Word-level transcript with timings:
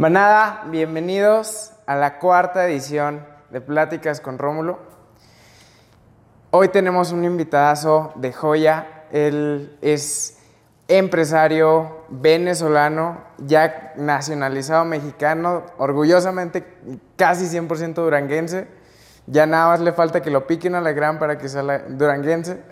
Manada, 0.00 0.62
bienvenidos 0.66 1.72
a 1.84 1.96
la 1.96 2.20
cuarta 2.20 2.64
edición 2.64 3.26
de 3.50 3.60
Pláticas 3.60 4.20
con 4.20 4.38
Rómulo. 4.38 4.78
Hoy 6.52 6.68
tenemos 6.68 7.10
un 7.10 7.24
invitadazo 7.24 8.12
de 8.14 8.32
joya. 8.32 9.06
Él 9.10 9.76
es 9.82 10.38
empresario 10.86 12.04
venezolano, 12.10 13.24
ya 13.38 13.92
nacionalizado 13.96 14.84
mexicano, 14.84 15.66
orgullosamente 15.78 16.64
casi 17.16 17.46
100% 17.46 17.94
duranguense. 17.94 18.68
Ya 19.26 19.46
nada 19.46 19.70
más 19.70 19.80
le 19.80 19.92
falta 19.92 20.22
que 20.22 20.30
lo 20.30 20.46
piquen 20.46 20.76
a 20.76 20.80
la 20.80 20.92
gran 20.92 21.18
para 21.18 21.38
que 21.38 21.48
sea 21.48 21.80
duranguense. 21.88 22.62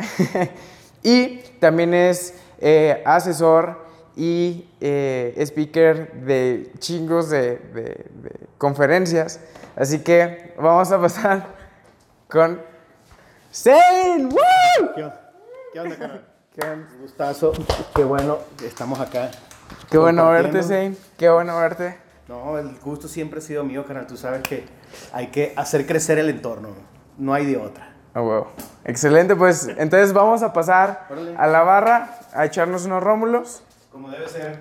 y 1.03 1.39
también 1.59 1.93
es 1.93 2.35
eh, 2.61 3.03
asesor 3.05 3.85
y 4.17 4.69
eh, 4.81 5.35
speaker 5.39 6.13
de 6.25 6.73
chingos 6.79 7.29
de, 7.31 7.59
de- 7.59 8.07
de 8.23 8.33
conferencias. 8.59 9.41
Así 9.77 9.99
que 10.03 10.55
vamos 10.59 10.91
a 10.91 11.01
pasar 11.01 11.47
con. 12.29 12.61
¡Woo! 13.65 14.95
¿Qué 14.95 15.03
onda? 15.03 15.31
¿Qué 15.73 15.81
onda, 15.81 15.97
carnal? 15.97 16.27
Qué, 16.59 16.67
Un 16.67 16.87
gustazo. 17.01 17.53
Qué 17.95 18.05
bueno 18.05 18.39
que 18.59 18.67
estamos 18.67 18.99
acá. 19.01 19.31
qué 19.91 19.99
bueno 19.99 20.31
verte. 20.31 20.63
Zane. 20.63 20.97
Qué 21.19 21.29
bueno 21.29 21.57
verte. 21.59 21.99
No, 22.29 22.59
el 22.59 22.77
gusto 22.81 23.09
siempre 23.09 23.39
ha 23.39 23.43
sido 23.43 23.63
mío, 23.65 23.85
carnal. 23.87 24.07
Tú 24.07 24.17
sabes 24.17 24.43
que 24.43 24.65
hay 25.13 25.29
que 25.29 25.53
hacer 25.57 25.87
crecer 25.87 26.19
el 26.19 26.29
entorno. 26.31 26.71
No 27.19 27.33
hay 27.35 27.47
de 27.47 27.57
otra. 27.57 27.93
Ah, 28.15 28.23
huevo. 28.23 28.51
Excelente, 28.85 29.37
pues 29.37 29.69
entonces 29.77 30.13
vamos 30.15 30.43
a 30.43 30.53
pasar 30.53 31.07
a 31.37 31.47
la 31.47 31.63
barra 31.63 32.19
a 32.33 32.45
echarnos 32.47 32.87
unos 32.87 33.03
rómulos. 33.03 33.63
Como 33.97 34.11
debe 34.11 34.29
ser. 34.29 34.59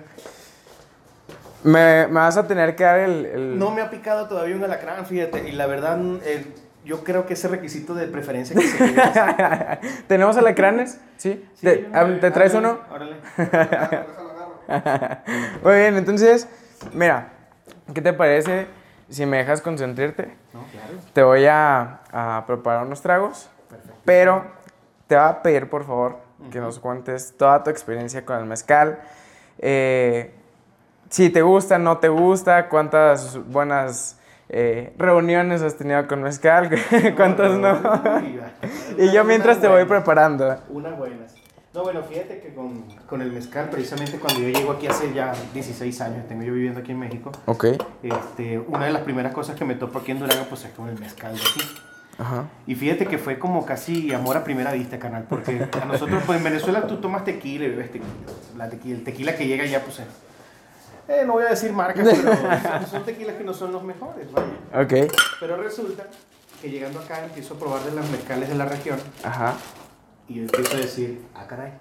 Me, 1.62 2.06
me 2.06 2.14
vas 2.20 2.38
a 2.38 2.46
tener 2.46 2.74
que 2.74 2.84
dar 2.84 3.00
el... 3.00 3.26
el- 3.26 3.58
No 3.58 3.70
me 3.70 3.82
ha 3.82 3.90
picado 3.90 4.28
todavía 4.28 4.56
un 4.56 4.64
alacrán, 4.64 5.04
fíjate. 5.04 5.46
Y 5.46 5.52
la 5.52 5.66
verdad, 5.66 5.98
eh, 6.24 6.46
yo 6.86 7.04
creo 7.04 7.26
que 7.26 7.34
ese 7.34 7.46
requisito 7.48 7.94
de 7.94 8.06
preferencia 8.06 8.56
que 8.58 8.66
se. 8.66 8.78
¿Tenemos 10.08 10.38
alacranes? 10.38 10.98
¿Sí? 11.18 11.46
Sí, 11.54 11.66
¿Te, 11.66 11.86
ah, 11.92 12.06
¿te 12.18 12.30
traes 12.30 12.54
órale, 12.54 12.68
uno? 12.70 12.80
Órale. 12.90 13.16
Muy 15.62 15.74
bien, 15.74 15.98
entonces, 15.98 16.48
mira, 16.94 17.28
¿qué 17.92 18.00
te 18.00 18.14
parece 18.14 18.68
si 19.10 19.26
me 19.26 19.36
dejas 19.36 19.60
concentrarte? 19.60 20.34
No, 20.54 20.64
claro. 20.72 20.94
Te 21.12 21.22
voy 21.22 21.44
a, 21.44 22.00
a 22.10 22.44
preparar 22.46 22.86
unos 22.86 23.02
tragos, 23.02 23.50
pero 24.06 24.46
te 25.08 25.14
voy 25.14 25.24
a 25.26 25.42
pedir, 25.42 25.68
por 25.68 25.84
favor, 25.84 26.24
que 26.50 26.58
nos 26.60 26.78
cuentes 26.78 27.34
toda 27.36 27.62
tu 27.64 27.68
experiencia 27.70 28.24
con 28.24 28.38
el 28.38 28.44
mezcal. 28.46 29.00
Eh, 29.58 30.32
si 31.08 31.30
te 31.30 31.42
gusta, 31.42 31.78
no 31.78 31.98
te 31.98 32.08
gusta, 32.08 32.68
cuántas 32.68 33.38
buenas 33.48 34.18
eh, 34.48 34.92
reuniones 34.98 35.62
has 35.62 35.76
tenido 35.76 36.06
con 36.06 36.22
mezcal, 36.22 36.70
cuántas 37.16 37.52
no. 37.52 37.82
Va. 37.82 38.22
Y 38.98 39.12
yo 39.12 39.24
mientras 39.24 39.60
te 39.60 39.68
voy 39.68 39.84
preparando. 39.84 40.56
Unas 40.70 40.96
buenas. 40.96 41.34
No, 41.74 41.82
bueno, 41.82 42.02
fíjate 42.02 42.40
que 42.40 42.54
con, 42.54 42.82
con 43.06 43.20
el 43.20 43.30
mezcal, 43.30 43.68
precisamente 43.68 44.18
cuando 44.18 44.40
yo 44.40 44.48
llego 44.48 44.72
aquí 44.72 44.86
hace 44.86 45.12
ya 45.12 45.34
16 45.52 46.00
años, 46.00 46.26
tengo 46.26 46.42
yo 46.42 46.54
viviendo 46.54 46.80
aquí 46.80 46.92
en 46.92 46.98
México, 46.98 47.30
Ok. 47.44 47.66
este, 48.02 48.58
una 48.58 48.86
de 48.86 48.92
las 48.92 49.02
primeras 49.02 49.34
cosas 49.34 49.56
que 49.56 49.64
me 49.66 49.74
topó 49.74 49.98
aquí 49.98 50.12
en 50.12 50.20
Durango, 50.20 50.46
pues 50.48 50.64
es 50.64 50.70
con 50.70 50.88
el 50.88 50.98
mezcal 50.98 51.34
de 51.34 51.40
aquí. 51.42 51.60
Ajá. 52.18 52.44
Y 52.66 52.74
fíjate 52.74 53.06
que 53.06 53.18
fue 53.18 53.38
como 53.38 53.66
casi 53.66 54.12
amor 54.14 54.36
a 54.36 54.44
primera 54.44 54.72
vista, 54.72 54.98
canal, 54.98 55.24
porque 55.28 55.66
a 55.80 55.84
nosotros, 55.84 56.22
pues 56.24 56.38
en 56.38 56.44
Venezuela 56.44 56.86
tú 56.86 56.96
tomas 56.96 57.24
tequila 57.24 57.66
y 57.66 57.68
bebes 57.70 57.90
tequila. 57.92 58.10
La 58.56 58.68
tequila 58.70 58.96
el 58.96 59.04
tequila 59.04 59.36
que 59.36 59.46
llega 59.46 59.66
ya, 59.66 59.82
pues, 59.82 59.98
eh, 59.98 60.04
eh, 61.08 61.22
no 61.26 61.34
voy 61.34 61.44
a 61.44 61.50
decir 61.50 61.72
marcas, 61.72 62.08
pero 62.10 62.34
son- 62.36 62.86
son 62.90 63.04
tequilas 63.04 63.36
que 63.36 63.44
no 63.44 63.52
son 63.52 63.72
los 63.72 63.82
mejores, 63.84 64.26
vaya. 64.32 64.46
Ok. 64.82 65.12
Pero 65.40 65.56
resulta 65.58 66.04
que 66.62 66.70
llegando 66.70 67.00
acá 67.00 67.22
empiezo 67.24 67.54
a 67.54 67.58
probar 67.58 67.82
de 67.82 67.92
las 67.92 68.08
mezcales 68.10 68.48
de 68.48 68.54
la 68.54 68.64
región 68.64 68.98
Ajá. 69.22 69.54
y 70.26 70.34
yo 70.36 70.42
empiezo 70.44 70.74
a 70.74 70.78
decir, 70.80 71.22
ah, 71.34 71.46
caray. 71.46 71.72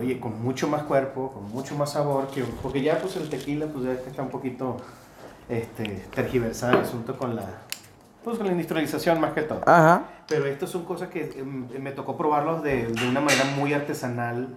Oye, 0.00 0.18
con 0.20 0.42
mucho 0.42 0.66
más 0.68 0.82
cuerpo, 0.82 1.32
con 1.32 1.44
mucho 1.50 1.76
más 1.76 1.92
sabor, 1.92 2.26
que, 2.28 2.42
porque 2.62 2.82
ya 2.82 2.98
pues 2.98 3.16
el 3.16 3.28
tequila 3.30 3.66
pues 3.66 3.84
ya 3.84 3.92
está 3.92 4.22
un 4.22 4.30
poquito 4.30 4.76
este, 5.48 6.04
tergiversado 6.14 6.74
el 6.78 6.84
asunto 6.84 7.16
con 7.16 7.36
la, 7.36 7.44
pues, 8.24 8.36
con 8.36 8.46
la 8.46 8.52
industrialización 8.52 9.20
más 9.20 9.32
que 9.32 9.42
todo. 9.42 9.60
Ajá. 9.66 10.02
Pero 10.28 10.46
estas 10.46 10.70
son 10.70 10.84
cosas 10.84 11.08
que 11.08 11.30
em, 11.36 11.66
me 11.80 11.92
tocó 11.92 12.16
probarlos 12.16 12.62
de, 12.62 12.86
de 12.86 13.08
una 13.08 13.20
manera 13.20 13.44
muy 13.56 13.72
artesanal, 13.72 14.48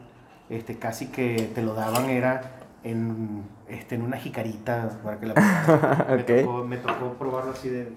este, 0.49 0.77
casi 0.77 1.07
que 1.07 1.49
te 1.55 1.61
lo 1.61 1.73
daban 1.73 2.09
era 2.09 2.61
en, 2.83 3.43
este, 3.69 3.95
en 3.95 4.01
una 4.01 4.17
jicarita 4.17 4.99
para 5.03 5.19
que 5.19 5.27
la 5.27 6.05
me, 6.09 6.23
tocó, 6.23 6.63
me 6.63 6.77
tocó 6.77 7.13
probarlo 7.13 7.51
así 7.51 7.69
de... 7.69 7.93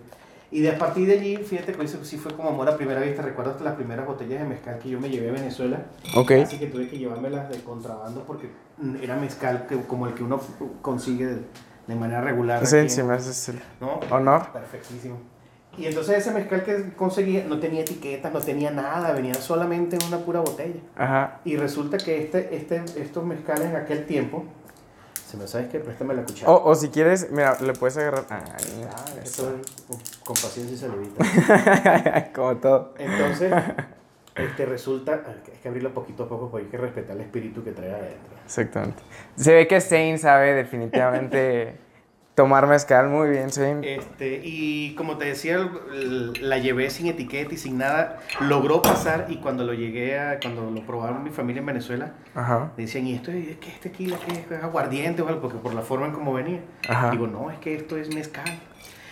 Y 0.51 0.61
de 0.61 0.71
a 0.71 0.79
partir 0.79 1.09
de 1.09 1.15
allí, 1.15 1.37
fíjate 1.39 1.73
que 1.73 1.83
eso 1.83 2.05
sí 2.05 2.17
fue 2.17 2.33
como 2.33 2.51
amor 2.51 2.69
a 2.69 2.77
primera 2.77 3.01
vista. 3.01 3.23
Recuerdo 3.23 3.51
hasta 3.51 3.65
las 3.65 3.75
primeras 3.75 4.07
botellas 4.07 4.41
de 4.41 4.47
mezcal 4.47 4.79
que 4.79 4.89
yo 4.89 5.01
me 5.01 5.11
llevé 5.11 5.31
a 5.31 5.33
Venezuela. 5.33 5.87
Ok. 6.15 6.31
Así 6.31 6.61
que 6.61 6.69
tuve 6.69 6.89
que 6.89 6.97
llevármelas 6.97 7.49
de 7.49 7.61
contrabando 7.63 8.23
porque 8.23 8.51
mm, 8.79 8.97
era 9.03 9.17
mezcal 9.17 9.67
que, 9.67 9.81
como 9.83 10.07
el 10.07 10.15
que 10.15 10.23
uno 10.23 10.41
consigue 10.81 11.27
de, 11.27 11.41
de 11.89 11.95
manera 11.97 12.21
regular. 12.21 12.65
Sí, 12.67 12.89
sí 12.89 13.03
me 13.03 13.15
haces 13.15 13.49
el 13.49 13.61
¿no? 13.81 13.99
honor. 14.11 14.53
Perfectísimo. 14.53 15.34
Y 15.77 15.87
entonces 15.87 16.19
ese 16.19 16.31
mezcal 16.31 16.63
que 16.65 16.93
conseguía 16.97 17.45
no 17.49 17.59
tenía 17.59 17.81
etiquetas, 17.83 18.33
no 18.33 18.41
tenía 18.41 18.71
nada, 18.71 19.13
venía 19.13 19.35
solamente 19.35 19.97
en 19.97 20.05
una 20.07 20.19
pura 20.19 20.41
botella. 20.41 20.81
Ajá. 20.97 21.41
Y 21.45 21.57
resulta 21.57 21.97
que 21.99 22.23
este, 22.23 22.55
este, 22.57 22.83
estos 22.97 23.25
mezcales 23.25 23.71
en 23.71 23.77
aquel 23.77 24.07
tiempo, 24.07 24.45
se 25.29 25.37
me 25.37 25.47
sabes 25.49 25.69
que 25.69 25.81
préstame 25.81 26.15
la 26.15 26.23
cuchara. 26.23 26.53
O, 26.53 26.71
o 26.71 26.75
si 26.77 26.91
quieres, 26.91 27.29
mira, 27.33 27.57
le 27.61 27.73
puedes 27.73 27.97
agarrar. 27.97 28.25
Ay, 28.31 28.43
Ah, 28.89 29.05
eso. 29.23 29.53
con 30.25 30.35
paciencia 30.37 30.77
se 30.77 30.87
evita. 30.87 32.31
Como 32.35 32.57
todo. 32.59 32.95
Entonces, 32.99 33.53
este 34.37 34.67
resulta, 34.67 35.25
hay 35.27 35.59
que 35.61 35.69
abrirlo 35.69 35.93
poquito 35.93 36.25
a 36.25 36.29
poco 36.29 36.51
porque 36.51 36.67
hay 36.67 36.71
que 36.71 36.79
respetar 36.79 37.17
el 37.17 37.23
espíritu 37.23 37.65
que 37.65 37.73
trae 37.73 37.91
adentro. 37.93 38.35
Exactamente. 38.45 39.03
Se 39.37 39.55
ve 39.55 39.67
que 39.67 39.81
Zane 39.81 40.19
sabe 40.19 40.53
definitivamente 40.55 41.79
tomar 42.35 42.67
mezcal 42.67 43.09
muy 43.09 43.29
bien, 43.31 43.51
Zane. 43.51 43.95
Este, 43.97 44.41
y 44.45 44.95
como 44.97 45.17
te 45.19 45.27
decía, 45.27 45.71
la 46.41 46.59
llevé 46.59 46.91
sin 46.91 47.07
etiqueta 47.07 47.55
y 47.55 47.57
sin 47.57 47.79
nada. 47.79 48.21
Logró 48.41 48.83
pasar 48.83 49.27
y 49.29 49.37
cuando 49.37 49.65
lo 49.65 49.73
llegué 49.75 50.19
a, 50.19 50.41
cuando 50.41 50.71
lo 50.71 50.81
probaron 50.87 51.23
mi 51.23 51.31
familia 51.31 51.61
en 51.61 51.67
Venezuela, 51.67 52.13
Ajá. 52.35 52.73
decían, 52.77 53.07
¿y 53.07 53.15
esto 53.15 53.31
es, 53.31 53.57
qué 53.59 53.69
es 53.69 53.81
tequila? 53.81 54.19
¿Qué 54.27 54.33
es? 54.33 54.51
¿Es 54.51 54.65
aguardiente 54.65 55.23
o 55.23 55.29
algo? 55.29 55.41
Porque 55.41 55.59
por 55.59 55.75
la 55.75 55.83
forma 55.83 56.07
en 56.07 56.13
cómo 56.13 56.33
venía. 56.33 56.61
Ajá. 56.89 57.11
Digo, 57.11 57.27
no, 57.27 57.51
es 57.51 57.59
que 57.59 57.75
esto 57.75 57.97
es 57.97 58.15
mezcal. 58.15 58.45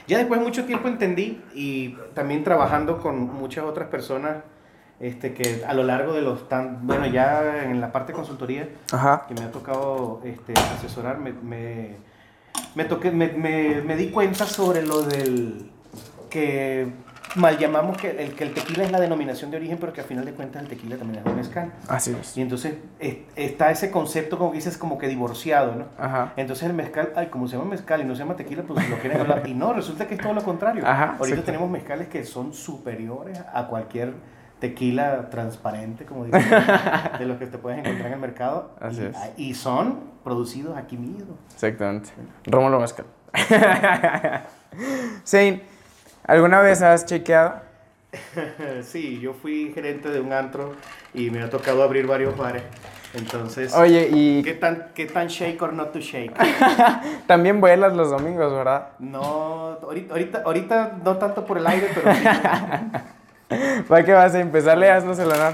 Ya 0.08 0.18
después 0.18 0.40
de 0.40 0.46
mucho 0.46 0.64
tiempo 0.64 0.88
entendí 0.88 1.40
y 1.54 1.96
también 2.14 2.42
trabajando 2.42 2.98
con 2.98 3.32
muchas 3.32 3.64
otras 3.64 3.88
personas 3.88 4.38
este, 4.98 5.32
que 5.32 5.64
a 5.66 5.74
lo 5.74 5.84
largo 5.84 6.12
de 6.12 6.22
los 6.22 6.48
tan, 6.48 6.86
bueno, 6.86 7.06
ya 7.06 7.64
en 7.64 7.80
la 7.80 7.92
parte 7.92 8.12
de 8.12 8.16
consultoría, 8.16 8.68
Ajá. 8.92 9.24
que 9.28 9.34
me 9.34 9.42
ha 9.42 9.50
tocado 9.50 10.20
este, 10.24 10.54
asesorar, 10.54 11.18
me, 11.18 11.32
me, 11.32 11.96
me, 12.74 12.84
toqué, 12.84 13.10
me, 13.10 13.28
me, 13.28 13.80
me 13.82 13.96
di 13.96 14.10
cuenta 14.10 14.46
sobre 14.46 14.82
lo 14.82 15.02
del 15.02 15.70
que 16.30 16.86
mal 17.36 17.56
llamamos 17.58 17.96
que 17.96 18.10
el, 18.10 18.34
que 18.34 18.44
el 18.44 18.52
tequila 18.52 18.84
es 18.84 18.92
la 18.92 19.00
denominación 19.00 19.50
de 19.50 19.56
origen, 19.56 19.78
pero 19.80 19.92
que 19.94 20.02
al 20.02 20.06
final 20.06 20.24
de 20.24 20.32
cuentas 20.32 20.62
el 20.62 20.68
tequila 20.68 20.96
también 20.96 21.20
es 21.20 21.26
un 21.30 21.36
mezcal. 21.36 21.72
Así 21.88 22.14
es. 22.18 22.36
Y 22.36 22.42
entonces 22.42 22.74
es- 22.98 23.16
está 23.36 23.70
ese 23.70 23.90
concepto, 23.90 24.36
como 24.38 24.50
que 24.50 24.56
dices, 24.58 24.76
como 24.76 24.98
que 24.98 25.08
divorciado, 25.08 25.74
¿no? 25.74 25.84
Ajá. 25.98 26.32
Entonces 26.36 26.66
el 26.68 26.74
mezcal, 26.74 27.12
ay, 27.16 27.26
como 27.28 27.48
se 27.48 27.56
llama 27.56 27.70
mezcal 27.70 28.00
y 28.02 28.04
no 28.04 28.14
se 28.14 28.20
llama 28.20 28.36
tequila, 28.36 28.62
pues 28.64 28.88
lo 28.88 28.98
quieren 28.98 29.20
hablar. 29.20 29.42
Y 29.46 29.54
no, 29.54 29.72
resulta 29.72 30.06
que 30.06 30.14
es 30.16 30.20
todo 30.20 30.34
lo 30.34 30.42
contrario. 30.42 30.86
Ajá, 30.86 31.16
Ahorita 31.18 31.42
tenemos 31.42 31.70
mezcales 31.70 32.08
que 32.08 32.24
son 32.24 32.52
superiores 32.52 33.40
a 33.52 33.66
cualquier 33.66 34.12
tequila 34.62 35.28
transparente, 35.28 36.04
como 36.04 36.24
dicen, 36.24 36.40
de 37.18 37.26
los 37.26 37.36
que 37.36 37.46
te 37.46 37.58
puedes 37.58 37.80
encontrar 37.80 38.06
en 38.06 38.12
el 38.12 38.20
mercado. 38.20 38.70
Así 38.80 39.02
y, 39.02 39.06
es. 39.06 39.16
y 39.36 39.54
son 39.54 39.98
producidos 40.22 40.78
aquí 40.78 40.96
mismo. 40.96 41.36
Exactamente. 41.52 42.10
Rómulo 42.46 42.78
Mezcal. 42.78 43.06
Zane, 45.26 45.62
¿alguna 46.24 46.60
vez 46.60 46.80
has 46.80 47.04
chequeado? 47.04 47.54
Sí, 48.82 49.18
yo 49.20 49.32
fui 49.34 49.72
gerente 49.74 50.10
de 50.10 50.20
un 50.20 50.32
antro 50.32 50.76
y 51.12 51.30
me 51.30 51.42
ha 51.42 51.50
tocado 51.50 51.82
abrir 51.82 52.06
varios 52.06 52.36
bares. 52.36 52.62
Entonces, 53.14 53.74
Oye, 53.74 54.10
y 54.12 54.42
¿qué 54.44 54.54
tan, 54.54 54.90
¿qué 54.94 55.06
tan 55.06 55.26
shake 55.26 55.60
or 55.60 55.72
not 55.72 55.92
to 55.92 55.98
shake? 55.98 56.32
también 57.26 57.60
vuelas 57.60 57.94
los 57.94 58.10
domingos, 58.10 58.52
¿verdad? 58.52 58.90
No, 59.00 59.78
ahorita, 59.82 60.12
ahorita, 60.12 60.42
ahorita 60.44 60.98
no 61.04 61.16
tanto 61.16 61.44
por 61.44 61.58
el 61.58 61.66
aire, 61.66 61.88
pero. 61.94 62.10
¿Para 63.88 64.04
qué 64.04 64.12
vas 64.12 64.34
a 64.34 64.40
empezarle? 64.40 64.90
Haznos 64.90 65.18
el 65.18 65.30
honor. 65.30 65.52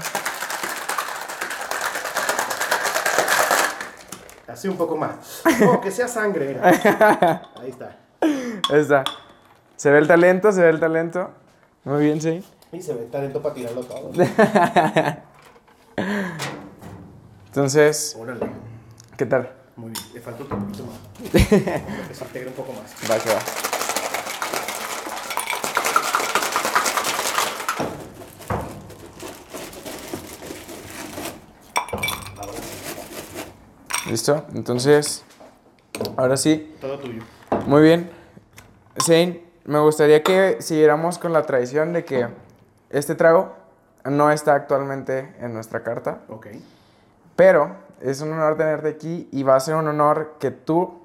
Así 4.47 4.67
un 4.67 4.77
poco 4.77 4.97
más. 4.97 5.43
No, 5.61 5.79
que 5.79 5.91
sea 5.91 6.07
sangre, 6.07 6.47
mira. 6.47 6.67
Ahí 7.61 7.69
está. 7.69 7.97
Ahí 8.21 8.79
está. 8.81 9.03
Se 9.77 9.89
ve 9.91 9.99
el 9.99 10.07
talento, 10.07 10.51
se 10.51 10.61
ve 10.61 10.69
el 10.69 10.79
talento. 10.79 11.29
Muy 11.85 12.03
bien, 12.03 12.21
sí. 12.21 12.43
Y 12.71 12.81
se 12.81 12.93
ve 12.93 13.03
el 13.03 13.09
talento 13.09 13.41
para 13.41 13.55
tirarlo 13.55 13.81
todo. 13.83 14.11
Entonces, 17.47 18.17
Órale. 18.19 18.47
¿qué 19.17 19.25
tal? 19.25 19.49
Muy 19.75 19.91
bien, 19.91 20.03
le 20.13 20.21
falta 20.21 20.43
otro 20.43 20.59
poquito 20.59 20.83
más. 20.85 21.31
que 21.31 22.13
se 22.13 22.23
integre 22.25 22.49
un 22.49 22.55
poco 22.55 22.73
más. 22.73 22.93
Va 23.09 23.17
que 23.17 23.29
va. 23.29 23.39
¿Listo? 34.09 34.45
Entonces, 34.55 35.23
ahora 36.17 36.37
sí, 36.37 36.75
Todo 36.81 36.97
tuyo. 36.99 37.21
muy 37.67 37.81
bien. 37.81 38.09
Zane, 39.03 39.43
me 39.65 39.79
gustaría 39.79 40.23
que 40.23 40.57
siguiéramos 40.61 41.17
con 41.19 41.31
la 41.33 41.43
tradición 41.43 41.93
de 41.93 42.03
que 42.05 42.27
este 42.89 43.15
trago 43.15 43.55
no 44.05 44.31
está 44.31 44.55
actualmente 44.55 45.35
en 45.39 45.53
nuestra 45.53 45.83
carta, 45.83 46.21
Ok. 46.29 46.47
pero 47.35 47.75
es 48.01 48.21
un 48.21 48.31
honor 48.33 48.57
tenerte 48.57 48.89
aquí 48.89 49.27
y 49.31 49.43
va 49.43 49.55
a 49.55 49.59
ser 49.59 49.75
un 49.75 49.87
honor 49.87 50.35
que 50.39 50.51
tú 50.51 50.99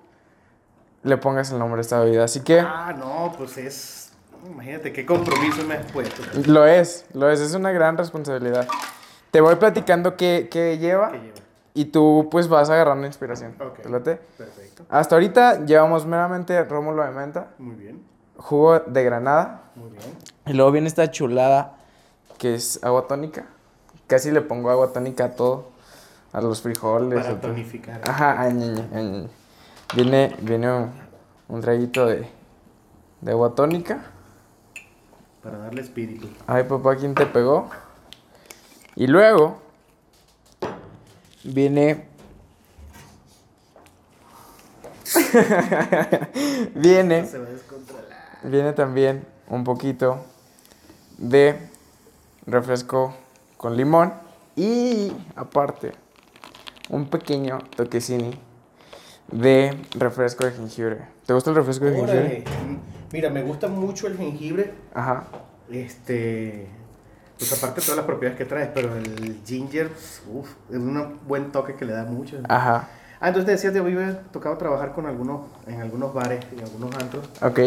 le 1.02 1.16
pongas 1.18 1.50
el 1.52 1.58
nombre 1.58 1.78
a 1.78 1.82
esta 1.82 2.00
bebida. 2.00 2.24
Así 2.24 2.40
que 2.40 2.60
Ah, 2.60 2.94
no, 2.96 3.32
pues 3.36 3.58
es. 3.58 4.12
Imagínate 4.50 4.92
qué 4.92 5.04
compromiso 5.06 5.62
me 5.64 5.74
has 5.74 5.90
puesto. 5.92 6.22
lo 6.46 6.66
es, 6.66 7.06
lo 7.14 7.30
es, 7.30 7.40
es 7.40 7.54
una 7.54 7.72
gran 7.72 7.96
responsabilidad. 7.98 8.66
Te 9.30 9.40
voy 9.40 9.56
platicando 9.56 10.16
qué, 10.16 10.48
qué 10.50 10.78
lleva 10.78 11.10
¿Qué 11.12 11.18
lleva? 11.18 11.34
Y 11.74 11.86
tú 11.86 12.28
pues 12.30 12.48
vas 12.48 12.70
agarrando 12.70 13.06
inspiración. 13.06 13.56
Ok. 13.60 13.80
¿Te 13.82 13.88
late? 13.88 14.16
Perfecto. 14.38 14.84
Hasta 14.88 15.16
ahorita 15.16 15.64
llevamos 15.66 16.06
meramente 16.06 16.62
rómulo 16.64 17.04
de 17.04 17.10
menta, 17.10 17.48
Muy 17.58 17.74
bien. 17.74 18.02
jugo 18.36 18.78
de 18.80 19.02
granada 19.04 19.62
Muy 19.74 19.90
bien. 19.90 20.04
y 20.46 20.52
luego 20.52 20.70
viene 20.70 20.86
esta 20.86 21.10
chulada 21.10 21.76
que 22.38 22.54
es 22.54 22.82
agua 22.84 23.06
tónica. 23.08 23.46
Casi 24.06 24.30
le 24.30 24.40
pongo 24.40 24.70
agua 24.70 24.92
tónica 24.92 25.24
a 25.24 25.30
todo, 25.30 25.68
a 26.32 26.40
los 26.40 26.60
frijoles. 26.62 27.20
Para 27.24 27.40
todo. 27.40 27.50
tonificar. 27.52 28.00
Ajá, 28.08 28.40
ay, 28.40 28.52
ay, 28.94 29.04
ñe. 29.04 29.28
Viene, 29.94 30.36
viene 30.40 30.70
un, 30.72 30.90
un 31.48 31.60
traguito 31.60 32.06
de, 32.06 32.28
de 33.20 33.30
agua 33.32 33.54
tónica. 33.54 34.02
Para 35.42 35.58
darle 35.58 35.80
espíritu. 35.82 36.28
Ay, 36.46 36.64
papá, 36.64 36.96
¿quién 36.96 37.14
te 37.14 37.26
pegó? 37.26 37.68
Y 38.96 39.06
luego 39.06 39.58
viene. 41.44 42.06
viene, 46.74 47.26
Se 47.26 47.38
va 47.38 47.46
a 47.46 47.50
descontrolar. 47.50 48.04
viene 48.42 48.72
también 48.72 49.24
un 49.48 49.62
poquito 49.62 50.24
de 51.18 51.56
refresco 52.46 53.14
con 53.56 53.76
limón 53.76 54.12
y 54.56 55.12
aparte 55.36 55.92
un 56.90 57.06
pequeño 57.08 57.58
toquecini 57.76 58.38
de 59.30 59.76
refresco 59.94 60.44
de 60.44 60.52
jengibre. 60.52 60.98
¿Te 61.26 61.32
gusta 61.32 61.50
el 61.50 61.56
refresco 61.56 61.84
de 61.86 61.96
jengibre? 61.96 62.44
Mira, 63.12 63.30
me 63.30 63.42
gusta 63.42 63.68
mucho 63.68 64.06
el 64.06 64.16
jengibre. 64.16 64.74
Ajá. 64.92 65.24
Este. 65.70 66.66
Pues 67.38 67.52
aparte 67.52 67.80
de 67.80 67.86
todas 67.86 67.96
las 67.96 68.06
propiedades 68.06 68.38
que 68.38 68.44
traes, 68.44 68.70
pero 68.72 68.94
el 68.96 69.40
ginger, 69.44 69.90
uff, 70.32 70.50
es 70.70 70.76
un 70.76 71.18
buen 71.26 71.50
toque 71.50 71.74
que 71.74 71.84
le 71.84 71.92
da 71.92 72.04
mucho. 72.04 72.38
Ajá. 72.48 72.88
Ah, 73.20 73.28
entonces 73.28 73.46
te 73.46 73.52
decías, 73.52 73.72
te 73.72 73.78
había 73.78 74.20
tocado 74.32 74.56
trabajar 74.58 74.92
con 74.92 75.06
algunos, 75.06 75.46
en 75.66 75.80
algunos 75.80 76.12
bares, 76.12 76.44
en 76.52 76.60
algunos 76.60 76.94
antros. 76.94 77.28
Ok. 77.40 77.58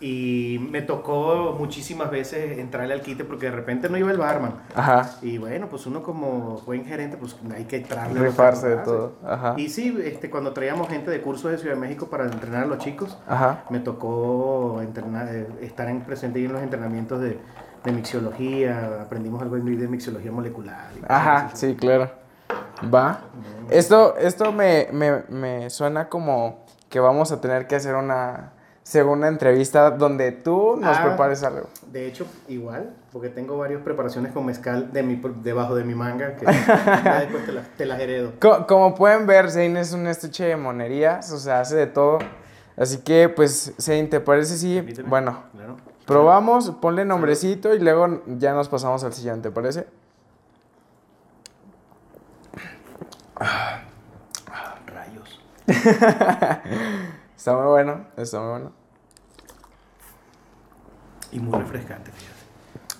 Y 0.00 0.58
me 0.70 0.82
tocó 0.82 1.54
muchísimas 1.58 2.10
veces 2.10 2.58
entrarle 2.58 2.94
al 2.94 3.00
quite 3.00 3.24
porque 3.24 3.46
de 3.46 3.52
repente 3.52 3.88
no 3.88 3.96
iba 3.96 4.10
el 4.10 4.18
barman. 4.18 4.62
Ajá. 4.74 5.18
Y 5.22 5.38
bueno, 5.38 5.68
pues 5.68 5.86
uno 5.86 6.02
como 6.02 6.60
buen 6.66 6.84
gerente, 6.84 7.16
pues 7.16 7.36
hay 7.54 7.64
que 7.64 7.76
entrarle. 7.76 8.20
Rifarse 8.20 8.68
de 8.68 8.76
todo. 8.78 9.16
Ajá. 9.24 9.54
Y 9.56 9.68
sí, 9.68 9.96
este, 10.04 10.28
cuando 10.28 10.52
traíamos 10.52 10.88
gente 10.88 11.10
de 11.10 11.22
cursos 11.22 11.52
de 11.52 11.58
Ciudad 11.58 11.74
de 11.74 11.80
México 11.80 12.08
para 12.08 12.24
entrenar 12.24 12.64
a 12.64 12.66
los 12.66 12.78
chicos, 12.78 13.16
Ajá. 13.26 13.64
me 13.70 13.78
tocó 13.80 14.80
entrenar, 14.82 15.28
eh, 15.34 15.46
estar 15.62 15.88
en, 15.88 16.00
presente 16.02 16.44
en 16.44 16.52
los 16.52 16.62
entrenamientos 16.62 17.20
de, 17.20 17.38
de 17.84 17.92
mixiología, 17.92 19.02
aprendimos 19.02 19.42
algo 19.42 19.56
de 19.56 19.62
mixiología 19.88 20.32
molecular. 20.32 20.88
Ajá, 21.08 21.50
sí, 21.54 21.74
claro. 21.76 22.10
Va. 22.92 23.20
Esto, 23.70 24.16
esto 24.16 24.52
me, 24.52 24.88
me, 24.92 25.22
me 25.28 25.70
suena 25.70 26.08
como 26.08 26.64
que 26.88 27.00
vamos 27.00 27.30
a 27.32 27.40
tener 27.40 27.66
que 27.66 27.76
hacer 27.76 27.94
una 27.94 28.52
segunda 28.82 29.28
entrevista 29.28 29.90
donde 29.90 30.32
tú 30.32 30.76
nos 30.78 30.96
Ah. 30.98 31.04
prepares 31.04 31.42
algo. 31.42 31.68
De 31.90 32.06
hecho, 32.06 32.26
igual, 32.48 32.90
porque 33.12 33.28
tengo 33.30 33.56
varias 33.56 33.80
preparaciones 33.82 34.32
con 34.32 34.44
mezcal 34.46 34.92
de 34.92 35.02
mi, 35.02 35.20
debajo 35.42 35.74
de 35.74 35.84
mi 35.84 35.94
manga 35.94 36.36
que 36.36 36.44
ya 37.04 37.20
después 37.20 37.46
te 37.46 37.52
te 37.78 37.86
las 37.86 38.00
heredo. 38.00 38.32
Co- 38.40 38.66
como 38.66 38.94
pueden 38.94 39.26
ver, 39.26 39.50
Zane 39.50 39.80
es 39.80 39.92
un 39.92 40.06
estuche 40.06 40.44
de 40.44 40.56
monerías, 40.56 41.30
o 41.32 41.38
sea, 41.38 41.60
hace 41.60 41.76
de 41.76 41.86
todo. 41.86 42.18
Así 42.76 42.98
que, 42.98 43.28
pues, 43.28 43.72
Zane, 43.80 44.04
¿te 44.04 44.20
parece 44.20 44.56
si, 44.58 44.74
Permíteme. 44.76 45.08
bueno, 45.08 45.38
Claro. 45.52 45.76
Probamos, 46.06 46.70
ponle 46.70 47.04
nombrecito 47.04 47.74
y 47.74 47.78
luego 47.80 48.22
ya 48.26 48.52
nos 48.54 48.68
pasamos 48.68 49.02
al 49.04 49.12
siguiente, 49.12 49.48
¿te 49.48 49.54
parece? 49.54 49.86
Rayos. 54.86 55.40
Está 57.36 57.56
muy 57.56 57.66
bueno, 57.66 58.06
está 58.16 58.40
muy 58.40 58.48
bueno. 58.50 58.72
Y 61.32 61.40
muy 61.40 61.58
refrescante, 61.58 62.10
fíjate. 62.12 62.38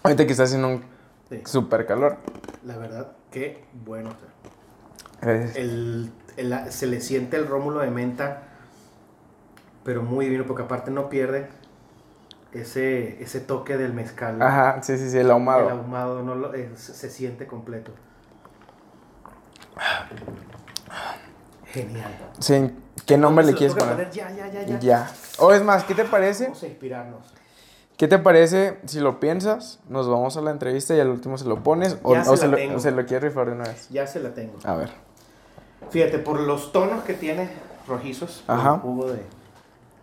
Ahorita 0.03 0.27
que 0.27 0.33
está 0.33 0.45
haciendo 0.45 0.69
un 0.69 0.83
Sí. 1.31 1.41
super 1.47 1.87
calor. 1.87 2.19
La 2.65 2.77
verdad, 2.77 3.13
qué 3.31 3.65
bueno 3.87 4.11
está. 4.11 5.31
Eh, 5.31 5.53
El, 5.57 6.13
el- 6.37 6.73
se 6.73 6.87
le 6.87 7.01
siente 7.01 7.37
el 7.39 7.47
rómulo 7.47 7.81
de 7.81 7.91
menta, 7.91 8.43
pero 9.85 10.03
muy 10.03 10.29
bien, 10.29 10.45
porque 10.47 10.65
aparte 10.65 10.91
no 10.91 11.09
pierde 11.09 11.49
ese, 12.55 13.23
ese 13.23 13.41
toque 13.41 13.77
del 13.77 13.93
mezcal. 13.93 14.41
Ajá, 14.41 14.83
sí, 14.83 14.97
sí, 14.99 15.11
sí, 15.11 15.17
el 15.19 15.27
El 15.27 15.31
ahumado. 15.33 15.71
ahumado 15.71 16.23
no 16.23 16.35
lo- 16.35 16.53
se, 16.77 17.11
siente 17.11 17.47
completo. 17.47 17.93
Genial. 21.67 22.11
Sí, 22.39 22.71
¿qué 23.07 23.19
nombre 23.19 23.45
le 23.45 23.55
quieres 23.55 23.75
poner? 23.77 24.11
Ya, 24.11 24.31
ya, 24.31 24.47
ya, 24.49 24.63
ya. 24.63 24.79
Ya. 24.79 25.11
O 25.39 25.53
es 25.53 25.63
más, 25.63 25.85
¿qué 25.85 25.95
te 25.95 26.05
parece? 26.05 26.45
Vamos 26.45 26.63
a 26.63 26.67
inspirarnos. 26.67 27.35
¿Qué 27.97 28.09
te 28.09 28.19
parece 28.19 28.79
si 28.87 29.01
lo 29.01 29.21
piensas? 29.21 29.81
Nos 29.89 30.09
vamos 30.09 30.37
a 30.37 30.41
la 30.41 30.51
entrevista 30.51 30.95
y 30.95 31.01
al 31.01 31.09
último 31.11 31.39
se 31.39 31.45
lo 31.45 31.63
pones 31.63 31.97
o, 32.03 32.15
se 32.37 32.49
lo, 32.49 32.57
tengo. 32.57 32.77
o 32.77 32.81
se 32.81 32.91
lo 32.91 33.05
quieres 33.07 33.23
rifar 33.33 33.47
de 33.47 33.53
una 33.53 33.65
vez. 33.65 33.89
Ya 33.91 34.07
se 34.07 34.19
la 34.21 34.35
tengo. 34.35 34.59
A 34.65 34.75
ver. 34.75 34.91
Fíjate, 35.91 36.19
por 36.19 36.41
los 36.41 36.73
tonos 36.73 37.05
que 37.05 37.15
tiene 37.15 37.51
rojizos, 37.87 38.43
Ajá. 38.49 38.75
el 38.75 38.81
jugo 38.81 39.13
de, 39.13 39.23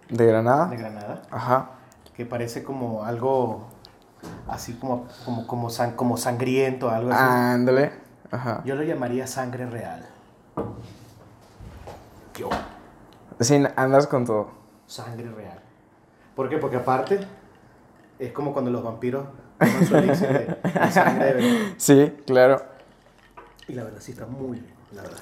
¿De 0.10 0.26
granada? 0.26 0.68
de 0.68 0.78
granada, 0.78 1.22
Ajá. 1.32 1.70
Que 2.16 2.26
parece 2.26 2.64
como 2.64 3.04
algo 3.04 3.68
así 4.48 4.74
como, 4.74 5.08
como, 5.26 5.48
como, 5.48 5.70
san- 5.70 5.96
como 5.96 6.18
sangriento, 6.18 6.90
algo 6.90 7.12
así. 7.12 7.22
Ándale. 7.24 7.92
Ajá. 8.32 8.62
Yo 8.66 8.76
lo 8.76 8.84
llamaría 8.84 9.28
sangre 9.28 9.66
real. 9.66 10.06
¿Qué 12.34 12.44
hubo? 12.46 12.52
Sí, 13.40 13.62
andas 13.76 14.08
con 14.08 14.26
todo. 14.26 14.50
Sangre 14.88 15.30
real. 15.32 15.60
¿Por 16.36 16.50
qué? 16.50 16.58
Porque 16.58 16.78
aparte 16.78 17.20
es 18.20 18.32
como 18.32 18.54
cuando 18.54 18.72
los 18.72 18.84
vampiros 18.84 19.26
toman 19.60 19.86
su 19.86 19.98
elixir 19.98 20.28
de, 20.30 20.70
de 20.80 20.92
sangre 20.92 21.26
de 21.26 21.34
verdad. 21.34 21.50
Sí, 21.78 22.14
claro. 22.26 22.62
Y 23.68 23.74
la 23.74 23.84
verdad 23.84 24.00
sí 24.00 24.12
está 24.12 24.26
muy 24.26 24.60
bien, 24.60 24.74
la 24.94 25.02
verdad. 25.04 25.18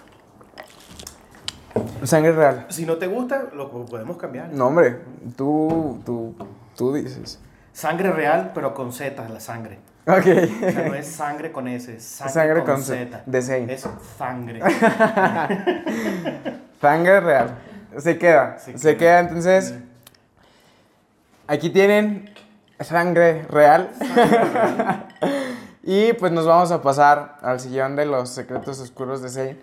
Sangre 2.04 2.32
real. 2.32 2.66
Si 2.70 2.86
no 2.86 2.98
te 2.98 3.08
gusta, 3.08 3.46
lo 3.54 3.70
podemos 3.86 4.18
cambiar. 4.18 4.50
No, 4.52 4.68
hombre. 4.68 5.02
Tú, 5.38 6.00
tú, 6.06 6.34
tú 6.80 6.94
dices. 6.94 7.38
Sangre 7.74 8.12
real, 8.14 8.52
pero 8.56 8.74
con 8.74 8.94
Z, 8.94 9.28
la 9.28 9.42
sangre. 9.42 9.80
Ok. 10.08 10.18
O 10.18 10.72
sea, 10.72 10.88
no 10.88 10.96
es 10.96 11.08
sangre 11.08 11.52
con 11.52 11.68
S, 11.68 11.94
es 11.94 12.04
sangre, 12.04 12.34
Sangre 12.34 12.64
con, 12.64 12.76
con 12.76 12.84
Z, 12.84 13.22
de 13.26 13.42
Zane. 13.42 13.74
Es 13.74 13.86
sangre. 14.18 14.62
Sangre 16.82 17.20
real. 17.20 17.58
Se 17.98 18.18
queda. 18.18 18.58
Se, 18.58 18.78
Se 18.78 18.96
queda. 18.96 18.98
queda. 18.98 19.20
Entonces, 19.20 19.74
aquí 21.48 21.70
tienen 21.70 22.34
sangre 22.80 23.44
real. 23.50 23.90
y 25.84 26.14
pues 26.14 26.32
nos 26.32 26.46
vamos 26.46 26.72
a 26.72 26.82
pasar 26.82 27.38
al 27.42 27.60
sillón 27.60 27.98
de 27.98 28.06
los 28.06 28.30
secretos 28.30 28.80
oscuros 28.80 29.22
de 29.22 29.28
Zane 29.28 29.58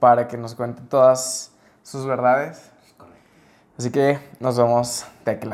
para 0.00 0.26
que 0.26 0.38
nos 0.38 0.54
cuente 0.54 0.80
todas 0.88 1.52
sus 1.82 2.06
verdades. 2.06 2.70
Así 3.78 3.90
que 3.90 4.18
nos 4.40 4.56
vemos 4.56 5.04
de 5.26 5.32
aquel 5.32 5.52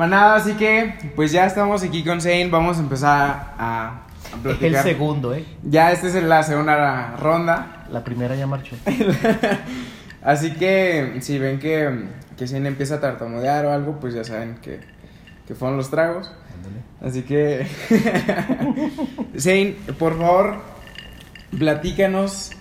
Manada, 0.00 0.36
así 0.36 0.54
que 0.54 0.94
pues 1.14 1.30
ya 1.30 1.44
estamos 1.44 1.82
aquí 1.82 2.02
con 2.02 2.22
Zane. 2.22 2.48
Vamos 2.48 2.78
a 2.78 2.80
empezar 2.80 3.12
a, 3.20 3.54
a 3.58 4.34
el 4.34 4.40
platicar. 4.40 4.82
segundo, 4.82 5.34
¿eh? 5.34 5.44
Ya 5.62 5.92
esta 5.92 6.06
es 6.06 6.14
la 6.14 6.42
segunda 6.42 7.16
ronda. 7.18 7.84
La 7.92 8.02
primera 8.02 8.34
ya 8.34 8.46
marchó. 8.46 8.76
Así 10.22 10.54
que 10.54 11.18
si 11.20 11.38
ven 11.38 11.58
que, 11.58 12.06
que 12.38 12.46
Zane 12.46 12.68
empieza 12.68 12.94
a 12.94 13.00
tartamudear 13.00 13.66
o 13.66 13.72
algo, 13.74 14.00
pues 14.00 14.14
ya 14.14 14.24
saben 14.24 14.54
que, 14.62 14.80
que 15.46 15.54
fueron 15.54 15.76
los 15.76 15.90
tragos. 15.90 16.32
Así 17.02 17.20
que, 17.20 17.66
Zane, 19.38 19.76
por 19.98 20.16
favor, 20.16 20.62
platícanos, 21.58 22.52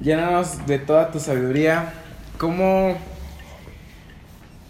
llénanos 0.00 0.66
de 0.66 0.78
toda 0.78 1.10
tu 1.10 1.20
sabiduría. 1.20 1.92
¿Cómo, 2.38 2.96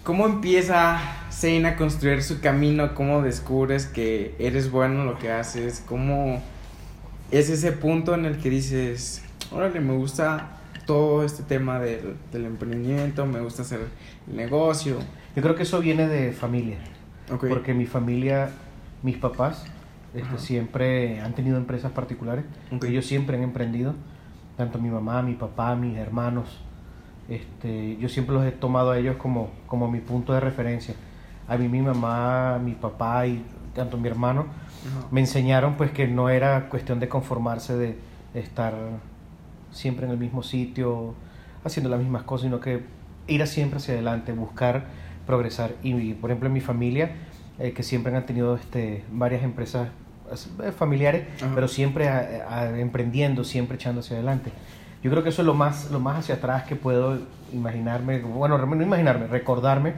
cómo 0.03 0.27
empieza 0.27 1.16
Zane 1.37 1.69
a 1.69 1.77
construir 1.77 2.23
su 2.23 2.41
camino? 2.41 2.95
¿Cómo 2.95 3.21
descubres 3.21 3.85
que 3.85 4.35
eres 4.39 4.71
bueno 4.71 5.03
en 5.03 5.07
lo 5.07 5.19
que 5.19 5.31
haces? 5.31 5.85
¿Cómo 5.87 6.41
es 7.31 7.51
ese 7.51 7.73
punto 7.73 8.15
en 8.15 8.25
el 8.25 8.39
que 8.39 8.49
dices, 8.49 9.23
órale, 9.53 9.81
me 9.81 9.95
gusta 9.95 10.53
todo 10.87 11.25
este 11.25 11.43
tema 11.43 11.79
del, 11.79 12.17
del 12.33 12.47
emprendimiento, 12.47 13.27
me 13.27 13.41
gusta 13.41 13.63
hacer 13.63 13.81
el 14.31 14.37
negocio? 14.37 14.97
Yo 15.35 15.43
creo 15.43 15.55
que 15.55 15.65
eso 15.65 15.79
viene 15.81 16.09
de 16.09 16.33
familia. 16.33 16.79
Ok. 17.31 17.49
Porque 17.49 17.75
mi 17.75 17.85
familia, 17.85 18.49
mis 19.03 19.19
papás, 19.19 19.67
este, 20.15 20.39
siempre 20.39 21.21
han 21.21 21.35
tenido 21.35 21.59
empresas 21.59 21.93
particulares. 21.93 22.47
Ok. 22.73 22.85
Ellos 22.85 23.05
siempre 23.05 23.37
han 23.37 23.43
emprendido. 23.43 23.95
Tanto 24.57 24.79
mi 24.79 24.89
mamá, 24.89 25.21
mi 25.21 25.35
papá, 25.35 25.77
mis 25.77 25.99
hermanos. 25.99 26.63
Este, 27.29 27.99
yo 27.99 28.09
siempre 28.09 28.35
los 28.35 28.47
he 28.47 28.53
tomado 28.53 28.93
a 28.93 28.99
ellos 28.99 29.17
como, 29.17 29.51
como 29.67 29.91
mi 29.91 30.01
punto 30.01 30.33
de 30.33 30.41
referencia. 30.41 30.95
A 31.49 31.57
mí 31.57 31.69
mi 31.69 31.81
mamá, 31.83 32.59
mi 32.63 32.73
papá 32.73 33.27
y 33.27 33.43
tanto 33.75 33.97
mi 33.99 34.09
hermano 34.09 34.47
me 35.11 35.21
enseñaron 35.21 35.75
pues 35.77 35.91
que 35.91 36.07
no 36.07 36.29
era 36.29 36.69
cuestión 36.69 37.01
de 37.01 37.09
conformarse 37.09 37.77
de 37.77 37.97
estar 38.35 38.75
siempre 39.73 40.07
en 40.07 40.13
el 40.13 40.19
mismo 40.19 40.43
sitio 40.43 41.15
haciendo 41.65 41.91
las 41.91 41.99
mismas 42.01 42.23
cosas 42.23 42.45
sino 42.45 42.61
que 42.61 42.85
ir 43.27 43.43
a 43.43 43.47
siempre 43.47 43.79
hacia 43.79 43.95
adelante 43.95 44.33
buscar 44.33 44.85
progresar. 45.27 45.73
Y 45.83 46.15
por 46.15 46.31
ejemplo 46.31 46.47
en 46.47 46.53
mi 46.53 46.61
familia 46.61 47.11
eh, 47.59 47.73
que 47.73 47.83
siempre 47.83 48.15
han 48.17 48.25
tenido 48.27 48.55
este 48.57 49.05
varias 49.13 49.43
empresas 49.43 49.89
eh, 50.63 50.73
familiares 50.73 51.27
Ajá. 51.43 51.53
pero 51.55 51.69
siempre 51.69 52.09
a- 52.09 52.47
a- 52.49 52.79
emprendiendo 52.79 53.45
siempre 53.45 53.77
echando 53.77 54.01
hacia 54.01 54.17
adelante 54.17 54.53
yo 55.03 55.11
creo 55.11 55.23
que 55.23 55.29
eso 55.29 55.43
es 55.43 55.47
lo 55.47 55.55
más 55.55 55.91
lo 55.91 56.01
más 56.01 56.19
hacia 56.19 56.37
atrás 56.37 56.65
que 56.65 56.77
puedo 56.77 57.19
imaginarme 57.53 58.21
bueno 58.21 58.59
no 58.59 58.83
imaginarme 58.83 59.27
recordarme 59.27 59.95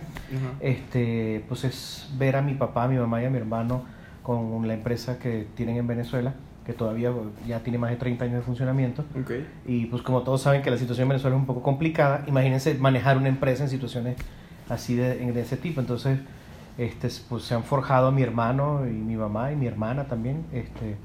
este, 0.60 1.44
pues 1.48 1.64
es 1.64 2.08
ver 2.18 2.36
a 2.36 2.42
mi 2.42 2.54
papá, 2.54 2.84
a 2.84 2.88
mi 2.88 2.96
mamá 2.96 3.22
y 3.22 3.26
a 3.26 3.30
mi 3.30 3.38
hermano 3.38 3.82
con 4.22 4.66
la 4.68 4.74
empresa 4.74 5.18
que 5.18 5.46
tienen 5.54 5.76
en 5.76 5.86
Venezuela, 5.86 6.34
que 6.66 6.74
todavía 6.74 7.10
ya 7.46 7.60
tiene 7.60 7.78
más 7.78 7.90
de 7.90 7.96
30 7.96 8.24
años 8.26 8.36
de 8.36 8.42
funcionamiento. 8.42 9.02
Ok. 9.18 9.30
Y 9.66 9.86
pues 9.86 10.02
como 10.02 10.22
todos 10.22 10.42
saben 10.42 10.60
que 10.60 10.70
la 10.70 10.76
situación 10.76 11.04
en 11.04 11.08
Venezuela 11.10 11.34
es 11.34 11.40
un 11.40 11.46
poco 11.46 11.62
complicada, 11.62 12.24
imagínense 12.26 12.74
manejar 12.74 13.16
una 13.16 13.28
empresa 13.28 13.64
en 13.64 13.70
situaciones 13.70 14.18
así 14.68 14.94
de, 14.94 15.16
de 15.32 15.40
ese 15.40 15.56
tipo. 15.56 15.80
Entonces, 15.80 16.18
este, 16.76 17.08
pues 17.28 17.44
se 17.44 17.54
han 17.54 17.64
forjado 17.64 18.12
mi 18.12 18.22
hermano 18.22 18.86
y 18.86 18.92
mi 18.92 19.16
mamá 19.16 19.50
y 19.50 19.56
mi 19.56 19.66
hermana 19.66 20.04
también 20.04 20.44
este, 20.52 20.96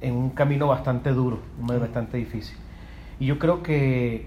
en 0.00 0.14
un 0.14 0.30
camino 0.30 0.68
bastante 0.68 1.10
duro, 1.10 1.40
Ujú. 1.60 1.80
bastante 1.80 2.18
difícil. 2.18 2.56
Y 3.20 3.26
yo 3.26 3.38
creo 3.38 3.62
que 3.62 4.26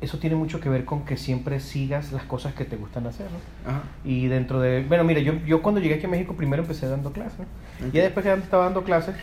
eso 0.00 0.18
tiene 0.18 0.36
mucho 0.36 0.60
que 0.60 0.68
ver 0.68 0.84
con 0.84 1.04
que 1.04 1.16
siempre 1.16 1.60
sigas 1.60 2.12
las 2.12 2.24
cosas 2.24 2.54
que 2.54 2.64
te 2.64 2.76
gustan 2.76 3.06
hacer, 3.06 3.26
¿no? 3.30 3.70
Ajá. 3.70 3.82
Y 4.04 4.26
dentro 4.26 4.60
de... 4.60 4.84
Bueno, 4.84 5.04
mira, 5.04 5.20
yo, 5.20 5.34
yo 5.46 5.62
cuando 5.62 5.80
llegué 5.80 5.94
aquí 5.94 6.06
a 6.06 6.08
México 6.08 6.34
primero 6.34 6.62
empecé 6.62 6.88
dando 6.88 7.12
clases. 7.12 7.40
¿no? 7.80 7.88
Y 7.88 7.98
después 7.98 8.24
que 8.24 8.32
estaba 8.32 8.64
dando 8.64 8.84
clases, 8.84 9.14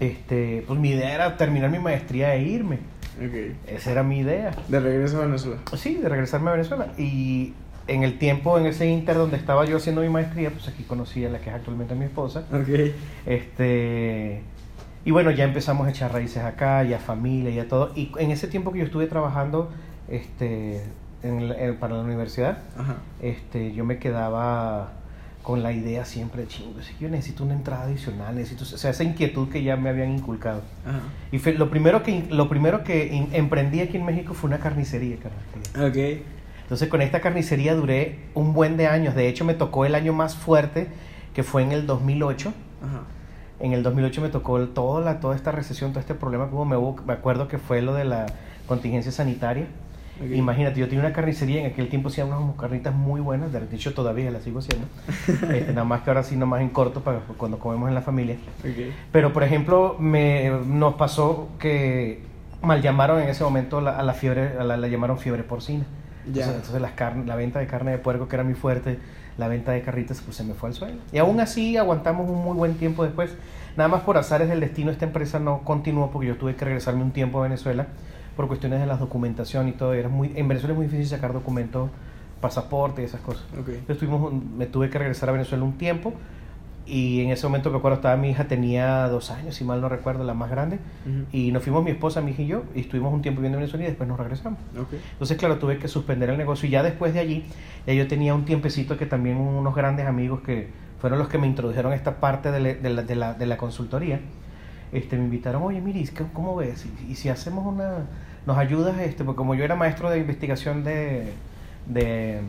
este, 0.00 0.64
pues 0.66 0.78
mi 0.80 0.90
idea 0.90 1.14
era 1.14 1.36
terminar 1.36 1.70
mi 1.70 1.78
maestría 1.78 2.34
e 2.34 2.42
irme. 2.42 2.78
Ok. 3.18 3.56
Esa 3.68 3.92
era 3.92 4.02
mi 4.02 4.18
idea. 4.18 4.52
De 4.68 4.80
regreso 4.80 5.18
a 5.18 5.26
Venezuela. 5.26 5.60
Sí, 5.76 5.94
de 5.94 6.08
regresarme 6.08 6.50
a 6.50 6.54
Venezuela. 6.54 6.92
Y 6.98 7.52
en 7.86 8.02
el 8.02 8.18
tiempo, 8.18 8.58
en 8.58 8.66
ese 8.66 8.86
inter 8.86 9.16
donde 9.16 9.36
estaba 9.36 9.64
yo 9.64 9.76
haciendo 9.76 10.00
mi 10.00 10.08
maestría, 10.08 10.50
pues 10.50 10.68
aquí 10.68 10.84
conocí 10.84 11.24
a 11.24 11.28
la 11.28 11.38
que 11.40 11.50
es 11.50 11.56
actualmente 11.56 11.94
mi 11.94 12.06
esposa. 12.06 12.44
Ok. 12.52 12.92
Este... 13.26 14.42
Y 15.04 15.10
bueno, 15.12 15.30
ya 15.30 15.44
empezamos 15.44 15.86
a 15.86 15.90
echar 15.90 16.12
raíces 16.12 16.42
acá, 16.44 16.82
ya 16.84 16.98
familia, 16.98 17.50
ya 17.50 17.66
todo. 17.68 17.90
Y 17.96 18.12
en 18.18 18.30
ese 18.30 18.48
tiempo 18.48 18.72
que 18.72 18.80
yo 18.80 18.84
estuve 18.84 19.06
trabajando 19.06 19.70
este, 20.08 20.82
en 21.22 21.48
la- 21.48 21.54
en- 21.56 21.76
para 21.76 21.94
la 21.96 22.02
universidad, 22.02 22.58
Ajá. 22.76 22.96
este, 23.22 23.72
yo 23.72 23.84
me 23.84 23.98
quedaba 23.98 24.92
con 25.42 25.62
la 25.62 25.72
idea 25.72 26.04
siempre 26.04 26.42
de 26.42 26.48
chingo, 26.48 26.78
yo 27.00 27.08
necesito 27.08 27.44
una 27.44 27.54
entrada 27.54 27.84
adicional, 27.84 28.34
necesito, 28.34 28.62
o 28.64 28.66
sea, 28.66 28.90
esa 28.90 29.04
inquietud 29.04 29.48
que 29.48 29.62
ya 29.62 29.76
me 29.76 29.88
habían 29.88 30.10
inculcado. 30.12 30.60
Ajá. 30.86 31.00
Y 31.32 31.38
fue- 31.38 31.54
lo 31.54 31.70
primero 31.70 32.02
que, 32.02 32.24
lo 32.30 32.48
primero 32.50 32.84
que 32.84 33.06
in- 33.06 33.28
emprendí 33.32 33.80
aquí 33.80 33.96
en 33.96 34.04
México 34.04 34.34
fue 34.34 34.48
una 34.48 34.58
carnicería, 34.58 35.16
carnal. 35.16 35.90
Ok. 35.90 36.22
Entonces 36.62 36.88
con 36.88 37.00
esta 37.02 37.20
carnicería 37.20 37.74
duré 37.74 38.18
un 38.34 38.52
buen 38.52 38.76
de 38.76 38.86
años, 38.86 39.14
de 39.14 39.28
hecho 39.28 39.44
me 39.46 39.54
tocó 39.54 39.86
el 39.86 39.94
año 39.94 40.12
más 40.12 40.36
fuerte, 40.36 40.88
que 41.34 41.42
fue 41.42 41.62
en 41.62 41.72
el 41.72 41.86
2008. 41.86 42.52
Ajá. 42.82 43.02
En 43.60 43.72
el 43.72 43.82
2008 43.82 44.20
me 44.22 44.28
tocó 44.30 44.58
toda, 44.68 45.00
la, 45.02 45.20
toda 45.20 45.36
esta 45.36 45.52
recesión, 45.52 45.90
todo 45.90 46.00
este 46.00 46.14
problema 46.14 46.48
que 46.48 46.54
hubo, 46.54 46.64
me, 46.64 46.76
hubo- 46.76 46.96
me 47.06 47.12
acuerdo 47.12 47.46
que 47.48 47.58
fue 47.58 47.82
lo 47.82 47.94
de 47.94 48.04
la 48.04 48.26
contingencia 48.66 49.12
sanitaria. 49.12 49.66
Ok. 50.22 50.30
Imagínate, 50.34 50.78
yo 50.80 50.86
tenía 50.86 51.00
una 51.04 51.12
carnicería, 51.14 51.60
en 51.60 51.66
aquel 51.72 51.88
tiempo 51.88 52.08
hacía 52.08 52.24
unas 52.26 52.54
carnitas 52.56 52.94
muy 52.94 53.20
buenas, 53.22 53.52
de 53.52 53.60
hecho 53.74 53.94
todavía 53.94 54.30
las 54.30 54.42
sigo 54.42 54.58
haciendo, 54.58 54.86
Este, 55.54 55.72
nada 55.72 55.84
más 55.84 56.02
que 56.02 56.10
ahora 56.10 56.22
sí, 56.22 56.36
nomás 56.36 56.60
en 56.60 56.68
corto 56.70 57.00
para 57.00 57.20
cuando 57.38 57.58
comemos 57.58 57.88
en 57.88 57.94
la 57.94 58.02
familia. 58.02 58.36
Ok. 58.60 58.92
Pero 59.12 59.32
por 59.32 59.42
ejemplo, 59.44 59.96
me, 59.98 60.50
nos 60.66 60.94
pasó 60.94 61.48
que 61.58 62.22
mal 62.62 62.82
llamaron 62.82 63.20
en 63.22 63.28
ese 63.28 63.44
momento 63.44 63.80
la- 63.80 63.98
a 63.98 64.02
la 64.02 64.12
fiebre, 64.12 64.58
a 64.58 64.64
la, 64.64 64.76
la 64.76 64.88
llamaron 64.88 65.18
fiebre 65.18 65.42
porcina. 65.42 65.84
Ya. 66.26 66.44
Entonces, 66.44 66.54
entonces 66.56 66.80
las 66.82 67.26
la 67.26 67.36
venta 67.36 67.58
de 67.60 67.66
carne 67.66 67.90
de 67.92 67.98
puerco, 67.98 68.28
que 68.28 68.36
era 68.36 68.44
muy 68.44 68.54
fuerte, 68.54 68.98
la 69.40 69.48
venta 69.48 69.72
de 69.72 69.80
carritas, 69.82 70.20
pues 70.20 70.36
se 70.36 70.44
me 70.44 70.54
fue 70.54 70.68
al 70.68 70.74
suelo. 70.74 70.98
Y 71.12 71.18
aún 71.18 71.40
así 71.40 71.76
aguantamos 71.76 72.28
un 72.30 72.44
muy 72.44 72.54
buen 72.54 72.74
tiempo 72.74 73.02
después. 73.02 73.34
Nada 73.76 73.88
más 73.88 74.02
por 74.02 74.18
azares 74.18 74.48
del 74.48 74.60
destino, 74.60 74.90
esta 74.90 75.06
empresa 75.06 75.40
no 75.40 75.62
continuó 75.62 76.10
porque 76.10 76.28
yo 76.28 76.36
tuve 76.36 76.54
que 76.54 76.64
regresarme 76.64 77.02
un 77.02 77.10
tiempo 77.10 77.40
a 77.40 77.44
Venezuela 77.44 77.86
por 78.36 78.46
cuestiones 78.48 78.80
de 78.80 78.86
la 78.86 78.96
documentación 78.96 79.68
y 79.68 79.72
todo. 79.72 79.94
Era 79.94 80.08
muy, 80.08 80.32
en 80.36 80.46
Venezuela 80.46 80.74
es 80.74 80.76
muy 80.76 80.86
difícil 80.86 81.08
sacar 81.08 81.32
documentos, 81.32 81.90
pasaporte 82.40 83.00
y 83.00 83.06
esas 83.06 83.22
cosas. 83.22 83.44
Ok. 83.58 83.68
Entonces 83.68 83.98
tuvimos 83.98 84.32
me 84.32 84.66
tuve 84.66 84.90
que 84.90 84.98
regresar 84.98 85.30
a 85.30 85.32
Venezuela 85.32 85.64
un 85.64 85.78
tiempo 85.78 86.12
y 86.90 87.20
en 87.22 87.30
ese 87.30 87.46
momento 87.46 87.70
me 87.70 87.78
acuerdo 87.78 87.96
estaba 87.96 88.16
mi 88.16 88.30
hija 88.30 88.48
tenía 88.48 89.06
dos 89.08 89.30
años 89.30 89.54
si 89.54 89.62
mal 89.64 89.80
no 89.80 89.88
recuerdo 89.88 90.24
la 90.24 90.34
más 90.34 90.50
grande 90.50 90.78
y 91.32 91.52
nos 91.52 91.62
fuimos 91.62 91.84
mi 91.84 91.92
esposa 91.92 92.20
mi 92.20 92.32
hija 92.32 92.42
y 92.42 92.46
yo 92.48 92.64
y 92.74 92.80
estuvimos 92.80 93.12
un 93.14 93.22
tiempo 93.22 93.40
viviendo 93.40 93.58
en 93.58 93.62
Venezuela 93.62 93.84
y 93.84 93.88
después 93.88 94.08
nos 94.08 94.18
regresamos. 94.18 94.58
Entonces 95.12 95.36
claro 95.38 95.58
tuve 95.58 95.78
que 95.78 95.86
suspender 95.88 96.28
el 96.30 96.36
negocio 96.38 96.66
y 96.68 96.72
ya 96.72 96.82
después 96.82 97.14
de 97.14 97.20
allí 97.20 97.44
ya 97.86 97.94
yo 97.94 98.08
tenía 98.08 98.34
un 98.34 98.44
tiempecito 98.44 98.96
que 98.98 99.06
también 99.06 99.36
unos 99.36 99.74
grandes 99.74 100.06
amigos 100.06 100.40
que 100.40 100.68
fueron 101.00 101.18
los 101.18 101.28
que 101.28 101.38
me 101.38 101.46
introdujeron 101.46 101.92
a 101.92 101.94
esta 101.94 102.16
parte 102.20 102.50
de 102.50 102.60
la, 102.60 102.74
de 102.74 102.90
la, 102.90 103.02
de 103.02 103.14
la, 103.14 103.34
de 103.34 103.46
la 103.46 103.56
consultoría 103.56 104.20
este 104.92 105.16
me 105.16 105.24
invitaron 105.24 105.62
oye 105.62 105.80
Miris 105.80 106.10
¿cómo- 106.10 106.30
¿cómo 106.32 106.56
ves? 106.56 106.86
Y, 107.08 107.12
y 107.12 107.14
si 107.14 107.28
hacemos 107.28 107.64
una 107.64 108.06
nos 108.46 108.58
ayudas 108.58 108.98
este 108.98 109.22
porque 109.24 109.36
como 109.38 109.54
yo 109.54 109.62
era 109.64 109.76
maestro 109.76 110.10
de 110.10 110.18
investigación 110.18 110.82
de 110.84 112.40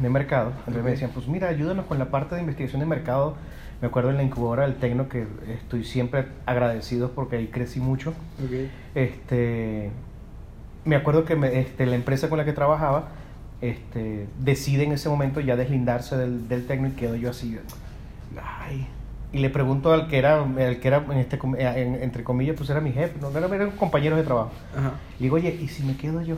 de, 0.00 0.08
mercado 0.08 0.50
entonces 0.50 0.76
Ok. 0.78 0.84
me 0.84 0.90
decían 0.92 1.10
pues 1.12 1.26
mira 1.28 1.48
ayúdanos 1.48 1.86
con 1.86 1.98
la 1.98 2.06
parte 2.10 2.34
de 2.34 2.40
investigación 2.40 2.80
de 2.80 2.86
mercado 2.86 3.36
me 3.80 3.88
acuerdo 3.88 4.10
en 4.10 4.16
la 4.16 4.22
incubadora 4.22 4.62
del 4.62 4.76
Tecno 4.76 5.08
que 5.08 5.26
estoy 5.48 5.84
siempre 5.84 6.26
agradecido 6.46 7.10
porque 7.10 7.36
ahí 7.36 7.48
crecí 7.48 7.80
mucho. 7.80 8.10
Ok. 8.44 8.68
este 8.94 9.90
me 10.84 10.96
acuerdo 10.96 11.24
que 11.24 11.36
me- 11.36 11.58
este, 11.60 11.86
la 11.86 11.94
empresa 11.96 12.28
con 12.28 12.38
la 12.38 12.44
que 12.44 12.52
trabajaba 12.52 13.08
este, 13.60 14.26
decide 14.40 14.82
en 14.84 14.92
ese 14.92 15.08
momento 15.08 15.40
ya 15.40 15.54
deslindarse 15.56 16.16
del, 16.16 16.48
del 16.48 16.66
Tecno 16.66 16.88
y 16.88 16.92
quedo 16.92 17.14
yo 17.16 17.30
así 17.30 17.58
ay 18.42 18.86
y 19.32 19.38
le 19.38 19.48
pregunto 19.50 19.92
al 19.92 20.08
que 20.08 20.18
era 20.18 20.44
el 20.58 20.78
que 20.80 20.88
era 20.88 21.04
en 21.10 21.18
este 21.18 21.38
en- 21.58 22.02
entre 22.02 22.22
comillas 22.24 22.54
pues 22.56 22.68
era 22.70 22.80
mi 22.80 22.92
jefe 22.92 23.14
no 23.20 23.30
eran, 23.36 23.52
eran 23.52 23.70
compañeros 23.72 24.18
de 24.18 24.24
trabajo. 24.24 24.50
Ajá. 24.76 24.92
y 25.18 25.24
digo 25.24 25.36
oye 25.36 25.56
y 25.60 25.68
si 25.68 25.82
me 25.84 25.96
quedo 25.96 26.20
yo 26.22 26.36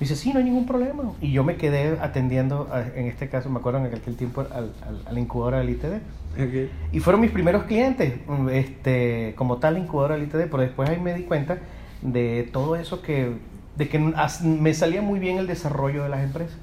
me 0.00 0.04
dice 0.06 0.14
sí 0.16 0.32
no 0.32 0.38
hay 0.38 0.44
ningún 0.44 0.66
problema 0.66 1.02
y 1.20 1.32
yo 1.32 1.42
me 1.44 1.56
quedé 1.56 1.98
atendiendo 2.00 2.68
a- 2.72 2.82
en 2.82 3.06
este 3.06 3.28
caso 3.28 3.50
me 3.50 3.58
acuerdo 3.58 3.80
en 3.84 3.86
aquel 3.94 4.14
tiempo 4.16 4.42
al, 4.42 4.72
al, 4.86 5.02
a 5.06 5.12
la 5.12 5.20
incubadora 5.20 5.58
del 5.58 5.70
ITD 5.70 5.94
Ok. 6.40 6.70
y 6.92 7.00
fueron 7.00 7.20
mis 7.20 7.30
primeros 7.32 7.64
clientes, 7.64 8.14
este, 8.52 9.34
como 9.36 9.56
tal 9.56 9.76
incubadora 9.78 10.14
del 10.16 10.24
ITD, 10.24 10.48
pero 10.50 10.58
después 10.58 10.88
ahí 10.88 11.00
me 11.00 11.14
di 11.14 11.22
cuenta 11.24 11.58
de 12.02 12.48
todo 12.52 12.76
eso 12.76 13.02
que, 13.02 13.32
de 13.76 13.88
que 13.88 14.12
as- 14.16 14.42
me 14.44 14.72
salía 14.74 15.02
muy 15.02 15.18
bien 15.18 15.38
el 15.38 15.46
desarrollo 15.48 16.04
de 16.04 16.08
las 16.10 16.20
empresas. 16.22 16.56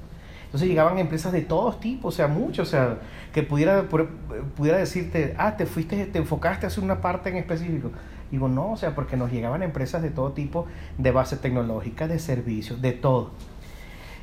Entonces 0.46 0.68
llegaban 0.68 0.98
empresas 0.98 1.32
de 1.32 1.42
todos 1.42 1.78
tipos, 1.80 2.14
o 2.14 2.16
sea, 2.16 2.28
muchos, 2.28 2.68
o 2.68 2.70
sea, 2.70 2.98
que 3.34 3.42
pudiera, 3.42 3.82
pudiera 4.56 4.78
decirte, 4.78 5.34
ah, 5.36 5.56
te 5.58 5.66
fuiste, 5.66 6.06
te 6.06 6.18
enfocaste 6.18 6.64
a 6.64 6.68
hacer 6.68 6.82
una 6.82 7.00
parte 7.02 7.28
en 7.28 7.36
específico. 7.36 7.90
Digo, 8.30 8.48
no, 8.48 8.72
o 8.72 8.76
sea, 8.76 8.94
porque 8.94 9.16
nos 9.16 9.30
llegaban 9.30 9.62
empresas 9.62 10.02
de 10.02 10.10
todo 10.10 10.32
tipo, 10.32 10.66
de 10.98 11.10
base 11.10 11.36
tecnológica, 11.36 12.08
de 12.08 12.18
servicios, 12.18 12.82
de 12.82 12.92
todo. 12.92 13.30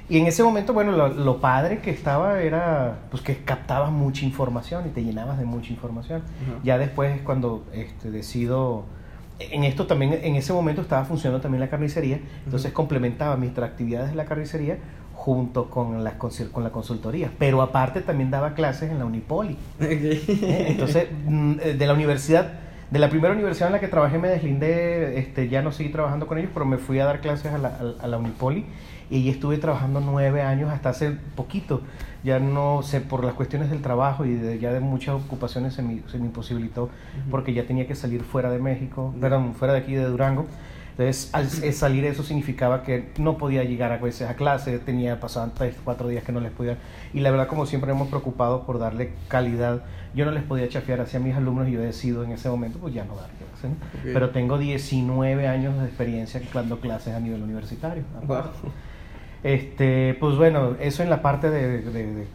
Y 0.10 0.18
en 0.18 0.28
ese 0.28 0.44
momento, 0.44 0.74
bueno, 0.74 0.92
lo, 0.92 1.08
lo 1.08 1.40
padre 1.40 1.80
que 1.80 1.90
estaba 1.90 2.42
era 2.42 3.00
pues 3.10 3.24
que 3.24 3.38
captabas 3.38 3.92
mucha 3.92 4.26
información 4.26 4.86
y 4.88 4.90
te 4.90 5.04
llenabas 5.04 5.40
de 5.40 5.46
mucha 5.46 5.72
información. 5.72 6.22
Ajá. 6.22 6.60
Ya 6.64 6.78
después 6.78 7.22
cuando 7.22 7.64
este, 7.74 8.12
decido, 8.12 8.84
en 9.40 9.64
esto 9.64 9.88
también, 9.88 10.20
en 10.22 10.36
ese 10.36 10.52
momento 10.52 10.82
estaba 10.82 11.06
funcionando 11.06 11.42
también 11.42 11.62
la 11.62 11.70
carnicería, 11.70 12.20
entonces 12.44 12.74
complementaba 12.74 13.38
mis 13.38 13.58
actividades 13.58 14.10
de 14.10 14.16
la 14.16 14.26
carnicería 14.26 14.78
junto 15.14 15.70
con 15.70 16.04
la, 16.04 16.18
con 16.18 16.64
la 16.64 16.72
consultoría. 16.72 17.32
Pero 17.40 17.62
aparte 17.62 18.02
también 18.02 18.30
daba 18.30 18.56
clases 18.56 18.92
en 18.92 19.00
la 19.00 19.06
Unipoli. 19.06 19.58
Eh, 19.80 20.66
entonces, 20.68 21.08
mm, 21.26 21.54
eh, 21.62 21.74
de 21.76 21.88
la 21.88 21.94
universidad, 21.94 22.52
de 22.94 23.00
la 23.00 23.10
primera 23.10 23.34
universidad 23.34 23.70
en 23.70 23.74
la 23.74 23.80
que 23.80 23.88
trabajé 23.88 24.20
me 24.20 24.28
deslindé, 24.28 25.18
este, 25.18 25.50
ya 25.50 25.64
no 25.64 25.72
seguí 25.72 25.90
trabajando 25.90 26.28
con 26.28 26.38
ellos, 26.38 26.52
pero 26.54 26.64
me 26.64 26.78
fui 26.78 27.00
a 27.00 27.06
dar 27.06 27.22
clases 27.22 27.52
a 27.52 27.58
la, 27.58 27.76
a 28.00 28.06
la 28.06 28.18
Unipoli 28.20 28.68
y 29.10 29.18
allí 29.18 29.30
estuve 29.30 29.58
trabajando 29.58 30.00
nueve 30.00 30.44
años 30.44 30.72
hasta 30.72 30.90
hace 30.90 31.18
poquito. 31.36 31.82
Ya 32.24 32.38
no 32.38 32.84
sé, 32.84 33.02
por 33.02 33.24
las 33.24 33.34
cuestiones 33.34 33.72
del 33.72 33.82
trabajo 33.82 34.26
y 34.26 34.36
de, 34.36 34.60
ya 34.60 34.72
de 34.72 34.80
muchas 34.80 35.16
ocupaciones 35.16 35.74
se 35.74 35.82
me, 35.82 36.04
se 36.06 36.20
me 36.20 36.26
imposibilitó 36.26 36.92
porque 37.32 37.56
ya 37.56 37.66
tenía 37.66 37.88
que 37.88 37.96
salir 37.96 38.22
fuera 38.22 38.52
de 38.52 38.60
México, 38.60 39.12
perdón, 39.20 39.56
fuera 39.56 39.74
de 39.74 39.80
aquí 39.80 39.96
de 39.96 40.06
Durango. 40.06 40.46
Entonces, 40.92 41.32
al 41.34 41.50
salir 41.74 42.06
eso 42.06 42.22
significaba 42.22 42.84
que 42.84 43.10
no 43.18 43.40
podía 43.40 43.64
llegar 43.64 43.92
a 43.92 43.98
veces 43.98 44.30
a 44.30 44.36
clase, 44.36 44.78
tenía 44.78 45.20
pasaban 45.20 45.52
tres, 45.56 45.76
cuatro 45.84 46.08
días 46.08 46.24
que 46.24 46.32
no 46.32 46.40
les 46.40 46.52
podía. 46.52 46.78
Y 47.12 47.22
la 47.22 47.32
verdad, 47.32 47.48
como 47.48 47.66
siempre 47.66 47.90
hemos 47.90 48.10
preocupado 48.10 48.68
por 48.68 48.78
darle 48.78 49.14
calidad, 49.28 49.82
yo 50.14 50.26
no 50.26 50.32
les 50.32 50.44
podía 50.44 50.70
chafiar 50.70 51.02
hacia 51.02 51.20
mis 51.20 51.36
alumnos 51.36 51.68
y 51.68 51.72
yo 51.72 51.82
he 51.82 51.86
decidido 51.86 52.24
en 52.24 52.32
ese 52.32 52.50
momento, 52.50 52.78
pues 52.80 52.94
ya 52.94 53.04
no 53.04 53.16
dar 53.16 53.30
clases. 53.32 53.72
Pero 54.04 54.30
tengo 54.30 54.58
19 54.58 55.48
años 55.48 55.80
de 55.80 55.86
experiencia 55.86 56.42
dando 56.54 56.80
clases 56.80 57.16
a 57.16 57.20
nivel 57.20 57.42
universitario. 57.42 58.04
Este, 59.44 60.16
pues 60.20 60.38
bueno, 60.38 60.76
eso 60.80 61.04
en 61.04 61.10
la 61.10 61.22
parte 61.22 61.50
de, 61.50 61.82
de, 61.82 62.26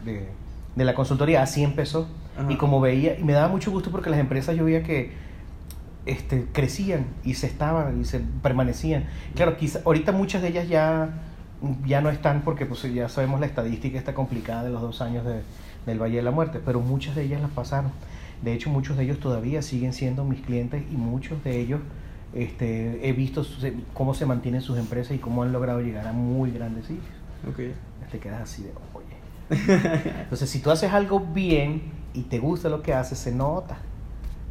de, 0.75 0.85
la 0.85 0.93
consultoría, 0.93 1.41
así 1.41 1.63
empezó. 1.63 2.07
Y 2.47 2.55
como 2.55 2.79
veía, 2.79 3.19
y 3.19 3.23
me 3.23 3.33
daba 3.33 3.49
mucho 3.49 3.69
gusto 3.71 3.91
porque 3.91 4.09
las 4.09 4.19
empresas 4.19 4.55
yo 4.55 4.63
veía 4.63 4.81
que 4.83 5.11
este, 6.05 6.45
crecían 6.53 7.07
y 7.23 7.33
se 7.33 7.47
estaban 7.47 7.99
y 8.01 8.05
se 8.05 8.19
permanecían. 8.41 9.05
Claro, 9.35 9.57
quizá, 9.57 9.81
ahorita 9.85 10.11
muchas 10.11 10.41
de 10.41 10.49
ellas 10.49 10.69
ya, 10.69 11.09
ya 11.85 11.99
no 12.01 12.09
están 12.09 12.41
porque 12.41 12.65
pues 12.65 12.81
ya 12.93 13.09
sabemos 13.09 13.39
la 13.41 13.45
estadística 13.45 13.97
está 13.97 14.13
complicada 14.13 14.63
de 14.63 14.69
los 14.69 14.81
dos 14.81 15.01
años 15.01 15.25
de, 15.25 15.41
del 15.85 16.01
Valle 16.01 16.17
de 16.17 16.23
la 16.23 16.31
Muerte, 16.31 16.59
pero 16.63 16.79
muchas 16.79 17.15
de 17.15 17.23
ellas 17.23 17.41
las 17.41 17.51
pasaron. 17.51 17.91
De 18.41 18.53
hecho, 18.53 18.69
muchos 18.69 18.97
de 18.97 19.03
ellos 19.03 19.19
todavía 19.19 19.61
siguen 19.61 19.93
siendo 19.93 20.23
mis 20.23 20.41
clientes 20.41 20.83
y 20.91 20.95
muchos 20.95 21.43
de 21.43 21.59
ellos 21.59 21.81
este, 22.33 23.07
he 23.07 23.13
visto 23.13 23.45
cómo 23.93 24.13
se 24.13 24.25
mantienen 24.25 24.61
sus 24.61 24.77
empresas 24.77 25.15
y 25.15 25.19
cómo 25.19 25.43
han 25.43 25.51
logrado 25.51 25.81
llegar 25.81 26.07
a 26.07 26.13
muy 26.13 26.51
grandes 26.51 26.85
sitios. 26.85 27.13
Okay. 27.51 27.73
Te 28.11 28.19
quedas 28.19 28.41
así 28.41 28.63
de, 28.63 28.73
oye. 28.93 29.19
Entonces, 30.23 30.49
si 30.49 30.59
tú 30.59 30.71
haces 30.71 30.93
algo 30.93 31.19
bien 31.19 31.83
y 32.13 32.23
te 32.23 32.39
gusta 32.39 32.69
lo 32.69 32.81
que 32.81 32.93
haces, 32.93 33.17
se 33.17 33.31
nota. 33.31 33.77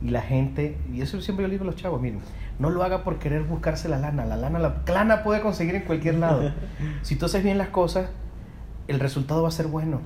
Y 0.01 0.11
la 0.11 0.23
gente, 0.23 0.77
y 0.93 1.01
eso 1.01 1.21
siempre 1.21 1.45
yo 1.45 1.51
digo 1.51 1.65
a 1.65 1.67
los 1.67 1.77
chavos, 1.77 2.01
miren, 2.01 2.21
no 2.59 2.71
lo 2.71 2.83
haga 2.83 3.03
por 3.05 3.19
querer 3.19 3.43
buscarse 3.43 3.89
la 3.89 3.99
lana. 3.99 4.25
La 4.25 4.37
lana, 4.37 4.59
la 4.59 4.83
lana 4.87 5.23
puede 5.23 5.41
conseguir 5.41 5.75
en 5.75 5.83
cualquier 5.83 6.17
lado. 6.17 6.53
si 7.03 7.17
tú 7.17 7.27
haces 7.27 7.43
bien 7.43 7.59
las 7.59 7.69
cosas, 7.69 8.11
el 8.87 9.01
resultado 9.01 9.43
va 9.43 9.49
a 9.49 9.53
ser 9.53 9.67
bueno. 9.67 10.01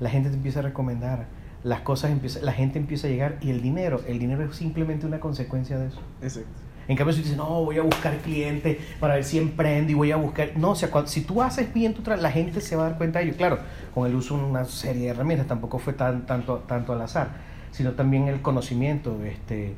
La 0.00 0.10
gente 0.10 0.30
te 0.30 0.36
empieza 0.36 0.60
a 0.60 0.62
recomendar, 0.62 1.26
las 1.62 1.80
cosas 1.80 2.10
empieza, 2.10 2.40
la 2.40 2.52
gente 2.52 2.78
empieza 2.78 3.06
a 3.06 3.10
llegar 3.10 3.38
y 3.40 3.50
el 3.50 3.62
dinero, 3.62 4.00
el 4.06 4.18
dinero 4.18 4.44
es 4.44 4.56
simplemente 4.56 5.06
una 5.06 5.20
consecuencia 5.20 5.78
de 5.78 5.88
eso. 5.88 6.00
Exacto. 6.22 6.48
En 6.88 6.96
cambio, 6.96 7.14
si 7.14 7.22
dices, 7.22 7.36
no, 7.36 7.64
voy 7.64 7.78
a 7.78 7.82
buscar 7.82 8.16
clientes 8.18 8.78
para 8.98 9.14
ver 9.14 9.22
si 9.22 9.38
emprendo 9.38 9.92
y 9.92 9.94
voy 9.94 10.10
a 10.10 10.16
buscar. 10.16 10.56
No, 10.56 10.70
o 10.70 10.74
sea, 10.74 10.90
si 11.06 11.20
tú 11.20 11.40
haces 11.40 11.72
bien 11.72 11.94
tu 11.94 12.02
trabajo, 12.02 12.22
la 12.22 12.32
gente 12.32 12.60
se 12.60 12.74
va 12.74 12.86
a 12.86 12.88
dar 12.88 12.98
cuenta 12.98 13.20
de 13.20 13.26
ello. 13.26 13.36
Claro, 13.36 13.60
con 13.94 14.08
el 14.08 14.14
uso 14.16 14.36
de 14.36 14.42
una 14.42 14.64
serie 14.64 15.02
de 15.02 15.08
herramientas, 15.08 15.46
tampoco 15.46 15.78
fue 15.78 15.92
tan, 15.92 16.26
tanto, 16.26 16.64
tanto 16.66 16.92
al 16.92 17.02
azar 17.02 17.50
sino 17.70 17.92
también 17.92 18.28
el 18.28 18.42
conocimiento, 18.42 19.16
este, 19.24 19.74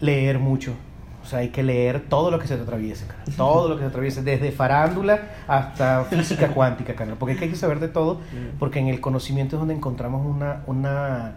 leer 0.00 0.38
mucho. 0.38 0.74
O 1.24 1.26
sea, 1.26 1.38
hay 1.38 1.48
que 1.48 1.62
leer 1.62 2.04
todo 2.10 2.30
lo 2.30 2.38
que 2.38 2.46
se 2.46 2.54
te 2.54 2.62
atraviese, 2.62 3.06
todo 3.38 3.66
lo 3.66 3.76
que 3.76 3.80
se 3.80 3.88
atraviese, 3.88 4.22
desde 4.22 4.52
farándula 4.52 5.30
hasta 5.48 6.04
física 6.04 6.48
cuántica, 6.48 6.94
canal. 6.94 7.16
porque 7.16 7.38
hay 7.40 7.48
que 7.48 7.56
saber 7.56 7.80
de 7.80 7.88
todo, 7.88 8.20
porque 8.58 8.78
en 8.78 8.88
el 8.88 9.00
conocimiento 9.00 9.56
es 9.56 9.60
donde 9.60 9.72
encontramos 9.72 10.26
una, 10.26 10.62
una, 10.66 11.36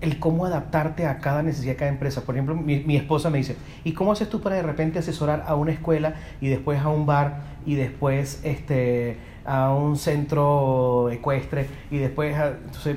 el 0.00 0.18
cómo 0.18 0.46
adaptarte 0.46 1.06
a 1.06 1.18
cada 1.18 1.44
necesidad 1.44 1.74
de 1.74 1.76
cada 1.76 1.90
empresa. 1.92 2.22
Por 2.22 2.34
ejemplo, 2.34 2.56
mi, 2.56 2.80
mi, 2.80 2.96
esposa 2.96 3.30
me 3.30 3.38
dice, 3.38 3.56
¿y 3.84 3.92
cómo 3.92 4.10
haces 4.10 4.28
tú 4.28 4.40
para 4.40 4.56
de 4.56 4.62
repente 4.62 4.98
asesorar 4.98 5.44
a 5.46 5.54
una 5.54 5.70
escuela 5.70 6.14
y 6.40 6.48
después 6.48 6.80
a 6.80 6.88
un 6.88 7.06
bar 7.06 7.42
y 7.66 7.76
después 7.76 8.40
este, 8.42 9.16
a 9.44 9.70
un 9.70 9.96
centro 9.96 11.08
ecuestre 11.10 11.68
y 11.92 11.98
después 11.98 12.34
a... 12.36 12.48
Entonces, 12.48 12.96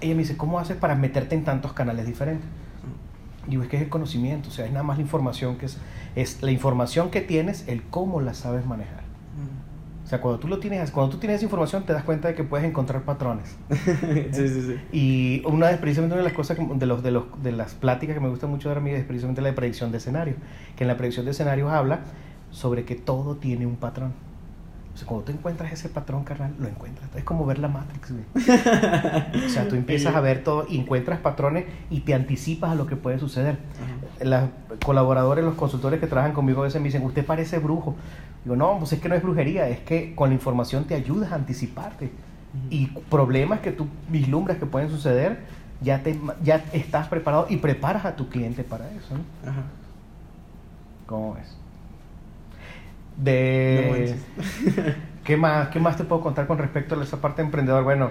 ella 0.00 0.14
me 0.14 0.22
dice, 0.22 0.38
¿cómo 0.38 0.58
haces 0.58 0.78
para 0.78 0.94
meterte 0.94 1.34
en 1.34 1.44
tantos 1.44 1.74
canales 1.74 2.06
diferentes? 2.06 2.48
Y 3.46 3.50
digo, 3.50 3.62
es 3.62 3.68
que 3.68 3.76
es 3.76 3.82
el 3.82 3.88
conocimiento, 3.88 4.48
o 4.48 4.52
sea, 4.52 4.66
es 4.66 4.72
nada 4.72 4.82
más 4.82 4.98
la 4.98 5.02
información 5.02 5.56
que 5.56 5.66
es, 5.66 5.78
es 6.14 6.42
la 6.42 6.50
información 6.50 7.10
que 7.10 7.20
tienes, 7.20 7.66
el 7.68 7.82
cómo 7.82 8.20
la 8.20 8.34
sabes 8.34 8.66
manejar. 8.66 9.10
O 10.04 10.08
sea, 10.10 10.20
cuando 10.20 10.40
tú 10.40 10.48
lo 10.48 10.58
tienes, 10.58 10.90
cuando 10.90 11.12
tú 11.12 11.18
tienes 11.18 11.36
esa 11.36 11.44
información, 11.44 11.84
te 11.84 11.92
das 11.92 12.02
cuenta 12.02 12.26
de 12.26 12.34
que 12.34 12.42
puedes 12.42 12.66
encontrar 12.66 13.02
patrones. 13.02 13.56
sí, 14.32 14.48
sí, 14.48 14.62
sí. 14.62 14.76
Y 14.90 15.42
una 15.46 15.68
de, 15.68 15.76
precisamente 15.76 16.14
una 16.14 16.24
de 16.24 16.28
las 16.28 16.36
cosas, 16.36 16.58
de, 16.58 16.86
los, 16.86 17.04
de, 17.04 17.12
los, 17.12 17.24
de 17.44 17.52
las 17.52 17.74
pláticas 17.74 18.14
que 18.14 18.20
me 18.20 18.28
gusta 18.28 18.48
mucho 18.48 18.68
dar 18.68 18.78
a 18.78 18.80
mí 18.80 18.90
es 18.90 19.04
precisamente 19.04 19.40
la 19.40 19.50
de 19.50 19.54
predicción 19.54 19.92
de 19.92 19.98
escenario. 19.98 20.34
Que 20.74 20.82
en 20.82 20.88
la 20.88 20.96
predicción 20.96 21.26
de 21.26 21.30
escenarios 21.30 21.70
habla 21.70 22.00
sobre 22.50 22.84
que 22.84 22.96
todo 22.96 23.36
tiene 23.36 23.66
un 23.66 23.76
patrón 23.76 24.12
cuando 25.06 25.24
tú 25.24 25.32
encuentras 25.32 25.72
ese 25.72 25.88
patrón, 25.88 26.24
carnal, 26.24 26.54
lo 26.58 26.68
encuentras. 26.68 27.08
Es 27.16 27.24
como 27.24 27.46
ver 27.46 27.58
la 27.58 27.68
Matrix, 27.68 28.10
o 29.46 29.48
sea, 29.48 29.68
tú 29.68 29.74
empiezas 29.74 30.14
a 30.14 30.20
ver 30.20 30.44
todo 30.44 30.66
y 30.68 30.78
encuentras 30.78 31.20
patrones 31.20 31.64
y 31.90 32.00
te 32.00 32.14
anticipas 32.14 32.72
a 32.72 32.74
lo 32.74 32.86
que 32.86 32.96
puede 32.96 33.18
suceder. 33.18 33.58
Los 34.20 34.50
colaboradores, 34.84 35.44
los 35.44 35.54
consultores 35.54 36.00
que 36.00 36.06
trabajan 36.06 36.32
conmigo 36.32 36.60
a 36.60 36.64
veces 36.64 36.80
me 36.80 36.88
dicen, 36.88 37.02
usted 37.04 37.24
parece 37.24 37.58
brujo. 37.58 37.96
Digo, 38.44 38.56
no, 38.56 38.78
pues 38.78 38.92
es 38.92 39.00
que 39.00 39.08
no 39.08 39.14
es 39.14 39.22
brujería, 39.22 39.68
es 39.68 39.80
que 39.80 40.14
con 40.14 40.30
la 40.30 40.34
información 40.34 40.84
te 40.84 40.94
ayudas 40.94 41.32
a 41.32 41.36
anticiparte. 41.36 42.10
Y 42.68 42.86
problemas 43.08 43.60
que 43.60 43.70
tú 43.70 43.86
vislumbras 44.08 44.58
que 44.58 44.66
pueden 44.66 44.90
suceder, 44.90 45.44
ya, 45.80 46.02
te, 46.02 46.18
ya 46.42 46.64
estás 46.72 47.08
preparado 47.08 47.46
y 47.48 47.56
preparas 47.58 48.04
a 48.04 48.16
tu 48.16 48.28
cliente 48.28 48.64
para 48.64 48.90
eso. 48.90 49.14
¿no? 49.14 49.52
¿Cómo 51.06 51.34
ves? 51.34 51.59
De... 53.22 54.16
¿Qué 55.24 55.36
más, 55.36 55.68
¿Qué 55.68 55.78
más 55.78 55.96
te 55.96 56.04
puedo 56.04 56.22
contar 56.22 56.46
con 56.46 56.58
respecto 56.58 56.98
a 56.98 57.04
esa 57.04 57.20
parte 57.20 57.42
emprendedor? 57.42 57.84
Bueno, 57.84 58.10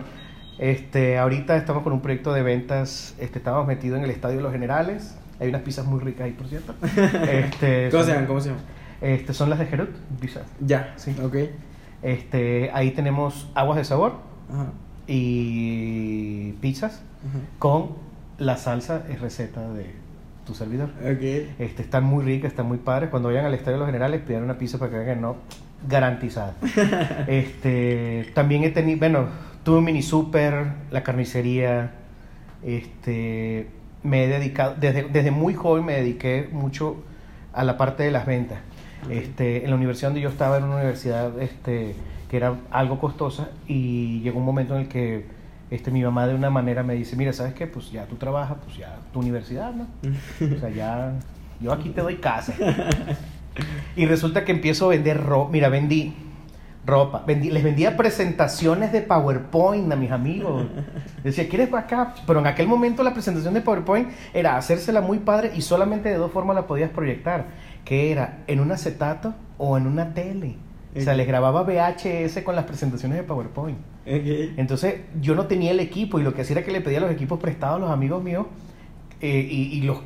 este, 0.58 1.18
ahorita 1.18 1.58
estamos 1.58 1.84
con 1.84 1.94
un 1.94 2.02
proyecto 2.02 2.34
de 2.34 2.44
ventas, 2.44 3.16
este, 3.20 3.40
estamos 3.40 3.66
metidos 3.68 3.98
en 3.98 4.06
el 4.06 4.12
Estadio 4.12 4.38
de 4.38 4.44
los 4.44 4.52
Generales, 4.52 5.18
hay 5.40 5.50
unas 5.50 5.62
pizzas 5.62 5.86
muy 5.86 6.00
ricas 6.00 6.26
ahí, 6.26 6.32
por 6.34 6.48
cierto. 6.48 6.76
Este, 7.30 7.90
¿Cómo 7.90 8.04
se 8.04 8.12
llaman? 8.12 8.28
¿Cómo 8.28 8.42
se 8.42 8.50
llaman? 8.50 8.64
Este, 9.02 9.34
son 9.34 9.50
las 9.50 9.60
de 9.60 9.66
Jerut, 9.66 9.90
pizzas. 10.20 10.46
Ya, 10.60 10.94
sí. 10.98 11.16
Ok. 11.24 11.36
Este, 12.02 12.70
ahí 12.74 12.92
tenemos 12.92 13.50
aguas 13.56 13.78
de 13.78 13.86
sabor 13.86 14.18
y 15.08 16.54
pizzas 16.62 17.02
con 17.58 17.96
la 18.38 18.58
salsa 18.58 19.04
es 19.10 19.20
receta 19.20 19.68
de 19.74 19.94
tu 20.50 20.56
servidor. 20.56 20.90
Okay. 21.00 21.56
Este, 21.60 21.84
están 21.84 22.04
muy 22.04 22.26
ricas, 22.26 22.52
están 22.52 22.68
muy 22.68 22.80
padres. 22.80 23.12
Cuando 23.12 23.30
vayan 23.30 23.46
al 23.46 23.54
Estadio 23.54 23.74
de 23.74 23.80
los 23.80 23.88
Generales, 23.88 24.22
pidan 24.26 24.44
una 24.44 24.58
pizza 24.58 24.80
para 24.80 24.92
que 24.92 24.98
vean 24.98 25.22
no, 25.22 25.38
garantizada. 25.88 26.56
este, 27.28 28.32
también 28.34 28.64
he 28.64 28.72
tenido, 28.72 28.98
bueno, 28.98 29.28
tuve 29.64 29.78
un 29.78 29.84
mini 29.84 30.02
super, 30.02 30.74
la 30.90 31.04
carnicería, 31.04 31.92
este, 32.64 33.68
me 34.02 34.24
he 34.24 34.28
dedicado, 34.28 34.76
desde, 34.80 35.04
desde 35.04 35.30
muy 35.30 35.54
joven 35.54 35.86
me 35.86 35.94
dediqué 35.94 36.50
mucho 36.52 36.98
a 37.54 37.64
la 37.64 37.78
parte 37.78 38.04
de 38.04 38.12
las 38.12 38.26
ventas. 38.26 38.58
Este, 39.10 39.64
en 39.64 39.70
la 39.70 39.76
universidad 39.76 40.10
donde 40.10 40.22
yo 40.22 40.30
estaba, 40.30 40.58
en 40.58 40.64
una 40.64 40.78
universidad 40.78 41.40
este, 41.40 41.96
que 42.30 42.38
era 42.38 42.56
algo 42.72 43.00
costosa 43.00 43.50
y 43.68 44.20
llegó 44.22 44.40
un 44.40 44.46
momento 44.46 44.76
en 44.76 44.82
el 44.82 44.88
que 44.88 45.26
este, 45.72 45.92
mi 45.92 46.04
mamá 46.04 46.28
de 46.28 46.36
una 46.36 46.50
manera 46.50 46.84
me 46.84 46.96
dice, 46.96 47.16
mira, 47.16 47.34
¿sabes 47.34 47.54
qué? 47.54 47.68
Pues 47.68 47.92
ya 47.92 48.06
tú 48.06 48.16
trabajas, 48.16 48.58
pues 48.64 48.78
ya 48.78 48.98
tu 49.14 49.20
universidad, 49.20 49.74
¿no? 49.74 49.88
O 50.56 50.60
sea, 50.60 50.70
ya 50.70 51.14
yo 51.60 51.72
aquí 51.74 51.90
te 51.90 52.02
doy 52.02 52.16
casa. 52.18 52.54
Y 53.96 54.06
resulta 54.06 54.46
que 54.46 54.52
empiezo 54.52 54.86
a 54.86 54.90
vender 54.90 55.22
ropa. 55.22 55.52
Mira, 55.52 55.70
vendí 55.70 56.14
ropa. 56.86 57.24
Vendí, 57.26 57.52
les 57.52 57.64
vendía 57.64 57.98
presentaciones 57.98 58.92
de 58.92 59.02
PowerPoint 59.02 59.92
a 59.92 59.96
mis 59.96 60.12
amigos. 60.12 60.66
Decía, 61.24 61.50
¿quieres 61.50 61.74
acá? 61.74 62.16
Pero 62.26 62.40
en 62.40 62.48
aquel 62.48 62.68
momento 62.68 63.04
la 63.04 63.14
presentación 63.14 63.54
de 63.54 63.62
PowerPoint 63.62 64.10
era 64.34 64.58
hacérsela 64.58 65.02
muy 65.02 65.20
padre 65.20 65.52
y 65.56 65.62
solamente 65.62 66.10
de 66.10 66.16
dos 66.16 66.32
formas 66.32 66.56
la 66.56 66.68
podías 66.68 66.90
proyectar. 66.92 67.48
Que 67.84 68.12
era 68.12 68.40
en 68.48 68.60
un 68.60 68.72
acetato 68.72 69.34
o 69.58 69.78
en 69.78 69.88
una 69.88 70.14
tele. 70.14 70.56
O 70.96 71.02
sea, 71.02 71.14
les 71.14 71.28
grababa 71.28 71.64
VHS 71.64 72.42
con 72.44 72.56
las 72.56 72.66
presentaciones 72.66 73.18
de 73.18 73.24
PowerPoint. 73.24 73.78
Entonces, 74.06 75.02
yo 75.22 75.36
no 75.36 75.46
tenía 75.46 75.72
el 75.72 75.80
equipo 75.80 76.20
y 76.20 76.24
lo 76.24 76.34
que 76.34 76.42
hacía 76.42 76.58
era 76.58 76.66
que 76.66 76.72
le 76.72 76.82
pedía 76.82 77.00
los 77.00 77.12
equipos 77.12 77.40
prestados 77.40 77.78
a 77.78 77.80
los 77.80 77.92
amigos 77.92 78.24
míos 78.24 78.48
eh, 79.22 79.48
y, 79.50 79.82
los 79.82 80.00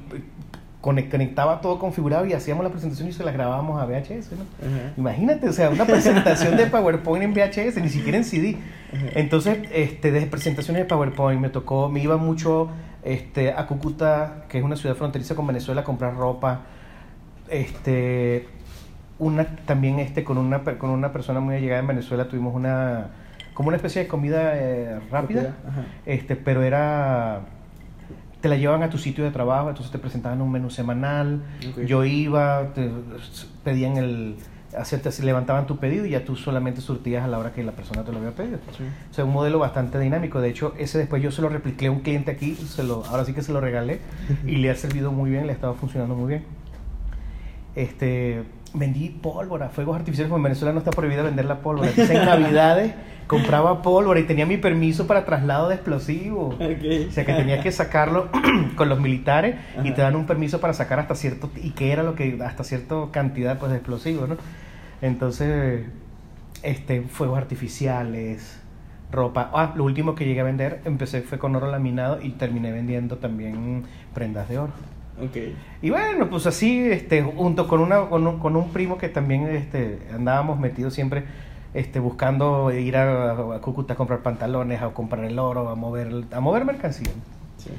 conectaba 0.82 1.62
todo 1.62 1.80
configurado 1.80 2.26
y 2.26 2.34
hacíamos 2.34 2.66
la 2.66 2.70
presentación 2.70 3.08
y 3.08 3.14
se 3.14 3.24
las 3.24 3.34
grabábamos 3.34 3.82
a 3.82 3.86
VHS. 3.86 4.32
Imagínate, 4.98 5.48
o 5.48 5.54
sea, 5.54 5.70
una 5.70 5.86
presentación 5.86 6.58
de 6.58 6.66
PowerPoint 6.68 7.24
en 7.24 7.34
VHS, 7.34 7.78
ni 7.82 7.88
siquiera 7.88 8.18
en 8.18 8.26
CD. 8.26 8.58
Entonces, 9.16 9.60
este, 9.72 10.12
desde 10.12 10.28
presentaciones 10.28 10.82
de 10.82 10.86
PowerPoint 10.86 11.40
me 11.40 11.50
tocó, 11.50 11.88
me 11.88 12.02
iba 12.02 12.18
mucho 12.18 12.70
este, 13.04 13.54
a 13.54 13.66
Cúcuta, 13.68 14.44
que 14.50 14.58
es 14.58 14.64
una 14.64 14.76
ciudad 14.76 14.96
fronteriza 14.96 15.36
con 15.36 15.48
Venezuela, 15.48 15.82
a 15.82 15.84
comprar 15.86 16.18
ropa. 16.18 16.64
Este, 17.48 18.48
una 19.20 19.46
también 19.66 20.00
este 20.00 20.24
con 20.24 20.38
una 20.38 20.64
con 20.64 20.90
una 20.90 21.12
persona 21.12 21.40
muy 21.40 21.56
allegada 21.56 21.80
en 21.80 21.88
Venezuela 21.88 22.28
tuvimos 22.28 22.56
una 22.56 23.12
como 23.54 23.68
una 23.68 23.78
especie 23.78 24.02
de 24.04 24.08
comida 24.08 24.54
eh, 24.56 25.00
rápida, 25.12 25.56
este, 26.06 26.36
pero 26.36 26.64
era 26.64 27.42
te 28.42 28.50
la 28.50 28.58
llevaban 28.58 28.84
a 28.84 28.90
tu 28.90 28.98
sitio 28.98 29.24
de 29.24 29.32
trabajo, 29.32 29.70
entonces 29.70 29.92
te 29.92 30.00
presentaban 30.00 30.42
un 30.42 30.52
menú 30.52 30.70
semanal. 30.70 31.44
Yo 31.86 32.04
iba, 32.04 32.74
te 32.74 32.92
pedían 33.64 33.96
el 33.96 34.36
te 34.74 35.24
levantaban 35.24 35.68
tu 35.68 35.78
pedido 35.78 36.06
y 36.06 36.10
ya 36.10 36.26
tú 36.26 36.36
solamente 36.36 36.82
surtías 36.82 37.24
a 37.24 37.28
la 37.28 37.38
hora 37.38 37.54
que 37.54 37.64
la 37.64 37.74
persona 37.74 38.04
te 38.04 38.12
lo 38.12 38.18
había 38.18 38.32
pedido. 38.32 38.58
Sí. 38.76 38.84
O 39.12 39.14
sea, 39.14 39.24
un 39.24 39.32
modelo 39.32 39.60
bastante 39.60 40.00
dinámico. 40.00 40.42
De 40.42 40.50
hecho, 40.50 40.74
ese 40.78 40.98
después 40.98 41.22
yo 41.22 41.32
se 41.32 41.42
lo 41.42 41.50
repliqué 41.50 41.88
a 41.88 41.92
un 41.92 42.00
cliente 42.00 42.32
aquí, 42.32 42.56
se 42.56 42.84
lo, 42.84 43.06
ahora 43.06 43.24
sí 43.24 43.34
que 43.34 43.44
se 43.44 43.54
lo 43.54 43.62
regalé 43.62 44.00
y 44.46 44.56
le 44.56 44.72
ha 44.72 44.76
servido 44.76 45.12
muy 45.12 45.30
bien, 45.30 45.46
le 45.46 45.52
ha 45.52 45.56
estado 45.56 45.76
funcionando 45.76 46.16
muy 46.16 46.28
bien. 46.28 46.44
Este, 47.76 48.44
vendí 48.74 49.10
pólvora, 49.10 49.70
fuegos 49.70 49.96
artificiales, 49.96 50.30
como 50.30 50.38
en 50.38 50.44
Venezuela 50.44 50.74
no 50.74 50.80
está 50.80 50.92
prohibido 50.92 51.24
vender 51.24 51.46
la 51.46 51.60
pólvora. 51.60 51.90
Entonces 51.90 52.18
en 52.18 52.26
Navidades 52.26 52.94
compraba 53.28 53.82
pólvora 53.82 54.20
y 54.20 54.24
tenía 54.24 54.46
mi 54.46 54.58
permiso 54.58 55.08
para 55.08 55.26
traslado 55.26 55.70
de 55.70 55.76
explosivos. 55.76 56.56
O 56.56 57.12
sea 57.12 57.26
que 57.26 57.34
tenía 57.34 57.62
que 57.62 57.72
sacarlo 57.72 58.30
con 58.76 58.90
los 58.90 59.00
militares 59.00 59.56
y 59.84 59.92
te 59.92 60.02
dan 60.02 60.16
un 60.16 60.26
permiso 60.26 60.60
para 60.60 60.74
sacar 60.74 61.00
hasta 61.00 61.16
cierto 61.16 61.52
y 61.56 61.72
que 61.72 61.92
era 61.92 62.04
lo 62.04 62.16
que 62.16 62.40
hasta 62.44 62.64
cierta 62.64 62.96
cantidad 63.12 63.58
pues 63.60 63.72
de 63.72 63.78
explosivos, 63.78 64.30
¿no? 64.30 64.38
Entonces, 65.02 65.86
este 66.64 67.02
fuegos 67.02 67.38
artificiales, 67.38 68.60
ropa. 69.12 69.52
Ah, 69.54 69.74
lo 69.76 69.84
último 69.84 70.16
que 70.16 70.26
llegué 70.26 70.42
a 70.42 70.46
vender, 70.46 70.82
empecé 70.86 71.22
fue 71.22 71.38
con 71.38 71.56
oro 71.56 71.70
laminado 71.70 72.22
y 72.22 72.32
terminé 72.32 72.72
vendiendo 72.72 73.18
también 73.18 73.84
prendas 74.14 74.50
de 74.50 74.58
oro. 74.58 74.74
Ok. 75.22 75.38
Y 75.82 75.90
bueno, 75.90 76.30
pues 76.30 76.46
así, 76.48 76.80
este, 76.90 77.22
junto 77.22 77.68
con 77.68 77.82
una, 77.82 78.10
con 78.10 78.26
un, 78.26 78.40
con 78.40 78.56
un 78.56 78.72
primo 78.72 78.98
que 78.98 79.10
también, 79.10 79.48
este, 79.48 80.00
andábamos 80.14 80.60
metidos 80.60 80.94
siempre, 80.94 81.24
este, 81.74 82.00
buscando 82.00 82.72
ir 82.72 82.98
a, 82.98 83.56
a 83.56 83.62
Cúcuta 83.62 83.94
a 83.94 83.96
comprar 83.96 84.22
pantalones, 84.22 84.82
a 84.82 84.90
comprar 84.90 85.26
el 85.26 85.38
oro, 85.40 85.70
a 85.70 85.76
mover, 85.76 86.26
a 86.32 86.40
mover 86.40 86.66
mercancía. 86.66 87.12
Sí. 87.58 87.70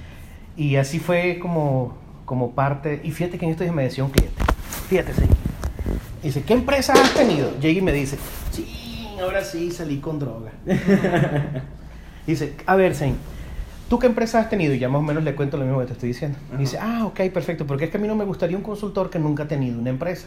Y 0.57 0.77
así 0.77 0.99
fue 1.01 1.39
como, 1.41 1.97
como 2.25 2.53
parte. 2.53 3.01
Y 3.03 3.11
fíjate 3.11 3.39
que 3.39 3.47
en 3.47 3.57
días 3.57 3.75
me 3.75 3.83
decía 3.83 4.05
un 4.05 4.11
cliente. 4.11 4.43
Fíjate, 4.89 5.13
sí. 5.15 5.23
Dice, 6.23 6.43
¿qué 6.43 6.55
empresas 6.55 6.99
has 6.99 7.13
tenido? 7.15 7.59
Llega 7.59 7.79
y 7.81 7.83
me 7.83 7.93
dice, 7.93 8.17
sí, 8.51 9.09
ahora 9.21 9.45
sí 9.45 9.71
salí 9.71 9.99
con 9.99 10.19
droga. 10.19 10.53
dice, 12.27 12.55
a 12.65 12.77
ver, 12.77 12.95
Sein, 12.95 13.17
¿tú 13.89 13.99
qué 13.99 14.07
empresas 14.07 14.45
has 14.45 14.51
tenido? 14.51 14.75
Y 14.75 14.79
ya 14.79 14.89
más 14.89 15.01
o 15.01 15.03
menos 15.03 15.23
le 15.25 15.35
cuento 15.35 15.57
lo 15.57 15.65
mismo 15.65 15.81
que 15.81 15.87
te 15.87 15.93
estoy 15.93 16.09
diciendo. 16.09 16.39
Ajá. 16.51 16.59
Dice, 16.59 16.79
ah, 16.81 17.07
ok, 17.07 17.21
perfecto, 17.33 17.67
porque 17.67 17.85
es 17.85 17.91
que 17.91 17.99
a 17.99 18.01
mí 18.01 18.09
no 18.09 18.15
me 18.17 18.25
gustaría 18.25 18.57
un 18.57 18.63
consultor 18.63 19.11
que 19.11 19.19
nunca 19.19 19.45
ha 19.45 19.49
tenido 19.49 19.79
una 19.79 19.91
empresa. 19.91 20.27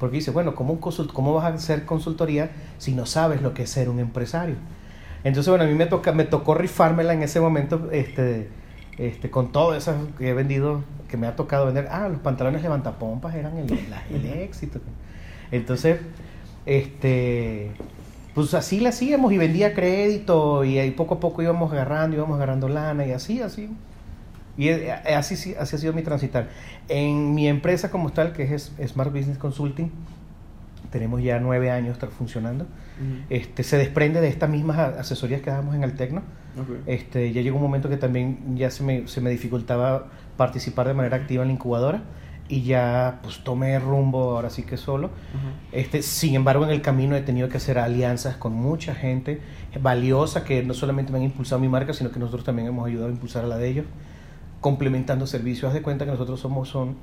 Porque 0.00 0.16
dice, 0.16 0.32
bueno, 0.32 0.56
¿cómo, 0.56 0.72
un 0.72 0.80
consult 0.80 1.12
¿cómo 1.12 1.32
vas 1.32 1.44
a 1.44 1.54
hacer 1.54 1.84
consultoría 1.84 2.50
si 2.78 2.94
no 2.94 3.06
sabes 3.06 3.42
lo 3.42 3.54
que 3.54 3.62
es 3.62 3.70
ser 3.70 3.88
un 3.88 4.00
empresario? 4.00 4.56
Entonces, 5.22 5.48
bueno, 5.48 5.62
a 5.64 5.66
mí 5.68 5.74
me, 5.74 5.86
toca, 5.86 6.10
me 6.12 6.24
tocó 6.24 6.54
rifármela 6.54 7.12
en 7.14 7.22
ese 7.22 7.38
momento 7.40 7.88
este, 7.92 8.48
este, 8.98 9.30
con 9.30 9.52
todo 9.52 9.76
eso 9.76 9.94
que 10.18 10.30
he 10.30 10.34
vendido, 10.34 10.82
que 11.08 11.16
me 11.16 11.28
ha 11.28 11.36
tocado 11.36 11.66
vender. 11.66 11.86
Ah, 11.92 12.08
los 12.08 12.18
pantalones 12.20 12.60
levantapompas 12.62 13.36
eran 13.36 13.56
el, 13.56 13.68
la- 13.88 14.02
el 14.10 14.26
éxito. 14.26 14.80
Entonces, 15.52 16.00
este, 16.66 17.70
pues 18.36 18.54
así 18.54 18.78
le 18.80 18.90
hacíamos 18.90 19.32
y 19.32 19.38
vendía 19.38 19.72
crédito 19.74 20.62
y 20.62 20.78
ahí 20.78 20.90
poco 20.92 21.14
a 21.14 21.20
poco 21.20 21.42
íbamos 21.42 21.72
agarrando, 21.72 22.16
íbamos 22.16 22.36
agarrando 22.36 22.68
lana 22.68 23.04
y 23.06 23.10
así, 23.10 23.40
así. 23.42 23.68
Y 24.58 24.68
eh, 24.68 24.94
eh, 25.04 25.14
así, 25.14 25.36
sí- 25.36 25.54
así 25.58 25.74
ha 25.74 25.78
sido 25.78 25.92
mi 25.94 26.02
transitar. 26.02 26.48
En 26.88 27.34
mi 27.34 27.48
empresa 27.48 27.90
como 27.90 28.12
tal, 28.12 28.32
que 28.32 28.54
es 28.54 28.72
Smart 28.86 29.10
Business 29.12 29.38
Consulting, 29.38 29.90
tenemos 30.90 31.22
ya 31.22 31.40
nueve 31.40 31.70
años 31.70 31.98
funcionando. 32.16 32.64
Ujú. 32.64 33.24
Este, 33.30 33.62
se 33.62 33.76
desprende 33.78 34.20
de 34.20 34.28
estas 34.28 34.48
mismas 34.50 34.78
asesorías 34.78 35.40
que 35.40 35.50
damos 35.50 35.74
en 35.74 35.82
Altecno. 35.82 36.20
Ok. 36.60 36.76
Este, 36.86 37.32
ya 37.32 37.42
llegó 37.42 37.56
un 37.56 37.62
momento 37.62 37.88
que 37.88 37.96
también 37.96 38.56
ya 38.56 38.70
se 38.70 38.82
me, 38.82 39.08
se 39.08 39.20
me 39.20 39.30
dificultaba 39.30 40.06
participar 40.36 40.86
de 40.88 40.94
manera 40.94 41.16
activa 41.16 41.42
en 41.42 41.48
la 41.48 41.54
incubadora 41.54 42.02
y 42.48 42.62
ya 42.62 43.20
pues 43.22 43.42
tomé 43.42 43.78
rumbo 43.78 44.36
ahora 44.36 44.50
sí 44.50 44.62
que 44.62 44.76
solo. 44.76 45.10
Este, 45.72 46.02
sin 46.02 46.34
embargo, 46.34 46.64
en 46.64 46.70
el 46.70 46.82
camino 46.82 47.16
he 47.16 47.22
tenido 47.22 47.48
que 47.48 47.56
hacer 47.56 47.78
alianzas 47.78 48.36
con 48.36 48.52
mucha 48.52 48.94
gente 48.94 49.40
valiosa 49.80 50.44
que 50.44 50.62
no 50.62 50.74
solamente 50.74 51.12
me 51.12 51.18
han 51.18 51.24
impulsado 51.24 51.60
mi 51.60 51.68
marca, 51.68 51.92
sino 51.92 52.10
que 52.10 52.18
nosotros 52.18 52.44
también 52.44 52.68
hemos 52.68 52.86
ayudado 52.86 53.08
a 53.08 53.12
impulsar 53.12 53.44
a 53.44 53.48
la 53.48 53.58
de 53.58 53.68
ellos, 53.68 53.86
complementando 54.60 55.26
servicios. 55.26 55.68
Haz 55.68 55.74
de 55.74 55.82
cuenta 55.82 56.04
que 56.04 56.12
nosotros 56.12 56.40
somos 56.40 56.68
son 56.68 56.96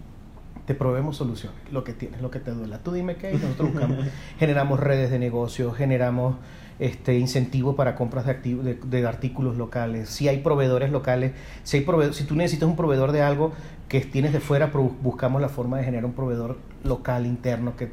te 0.65 0.75
proveemos 0.75 1.17
soluciones, 1.17 1.59
lo 1.71 1.83
que 1.83 1.93
tienes, 1.93 2.21
lo 2.21 2.31
que 2.31 2.39
te 2.39 2.51
duela. 2.51 2.79
Tú 2.79 2.93
dime 2.93 3.17
qué 3.17 3.33
y 3.33 3.37
nosotros 3.37 3.73
buscamos, 3.73 3.97
generamos 4.39 4.79
redes 4.79 5.11
de 5.11 5.19
negocio, 5.19 5.73
generamos 5.73 6.35
este 6.79 7.17
incentivo 7.17 7.75
para 7.75 7.95
compras 7.95 8.25
de, 8.25 8.41
activ- 8.41 8.61
de, 8.61 8.75
de 8.75 9.07
artículos 9.07 9.57
locales. 9.57 10.09
Si 10.09 10.27
hay 10.27 10.39
proveedores 10.39 10.91
locales, 10.91 11.31
si 11.63 11.77
hay 11.77 11.85
prove- 11.85 12.13
si 12.13 12.23
tú 12.25 12.35
necesitas 12.35 12.67
un 12.69 12.75
proveedor 12.75 13.11
de 13.11 13.21
algo 13.21 13.51
que 13.89 14.01
tienes 14.01 14.33
de 14.33 14.39
fuera, 14.39 14.71
buscamos 15.01 15.41
la 15.41 15.49
forma 15.49 15.77
de 15.77 15.83
generar 15.83 16.05
un 16.05 16.13
proveedor 16.13 16.57
local 16.83 17.25
interno 17.25 17.75
que 17.75 17.91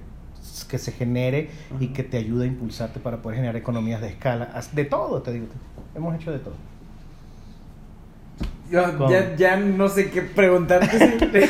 que 0.69 0.79
se 0.79 0.93
genere 0.93 1.51
y 1.81 1.89
que 1.89 2.03
te 2.03 2.17
ayude 2.17 2.45
a 2.45 2.47
impulsarte 2.47 2.99
para 3.01 3.19
poder 3.19 3.37
generar 3.37 3.57
economías 3.57 4.01
de 4.01 4.09
escala, 4.09 4.51
de 4.73 4.85
todo, 4.85 5.21
te 5.23 5.33
digo, 5.33 5.47
hemos 5.95 6.15
hecho 6.17 6.33
de 6.33 6.39
todo. 6.39 6.55
Ya, 9.11 9.35
ya 9.37 9.57
no 9.57 9.89
sé 9.89 10.11
qué 10.11 10.23
preguntarte. 10.23 11.49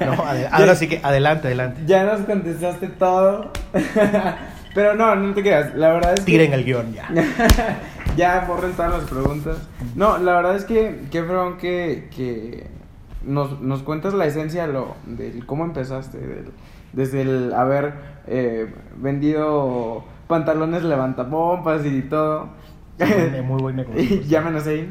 No, 0.04 0.22
ahora 0.52 0.74
sí 0.74 0.88
que 0.88 1.00
adelante, 1.02 1.46
adelante. 1.48 1.82
ya 1.86 2.04
nos 2.04 2.20
contestaste 2.22 2.88
todo. 2.88 3.50
Pero 4.74 4.94
no, 4.94 5.14
no 5.16 5.34
te 5.34 5.42
creas. 5.42 5.74
La 5.74 5.92
verdad 5.92 6.14
es 6.14 6.20
que. 6.20 6.26
Tiren 6.26 6.52
el 6.52 6.64
guion 6.64 6.92
ya. 6.92 7.08
ya 8.16 8.44
borren 8.46 8.72
todas 8.72 8.92
las 8.92 9.10
preguntas. 9.10 9.68
No, 9.94 10.18
la 10.18 10.34
verdad 10.34 10.56
es 10.56 10.64
que, 10.64 11.02
qué 11.10 11.22
fregón 11.24 11.56
que, 11.58 12.08
que 12.14 12.66
nos, 13.24 13.60
nos 13.60 13.82
cuentas 13.82 14.14
la 14.14 14.26
esencia 14.26 14.66
de 14.66 14.72
lo, 14.72 14.94
del 15.06 15.44
cómo 15.46 15.64
empezaste, 15.64 16.18
del- 16.18 16.50
desde 16.92 17.22
el 17.22 17.52
haber 17.52 17.94
eh, 18.26 18.72
vendido 18.96 20.04
pantalones 20.28 20.82
levantapompas 20.84 21.84
y 21.86 22.02
todo. 22.02 22.48
Muy 23.44 23.62
buen 23.62 23.76
negocio. 23.76 24.20
Ya 24.28 24.40
me 24.42 24.50
lo 24.50 24.60
sé. 24.60 24.86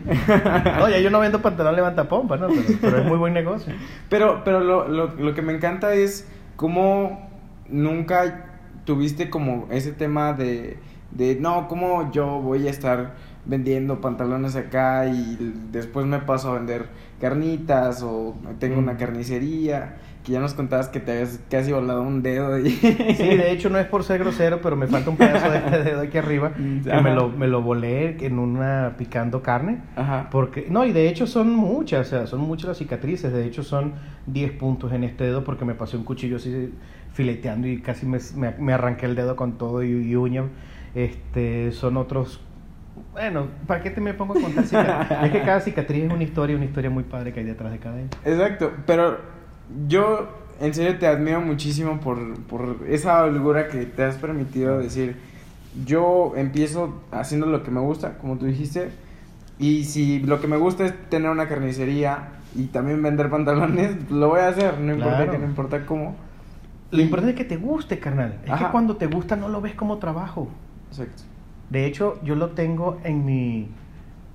No, 0.80 0.90
ya 0.90 0.98
yo 1.00 1.10
no 1.12 1.20
vendo 1.20 1.42
pantalón 1.44 1.76
levanta 1.76 2.10
pompa, 2.10 2.38
¿no? 2.38 2.48
Pero, 2.48 2.64
pero 2.82 2.98
es 3.00 3.06
muy 3.06 3.18
buen 3.18 3.34
negocio. 3.34 3.72
Pero, 4.10 4.42
pero 4.44 4.62
lo, 4.62 4.88
lo, 4.88 5.14
lo 5.16 5.34
que 5.36 5.42
me 5.44 5.54
encanta 5.54 5.94
es 5.94 6.28
cómo 6.56 7.30
nunca 7.68 8.46
tuviste 8.90 9.30
como 9.30 9.68
ese 9.70 9.92
tema 9.92 10.34
de, 10.34 10.78
de 11.12 11.36
no, 11.40 11.68
cómo 11.68 12.12
yo 12.12 12.42
voy 12.42 12.66
a 12.66 12.72
estar 12.72 13.14
vendiendo 13.46 14.02
pantalones 14.02 14.56
acá 14.56 15.06
y 15.06 15.54
después 15.72 16.08
me 16.08 16.18
paso 16.18 16.50
a 16.50 16.56
vender 16.56 16.88
carnitas 17.22 18.02
o 18.02 18.36
tengo 18.58 18.78
Mm. 18.78 18.84
una 18.84 18.98
carnicería, 18.98 19.98
que 20.24 20.32
ya 20.32 20.40
nos 20.40 20.54
contabas 20.56 20.88
que 20.90 21.00
te 21.00 21.12
habías 21.12 21.40
casi 21.52 21.72
volado 21.72 22.02
un 22.02 22.22
dedo 22.24 22.58
y... 22.60 22.72
Sí, 22.72 22.88
de 23.38 23.52
hecho 23.52 23.70
no 23.70 23.78
es 23.78 23.86
por 23.86 24.04
ser 24.04 24.20
grosero, 24.20 24.60
pero 24.62 24.76
me 24.76 24.88
falta 24.88 25.10
un 25.12 25.18
pedazo 25.18 25.50
de 25.52 25.58
este 25.60 25.84
dedo 25.84 26.02
aquí 26.02 26.18
arriba 26.18 26.52
que 26.84 26.92
Ajá. 26.92 27.02
me 27.02 27.14
lo, 27.14 27.30
me 27.30 27.48
lo 27.48 27.62
volé 27.62 28.18
en 28.26 28.40
una 28.40 28.96
picando 28.98 29.42
carne. 29.44 29.82
Ajá. 29.96 30.28
Porque, 30.32 30.66
no, 30.70 30.84
y 30.86 30.92
de 30.94 31.08
hecho 31.10 31.28
son 31.28 31.56
muchas, 31.56 32.08
o 32.08 32.10
sea, 32.10 32.28
son 32.28 32.42
muchas 32.42 32.68
las 32.70 32.78
cicatrices. 32.78 33.32
De 33.32 33.46
hecho 33.46 33.64
son 33.64 33.94
10 34.28 34.52
puntos 34.54 34.92
en 34.94 35.04
este 35.04 35.24
dedo 35.26 35.44
porque 35.44 35.64
me 35.66 35.76
pasé 35.76 35.96
un 35.98 36.04
cuchillo 36.04 36.36
así 36.38 36.74
fileteando 37.14 37.68
y 37.68 37.82
casi 37.82 38.06
me, 38.06 38.20
me- 38.36 38.56
me 38.60 38.74
arranqué 38.74 39.06
el 39.06 39.16
dedo 39.16 39.36
con 39.36 39.58
todo 39.58 39.84
y, 39.84 39.90
y 39.90 40.16
uña. 40.16 40.44
Este, 40.96 41.72
son 41.72 41.98
otros. 41.98 42.42
Bueno, 43.14 43.48
¿para 43.68 43.82
qué 43.82 43.90
te 43.92 44.02
me 44.02 44.14
pongo 44.14 44.38
a 44.38 44.42
contar 44.42 44.66
cicatrices? 44.66 45.18
es 45.24 45.32
que 45.32 45.42
cada 45.42 45.60
cicatriz 45.62 46.04
es 46.06 46.12
una 46.14 46.24
historia, 46.24 46.56
una 46.56 46.66
historia 46.66 46.90
muy 46.90 47.04
padre 47.04 47.34
que 47.34 47.40
hay 47.42 47.46
detrás 47.46 47.72
de 47.72 47.80
cada 47.80 48.00
ella. 48.00 48.10
Exacto, 48.26 48.72
pero 48.86 49.18
yo 49.88 50.30
en 50.60 50.74
serio 50.74 50.98
te 50.98 51.08
admiro 51.08 51.40
muchísimo 51.42 52.00
por, 52.00 52.40
por 52.44 52.78
esa 52.88 53.24
holgura 53.24 53.68
que 53.70 53.86
te 53.86 54.04
has 54.04 54.16
permitido 54.18 54.80
decir, 54.80 55.16
yo 55.86 56.34
empiezo 56.36 57.02
haciendo 57.12 57.46
lo 57.48 57.64
que 57.64 57.72
me 57.72 57.80
gusta, 57.80 58.18
como 58.18 58.38
tú 58.38 58.46
dijiste, 58.46 58.90
y 59.60 59.86
si 59.86 60.20
lo 60.20 60.42
que 60.42 60.48
me 60.48 60.58
gusta 60.58 60.86
es 60.86 60.94
tener 61.10 61.30
una 61.30 61.48
carnicería 61.48 62.30
y 62.56 62.66
también 62.66 63.02
vender 63.02 63.30
pantalones, 63.30 63.96
lo 64.12 64.30
voy 64.30 64.40
a 64.42 64.50
hacer, 64.50 64.80
no 64.80 64.94
importa 64.94 65.16
Claro. 65.18 65.32
que 65.32 65.38
no 65.38 65.46
importa 65.46 65.86
cómo. 65.86 66.16
Lo 66.92 67.02
importante 67.02 67.32
es 67.34 67.38
que 67.38 67.46
te 67.46 67.58
guste, 67.58 68.00
carnal. 68.00 68.40
Es 68.46 68.50
Ajá. 68.52 68.66
que 68.66 68.72
cuando 68.72 68.96
te 68.98 69.06
gusta 69.08 69.36
no 69.36 69.48
lo 69.50 69.62
ves 69.62 69.76
como 69.76 69.98
trabajo. 69.98 70.50
Exacto. 70.90 71.24
De 71.70 71.86
hecho, 71.86 72.20
yo 72.24 72.36
lo 72.36 72.50
tengo 72.50 73.00
en 73.04 73.26
mi, 73.26 73.68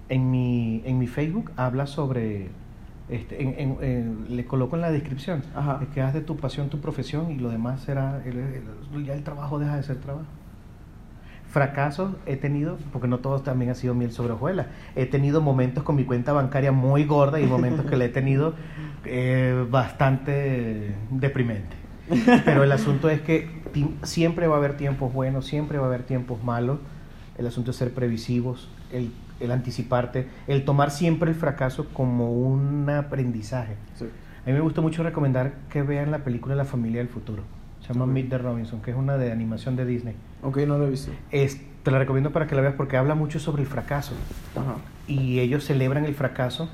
en 0.09 0.31
mi, 0.31 0.83
en 0.85 0.99
mi 0.99 1.07
Facebook, 1.09 1.51
habla 1.57 1.87
sobre, 1.87 2.49
este, 3.09 3.43
en- 3.43 3.55
en- 3.59 3.77
en- 3.83 4.37
le 4.37 4.45
coloco 4.47 4.77
en 4.77 4.83
la 4.83 4.93
descripción, 4.93 5.43
Ajá. 5.57 5.81
es 5.83 5.89
que 5.89 6.01
haz 6.01 6.15
de 6.15 6.21
tu 6.21 6.37
pasión 6.37 6.69
tu 6.69 6.79
profesión 6.81 7.33
y 7.33 7.37
lo 7.39 7.49
demás 7.51 7.81
será, 7.81 8.23
el- 8.25 8.39
el- 8.39 9.05
ya 9.05 9.15
el 9.15 9.25
trabajo 9.25 9.59
deja 9.59 9.75
de 9.77 9.83
ser 9.83 9.97
trabajo. 9.97 10.27
Fracasos 11.51 12.13
he 12.27 12.37
tenido, 12.37 12.79
porque 12.93 13.07
no 13.07 13.19
todos 13.19 13.45
también 13.45 13.71
ha 13.71 13.75
sido 13.75 13.95
miel 13.95 14.11
sobre 14.11 14.33
hojuelas. 14.33 14.67
He 14.97 15.07
tenido 15.07 15.41
momentos 15.41 15.85
con 15.85 15.95
mi 15.95 16.05
cuenta 16.05 16.33
bancaria 16.33 16.73
muy 16.73 17.05
gorda 17.05 17.41
y 17.41 17.47
momentos 17.47 17.87
que 17.87 17.97
le 17.97 18.07
he 18.07 18.09
tenido 18.09 18.55
eh, 19.05 19.65
bastante 19.71 20.95
deprimente. 21.11 21.77
Pero 22.45 22.65
el 22.65 22.73
asunto 22.73 23.09
es 23.09 23.21
que 23.21 23.49
siempre 24.03 24.47
va 24.47 24.57
a 24.57 24.59
haber 24.59 24.77
tiempos 24.77 25.13
buenos, 25.13 25.47
siempre 25.47 25.79
va 25.79 25.85
a 25.85 25.89
haber 25.89 26.03
tiempos 26.03 26.43
malos. 26.43 26.79
El 27.39 27.47
asunto 27.47 27.73
es 27.73 27.77
ser 27.77 27.93
previsivos, 27.93 28.69
el, 28.93 29.13
el 29.41 29.51
anticiparte, 29.51 30.29
el 30.47 30.65
tomar 30.65 30.91
siempre 30.91 31.31
el 31.31 31.37
fracaso 31.37 31.89
como 31.93 32.33
un 32.33 32.89
aprendizaje. 32.91 33.77
Sí. 33.95 34.07
A 34.45 34.49
mí 34.49 34.53
me 34.53 34.61
gusta 34.61 34.81
mucho 34.81 35.03
recomendar 35.03 35.55
que 35.71 35.83
vean 35.83 36.11
la 36.11 36.19
película 36.19 36.55
La 36.55 36.65
familia 36.65 37.01
del 37.01 37.09
futuro. 37.09 37.43
Se 37.81 37.93
llama 37.93 38.05
Ok. 38.05 38.11
Meet 38.13 38.29
the 38.31 38.39
Robinson, 38.39 38.83
que 38.83 38.91
es 38.91 38.97
una 38.97 39.17
de 39.17 39.33
animación 39.33 39.75
de 39.77 39.85
Disney. 39.85 40.15
Ok, 40.43 40.59
no 40.59 40.79
lo 40.79 40.87
he 40.87 40.91
visto. 40.91 41.11
Es, 41.31 41.61
te 41.83 41.91
la 41.91 41.99
recomiendo 41.99 42.31
para 42.31 42.47
que 42.47 42.55
la 42.55 42.61
veas 42.61 42.75
porque 42.75 42.97
habla 42.97 43.15
mucho 43.15 43.41
sobre 43.41 43.63
el 43.63 43.69
fracaso. 43.69 44.15
Ajá. 44.55 44.77
Y 45.07 45.41
ellos 45.41 45.65
celebran 45.65 46.05
el 46.05 46.15
fracaso 46.15 46.69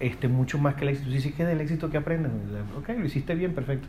este, 0.00 0.28
mucho 0.28 0.58
más 0.58 0.74
que 0.74 0.82
el 0.82 0.90
éxito. 0.90 1.10
Si 1.10 1.20
sí 1.20 1.32
que 1.32 1.44
del 1.44 1.60
éxito 1.60 1.90
que 1.90 1.96
aprendes. 1.96 2.32
Ok, 2.78 2.90
lo 2.98 3.04
hiciste 3.04 3.34
bien, 3.34 3.54
perfecto. 3.54 3.88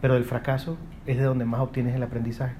Pero 0.00 0.14
del 0.14 0.24
fracaso 0.24 0.76
es 1.06 1.18
de 1.18 1.24
donde 1.24 1.44
más 1.44 1.60
obtienes 1.60 1.94
el 1.94 2.02
aprendizaje. 2.02 2.54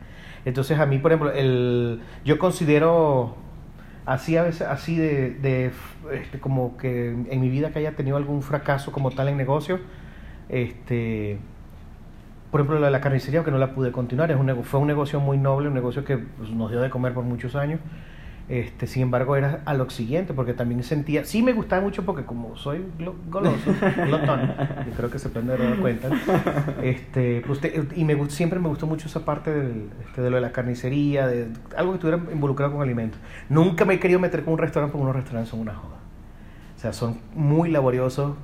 Entonces 0.44 0.79
a 0.79 0.87
mí, 0.87 0.98
por 0.98 1.12
ejemplo, 1.12 1.33
el, 1.33 2.00
yo 2.24 2.38
considero 2.38 3.37
así 4.07 4.37
a 4.37 4.42
veces, 4.42 4.62
así 4.62 4.96
de, 4.96 5.31
de, 5.31 5.70
este, 6.12 6.40
como 6.40 6.76
que 6.76 7.11
en 7.11 7.40
mi 7.40 7.48
vida 7.48 7.70
que 7.70 7.79
haya 7.79 7.92
tenido 7.92 8.16
algún 8.16 8.42
fracaso 8.42 8.92
como 8.92 9.11
tal 9.11 9.29
en 9.29 9.37
negocio, 9.37 9.81
este, 10.48 11.38
por 12.50 12.61
ejemplo, 12.61 12.81
lo 12.81 12.87
de 12.87 12.90
la 12.90 13.00
carnicería, 13.00 13.44
que 13.44 13.50
no 13.50 13.59
la 13.59 13.74
pude 13.74 13.92
continuar, 13.92 14.31
es 14.31 14.37
un, 14.37 14.64
fue 14.64 14.81
un 14.81 14.88
negocio 14.88 15.20
muy 15.20 15.38
noble, 15.38 15.68
un 15.68 15.74
negocio 15.74 16.05
que 16.05 16.18
pues, 16.18 16.50
nos 16.50 16.70
dio 16.70 16.81
de 16.81 16.90
comer 16.90 17.14
por 17.14 17.24
muchos 17.24 17.55
años. 17.55 17.81
Este, 18.50 18.88
sin 18.88 19.02
embargo, 19.02 19.36
era 19.36 19.60
a 19.64 19.74
lo 19.74 19.88
siguiente, 19.90 20.34
porque 20.34 20.54
también 20.54 20.82
sentía, 20.82 21.24
sí 21.24 21.40
me 21.40 21.52
gustaba 21.52 21.80
mucho 21.82 22.04
porque 22.04 22.24
como 22.24 22.56
soy 22.56 22.84
goloso, 23.28 23.72
glotón, 24.06 24.40
yo 24.88 24.92
creo 24.96 25.08
que 25.08 25.20
se 25.20 25.28
pueden 25.28 25.46
dar 25.46 25.76
cuenta, 25.76 26.08
este, 26.82 27.44
pues, 27.46 27.60
y 27.94 28.04
me, 28.04 28.28
siempre 28.28 28.58
me 28.58 28.66
gustó 28.66 28.88
mucho 28.88 29.06
esa 29.06 29.24
parte 29.24 29.52
del, 29.54 29.90
este, 30.04 30.20
de 30.20 30.30
lo 30.30 30.34
de 30.34 30.42
la 30.42 30.50
carnicería, 30.50 31.28
de 31.28 31.46
algo 31.76 31.92
que 31.92 31.98
estuviera 31.98 32.20
involucrado 32.32 32.72
con 32.72 32.82
alimentos. 32.82 33.20
Nunca 33.48 33.84
me 33.84 33.94
he 33.94 34.00
querido 34.00 34.18
meter 34.18 34.42
con 34.42 34.54
un 34.54 34.58
restaurante 34.58 34.90
porque 34.94 35.04
unos 35.04 35.14
restaurantes 35.14 35.48
son 35.48 35.60
una 35.60 35.74
joda. 35.74 35.98
O 36.76 36.80
sea, 36.80 36.92
son 36.92 37.20
muy 37.36 37.70
laboriosos. 37.70 38.34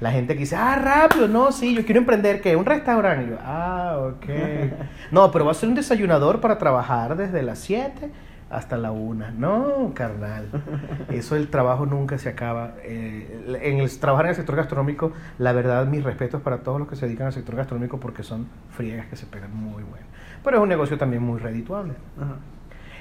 La 0.00 0.10
gente 0.10 0.34
que 0.34 0.40
dice, 0.40 0.56
ah, 0.56 0.74
rápido, 0.74 1.28
no, 1.28 1.52
sí, 1.52 1.72
yo 1.72 1.84
quiero 1.84 2.00
emprender, 2.00 2.40
¿qué? 2.40 2.56
Un 2.56 2.64
restaurante. 2.64 3.26
Y 3.26 3.30
yo, 3.30 3.36
ah, 3.40 4.10
ok. 4.10 4.26
No, 5.12 5.30
pero 5.30 5.44
va 5.44 5.52
a 5.52 5.54
ser 5.54 5.68
un 5.68 5.76
desayunador 5.76 6.40
para 6.40 6.58
trabajar 6.58 7.16
desde 7.16 7.44
las 7.44 7.60
7 7.60 8.10
hasta 8.52 8.76
la 8.76 8.92
1. 8.92 9.32
No, 9.38 9.92
carnal. 9.94 10.48
Eso 11.10 11.36
el 11.36 11.48
trabajo 11.48 11.86
nunca 11.86 12.18
se 12.18 12.28
acaba. 12.28 12.74
Eh, 12.82 13.58
en 13.62 13.78
el 13.80 13.98
trabajar 13.98 14.26
en 14.26 14.30
el 14.30 14.36
sector 14.36 14.56
gastronómico, 14.56 15.12
la 15.38 15.52
verdad, 15.52 15.86
mis 15.86 16.04
respetos 16.04 16.40
para 16.42 16.58
todos 16.58 16.78
los 16.78 16.88
que 16.88 16.96
se 16.96 17.06
dedican 17.06 17.26
al 17.28 17.32
sector 17.32 17.56
gastronómico 17.56 17.98
porque 17.98 18.22
son 18.22 18.46
friegas 18.70 19.06
que 19.06 19.16
se 19.16 19.26
pegan 19.26 19.54
muy 19.54 19.82
buenas. 19.82 20.08
Pero 20.44 20.56
es 20.58 20.62
un 20.62 20.68
negocio 20.68 20.98
también 20.98 21.22
muy 21.22 21.38
redituable. 21.40 21.94
Ajá. 22.20 22.36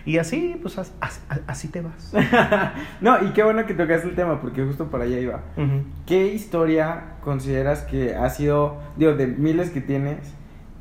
Y 0.04 0.18
así, 0.18 0.58
pues 0.62 0.80
as- 0.80 0.94
as- 1.00 1.22
así 1.46 1.68
te 1.68 1.82
vas. 1.82 2.12
no, 3.02 3.24
y 3.24 3.34
qué 3.34 3.44
bueno 3.44 3.66
que 3.68 3.74
tocaste 3.76 4.08
el 4.10 4.16
tema, 4.16 4.42
porque 4.42 4.64
justo 4.66 4.88
para 4.88 5.04
allá 5.04 5.20
iba. 5.20 5.42
Ujú. 5.58 5.84
¿Qué 6.08 6.28
historia 6.34 7.04
consideras 7.24 7.84
que 7.84 8.16
ha 8.16 8.28
sido, 8.30 8.78
digo, 8.98 9.14
de 9.14 9.28
miles 9.28 9.70
que 9.70 9.80
tienes, 9.82 10.34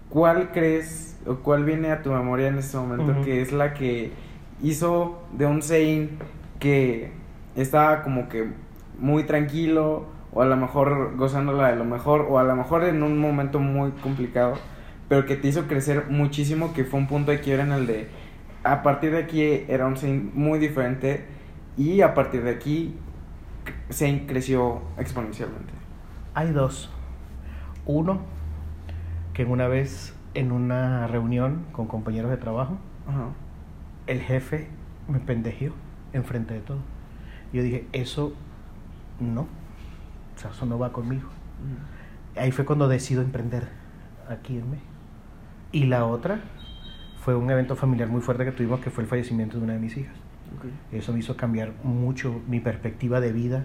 cuál 0.09 0.53
crees 0.53 1.19
o 1.27 1.35
cuál 1.37 1.65
viene 1.65 1.91
a 1.93 2.03
tu 2.03 2.11
memoria 2.11 2.49
en 2.49 2.59
este 2.59 2.79
momento 2.79 3.13
Ujú. 3.13 3.23
que 3.25 3.43
es 3.43 3.53
la 3.53 3.75
que 3.75 4.11
hizo 4.63 5.23
de 5.33 5.47
un 5.47 5.63
Sein 5.63 6.19
que 6.59 7.13
estaba 7.57 8.03
como 8.03 8.29
que 8.29 8.53
muy 8.99 9.25
tranquilo 9.25 10.07
o 10.33 10.43
a 10.43 10.45
lo 10.45 10.57
mejor 10.57 11.17
gozándola 11.17 11.69
de 11.69 11.77
lo 11.77 11.85
mejor 11.85 12.27
o 12.29 12.39
a 12.39 12.45
lo 12.45 12.55
mejor 12.55 12.85
en 12.85 13.03
un 13.03 13.19
momento 13.19 13.59
muy 13.59 13.91
complicado, 13.93 14.55
pero 15.09 15.27
que 15.27 15.37
te 15.37 15.49
hizo 15.49 15.67
crecer 15.67 16.07
muchísimo, 16.09 16.73
que 16.73 16.85
fue 16.85 17.01
un 17.01 17.07
punto 17.07 17.31
de 17.31 17.41
quiebra 17.41 17.65
en 17.65 17.73
el 17.73 17.87
de 17.87 18.09
a 18.63 18.83
partir 18.83 19.13
de 19.13 19.19
aquí 19.19 19.43
era 19.69 19.87
un 19.87 19.97
Sein 19.97 20.31
muy 20.35 20.59
diferente 20.59 21.25
y 21.77 22.03
a 22.03 22.15
partir 22.15 22.43
de 22.43 22.51
aquí 22.51 22.97
Sein 23.89 24.27
creció 24.27 24.83
exponencialmente. 24.99 25.73
Hay 26.35 26.53
dos. 26.53 26.91
Uno, 27.87 28.21
que 29.33 29.45
una 29.45 29.67
vez 29.67 30.15
en 30.35 30.53
una 30.53 31.07
reunión 31.07 31.67
con 31.73 31.87
compañeros 31.87 32.31
de 32.31 32.37
trabajo, 32.37 32.77
Ajá. 33.09 33.31
El 34.11 34.21
jefe 34.21 34.69
me 35.09 35.19
pendejió 35.21 35.73
enfrente 36.13 36.55
de 36.55 36.61
todo. 36.61 36.79
Yo 37.53 37.63
dije, 37.63 37.87
eso 37.93 38.33
no. 39.19 39.43
O 39.43 40.39
sea, 40.39 40.51
eso 40.51 40.67
no 40.67 40.79
va 40.79 40.93
conmigo. 40.93 41.29
Ahí 42.37 42.53
fue 42.53 42.65
cuando 42.65 42.89
decido 42.89 43.23
emprender 43.23 43.69
aquí 44.29 44.57
en 44.59 44.71
México. 44.71 44.89
Y 45.73 45.85
la 45.85 46.07
otra 46.07 46.41
fue 47.23 47.35
un 47.37 47.51
evento 47.51 47.77
familiar 47.77 48.09
muy 48.09 48.21
fuerte 48.21 48.45
que 48.45 48.53
tuvimos, 48.53 48.81
que 48.81 48.91
fue 48.91 49.05
el 49.05 49.09
fallecimiento 49.11 49.59
de 49.59 49.65
una 49.65 49.75
de 49.75 49.79
mis 49.79 49.97
hijas. 49.97 50.15
Ok. 50.57 50.67
Eso 50.93 51.13
me 51.13 51.19
hizo 51.21 51.37
cambiar 51.37 51.73
mucho 51.85 52.41
mi 52.49 52.61
perspectiva 52.61 53.21
de 53.21 53.33
vida. 53.33 53.65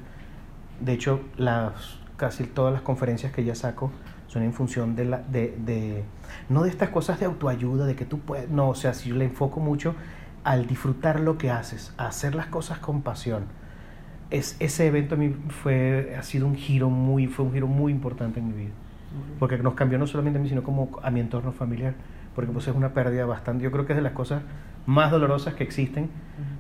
De 0.82 0.94
hecho, 0.94 1.22
las, 1.38 2.00
casi 2.18 2.44
todas 2.44 2.74
las 2.74 2.82
conferencias 2.82 3.32
que 3.32 3.44
ya 3.44 3.56
saco 3.56 3.92
son 4.28 4.44
en 4.44 4.54
función 4.54 4.96
de, 4.96 5.06
la, 5.06 5.20
de, 5.20 5.56
de- 5.66 6.04
no 6.50 6.64
de 6.64 6.70
estas 6.70 6.90
cosas 6.90 7.20
de 7.20 7.26
autoayuda, 7.28 7.86
de 7.86 7.96
que 7.96 8.06
tú 8.06 8.20
puedes, 8.20 8.50
no, 8.50 8.70
o 8.70 8.76
sea, 8.76 8.94
si 8.94 9.10
yo 9.10 9.16
le 9.16 9.26
enfoco 9.26 9.60
mucho 9.60 9.96
al 10.46 10.66
disfrutar 10.68 11.20
lo 11.20 11.38
que 11.38 11.52
haces, 11.52 11.94
a 11.98 12.08
hacer 12.08 12.36
las 12.36 12.46
cosas 12.48 12.80
con 12.80 13.02
pasión. 13.02 13.44
Es, 14.32 14.56
ese 14.60 14.88
evento 14.88 15.16
a 15.16 15.18
mí 15.18 15.36
fue, 15.50 16.16
ha 16.18 16.24
sido 16.24 16.48
un 16.48 16.56
giro 16.56 16.90
muy, 16.90 17.28
fue 17.28 17.44
un 17.46 17.52
giro 17.54 17.68
muy 17.68 17.92
importante 17.92 18.40
en 18.40 18.48
mi 18.48 18.54
vida 18.54 18.72
porque 19.40 19.58
nos 19.58 19.76
cambió 19.76 19.98
no 19.98 20.08
solamente 20.08 20.40
a 20.40 20.42
mí, 20.42 20.50
sino 20.50 20.62
como 20.64 20.90
a 21.02 21.10
mi 21.10 21.20
entorno 21.22 21.52
familiar, 21.54 21.94
porque 22.36 22.52
pues 22.52 22.68
es 22.68 22.76
una 22.76 22.94
pérdida 22.94 23.26
bastante, 23.26 23.64
yo 23.64 23.72
creo 23.72 23.86
que 23.86 23.94
es 23.94 23.98
de 23.98 24.04
las 24.04 24.12
cosas 24.12 24.44
más 24.86 25.10
dolorosas 25.12 25.54
que 25.54 25.64
existen, 25.64 26.10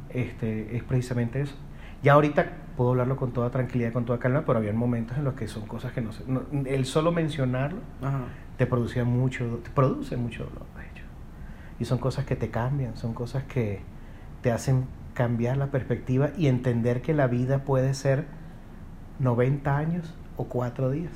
este, 0.09 0.75
es 0.77 0.83
precisamente 0.83 1.41
eso. 1.41 1.55
Ya 2.01 2.13
ahorita 2.13 2.45
puedo 2.77 2.91
hablarlo 2.91 3.17
con 3.17 3.31
toda 3.33 3.49
tranquilidad, 3.49 3.91
con 3.91 4.05
toda 4.05 4.19
calma, 4.19 4.43
pero 4.45 4.59
había 4.59 4.71
momentos 4.73 5.17
en 5.17 5.23
los 5.25 5.33
que 5.33 5.47
son 5.47 5.65
cosas 5.67 5.91
que 5.91 6.01
no 6.01 6.11
sé, 6.13 6.23
no- 6.27 6.43
el 6.65 6.85
solo 6.85 7.11
mencionarlo 7.11 7.79
Ajá. 8.01 8.19
te 8.57 8.65
producía 8.65 9.03
mucho, 9.03 9.59
te 9.63 9.69
produce 9.71 10.15
mucho 10.15 10.43
dolor. 10.45 10.63
Y 11.79 11.85
son 11.85 11.97
cosas 11.97 12.25
que 12.25 12.35
te 12.35 12.49
cambian, 12.49 12.95
son 12.97 13.13
cosas 13.13 13.43
que 13.43 13.81
te 14.41 14.51
hacen 14.51 14.85
cambiar 15.13 15.57
la 15.57 15.67
perspectiva 15.67 16.31
y 16.37 16.47
entender 16.47 17.01
que 17.01 17.13
la 17.13 17.27
vida 17.27 17.63
puede 17.63 17.93
ser 17.93 18.25
90 19.19 19.77
años 19.77 20.13
o 20.37 20.45
4 20.45 20.89
días. 20.91 21.11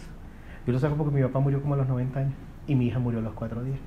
Yo 0.66 0.74
lo 0.74 0.80
saco 0.80 0.96
porque 0.96 1.16
mi 1.16 1.22
papá 1.22 1.40
murió 1.40 1.62
como 1.62 1.74
a 1.74 1.78
los 1.78 1.88
90 1.88 2.20
años 2.20 2.34
y 2.68 2.76
mi 2.76 2.88
hija 2.88 3.00
murió 3.00 3.20
a 3.20 3.24
los 3.24 3.34
4 3.34 3.64
días. 3.64 3.80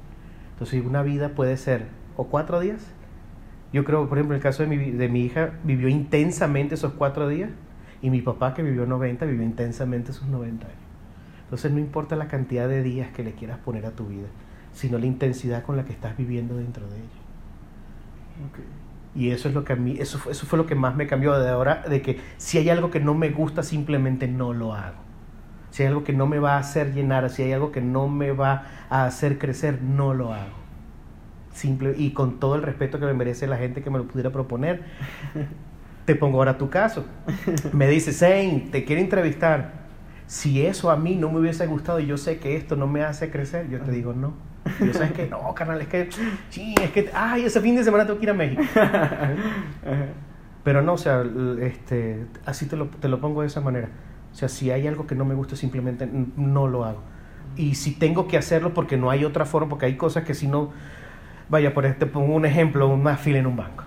Entonces 0.53 0.85
una 0.85 1.03
vida 1.03 1.31
puede 1.31 1.57
ser 1.57 1.87
o 2.17 2.27
4 2.27 2.61
días. 2.61 2.87
Yo 3.73 3.85
creo, 3.85 4.09
por 4.09 4.19
ejemplo, 4.19 4.35
en 4.35 4.41
el 4.41 4.43
caso 4.43 4.63
de 4.63 4.69
mi, 4.69 4.91
de 4.91 5.09
mi 5.09 5.21
hija, 5.21 5.55
vivió 5.65 5.89
intensamente 5.89 6.75
esos 6.75 6.93
4 6.93 7.29
días 7.29 7.51
y 8.03 8.11
mi 8.11 8.21
papá 8.21 8.53
que 8.53 8.63
vivió 8.63 8.85
90, 8.85 9.25
vivió 9.25 9.45
intensamente 9.45 10.11
esos 10.11 10.29
90 10.29 10.67
años. 10.67 10.79
Entonces 11.45 11.73
no 11.73 11.79
importa 11.79 12.17
la 12.17 12.29
cantidad 12.29 12.69
de 12.69 12.83
días 12.83 13.11
que 13.13 13.23
le 13.23 13.33
quieras 13.33 13.59
poner 13.59 13.87
a 13.87 13.91
tu 13.93 14.07
vida, 14.07 14.27
sino 14.73 14.99
la 14.99 15.07
intensidad 15.07 15.63
con 15.63 15.77
la 15.77 15.85
que 15.85 15.93
estás 15.93 16.17
viviendo 16.17 16.57
dentro 16.57 16.87
de 16.89 16.97
ella. 16.97 17.23
Y 19.15 19.31
eso 19.31 19.49
es 19.49 19.55
lo 19.55 19.65
que 19.65 19.75
a 19.75 19.77
mí, 19.77 19.97
eso 19.99 20.19
fue, 20.19 20.33
eso 20.33 20.47
fue 20.47 20.59
lo 20.59 20.67
que 20.67 20.75
más 20.75 20.97
me 20.97 21.07
cambió 21.07 21.39
de 21.39 21.49
ahora, 21.51 21.85
de 21.89 22.01
que 22.01 22.21
si 22.39 22.59
hay 22.59 22.71
algo 22.71 22.91
que 22.91 23.01
no 23.01 23.15
me 23.15 23.31
gusta, 23.31 23.63
simplemente 23.63 24.27
no 24.27 24.53
lo 24.53 24.75
hago. 24.75 24.97
Si 25.71 25.83
hay 25.83 25.89
algo 25.89 26.05
que 26.05 26.13
no 26.13 26.27
me 26.27 26.39
va 26.39 26.55
a 26.55 26.59
hacer 26.59 26.93
llenar, 26.93 27.29
si 27.31 27.43
hay 27.43 27.53
algo 27.53 27.73
que 27.73 27.81
no 27.81 28.09
me 28.09 28.33
va 28.33 28.67
a 28.89 29.05
hacer 29.05 29.39
crecer, 29.39 29.83
no 29.83 30.15
lo 30.15 30.33
hago. 30.33 30.63
Simple, 31.53 31.95
y 31.97 32.13
con 32.13 32.41
todo 32.41 32.55
el 32.55 32.63
respeto 32.63 32.99
que 32.99 33.05
me 33.05 33.13
merece 33.13 33.47
la 33.47 33.59
gente 33.59 33.83
que 33.83 33.91
me 33.91 33.99
lo 33.99 34.09
pudiera 34.09 34.31
proponer, 34.31 34.83
te 36.07 36.15
pongo 36.15 36.39
ahora 36.39 36.57
tu 36.57 36.71
caso. 36.71 37.05
Me 37.73 37.89
dice, 37.89 38.13
Zane, 38.13 38.69
te 38.73 38.85
quiero 38.85 39.03
entrevistar. 39.03 39.83
Si 40.27 40.65
eso 40.65 40.91
a 40.91 40.97
mí 40.97 41.17
no 41.17 41.31
me 41.31 41.41
hubiese 41.41 41.67
gustado 41.67 42.01
y 42.01 42.07
yo 42.07 42.17
sé 42.17 42.39
que 42.39 42.57
esto 42.57 42.77
no 42.77 42.87
me 42.87 43.03
hace 43.03 43.31
crecer, 43.31 43.69
yo 43.69 43.81
te 43.81 43.91
digo 43.91 44.15
no. 44.15 44.52
Y 44.81 44.87
Yo 44.87 44.93
sabes 44.93 45.13
que 45.13 45.27
no, 45.27 45.55
carnal, 45.55 45.81
es 45.81 45.89
que, 45.89 46.09
sí, 46.51 46.75
es 46.81 46.91
que, 46.91 47.11
ay, 47.13 47.45
ese 47.45 47.61
fin 47.61 47.77
de 47.77 47.85
semana 47.85 48.07
tengo 48.07 48.19
que 48.19 48.27
ir 48.27 48.31
a 48.31 48.35
México. 48.35 48.63
Pero 50.65 50.83
no, 50.83 50.93
o 50.93 50.99
sea, 50.99 51.25
este, 51.61 52.25
así 52.47 52.67
te 52.67 52.77
lo, 52.77 52.87
te 52.87 53.09
lo 53.09 53.21
pongo 53.21 53.41
de 53.41 53.49
esa 53.49 53.61
manera. 53.61 53.89
O 54.33 54.35
sea, 54.35 54.49
si 54.49 54.71
hay 54.71 54.87
algo 54.87 55.07
que 55.07 55.15
no 55.15 55.25
me 55.25 55.35
gusta, 55.35 55.57
simplemente 55.57 56.09
no 56.37 56.69
lo 56.69 56.85
hago. 56.85 57.03
Y 57.57 57.75
si 57.75 57.93
tengo 57.93 58.29
que 58.29 58.39
hacerlo 58.39 58.73
porque 58.73 58.97
no 58.97 59.11
hay 59.11 59.25
otra 59.25 59.45
forma, 59.45 59.69
porque 59.69 59.87
hay 59.87 59.97
cosas 59.97 60.25
que 60.25 60.35
si 60.35 60.47
no, 60.47 60.71
vaya, 61.49 61.75
por 61.75 61.85
este, 61.85 62.07
pongo 62.07 62.35
un 62.35 62.47
ejemplo, 62.47 62.89
una 62.89 63.17
fila 63.17 63.39
en 63.39 63.47
un 63.47 63.57
banco. 63.57 63.85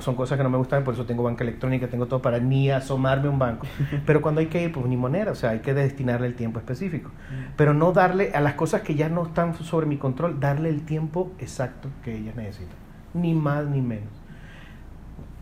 Son 0.00 0.16
cosas 0.16 0.36
que 0.36 0.42
no 0.42 0.50
me 0.50 0.58
gustan, 0.58 0.82
por 0.82 0.94
eso 0.94 1.06
tengo 1.06 1.22
banca 1.22 1.44
electrónica, 1.44 1.86
tengo 1.86 2.06
todo 2.06 2.20
para 2.20 2.40
ni 2.40 2.68
asomarme 2.68 3.28
a 3.28 3.30
un 3.30 3.38
banco. 3.38 3.66
Pero 4.06 4.20
cuando 4.20 4.40
hay 4.40 4.48
que 4.48 4.60
ir, 4.64 4.72
pues 4.72 4.86
ni 4.86 4.96
moneda, 4.96 5.30
o 5.30 5.34
sea, 5.36 5.50
hay 5.50 5.60
que 5.60 5.72
destinarle 5.72 6.26
el 6.26 6.34
tiempo 6.34 6.58
específico. 6.58 7.10
Pero 7.56 7.74
no 7.74 7.92
darle 7.92 8.32
a 8.34 8.40
las 8.40 8.54
cosas 8.54 8.82
que 8.82 8.96
ya 8.96 9.08
no 9.08 9.26
están 9.26 9.54
sobre 9.54 9.86
mi 9.86 9.96
control, 9.96 10.40
darle 10.40 10.68
el 10.70 10.82
tiempo 10.82 11.30
exacto 11.38 11.88
que 12.02 12.16
ellas 12.16 12.34
necesitan. 12.34 12.74
Ni 13.14 13.34
más 13.34 13.66
ni 13.66 13.80
menos. 13.80 14.08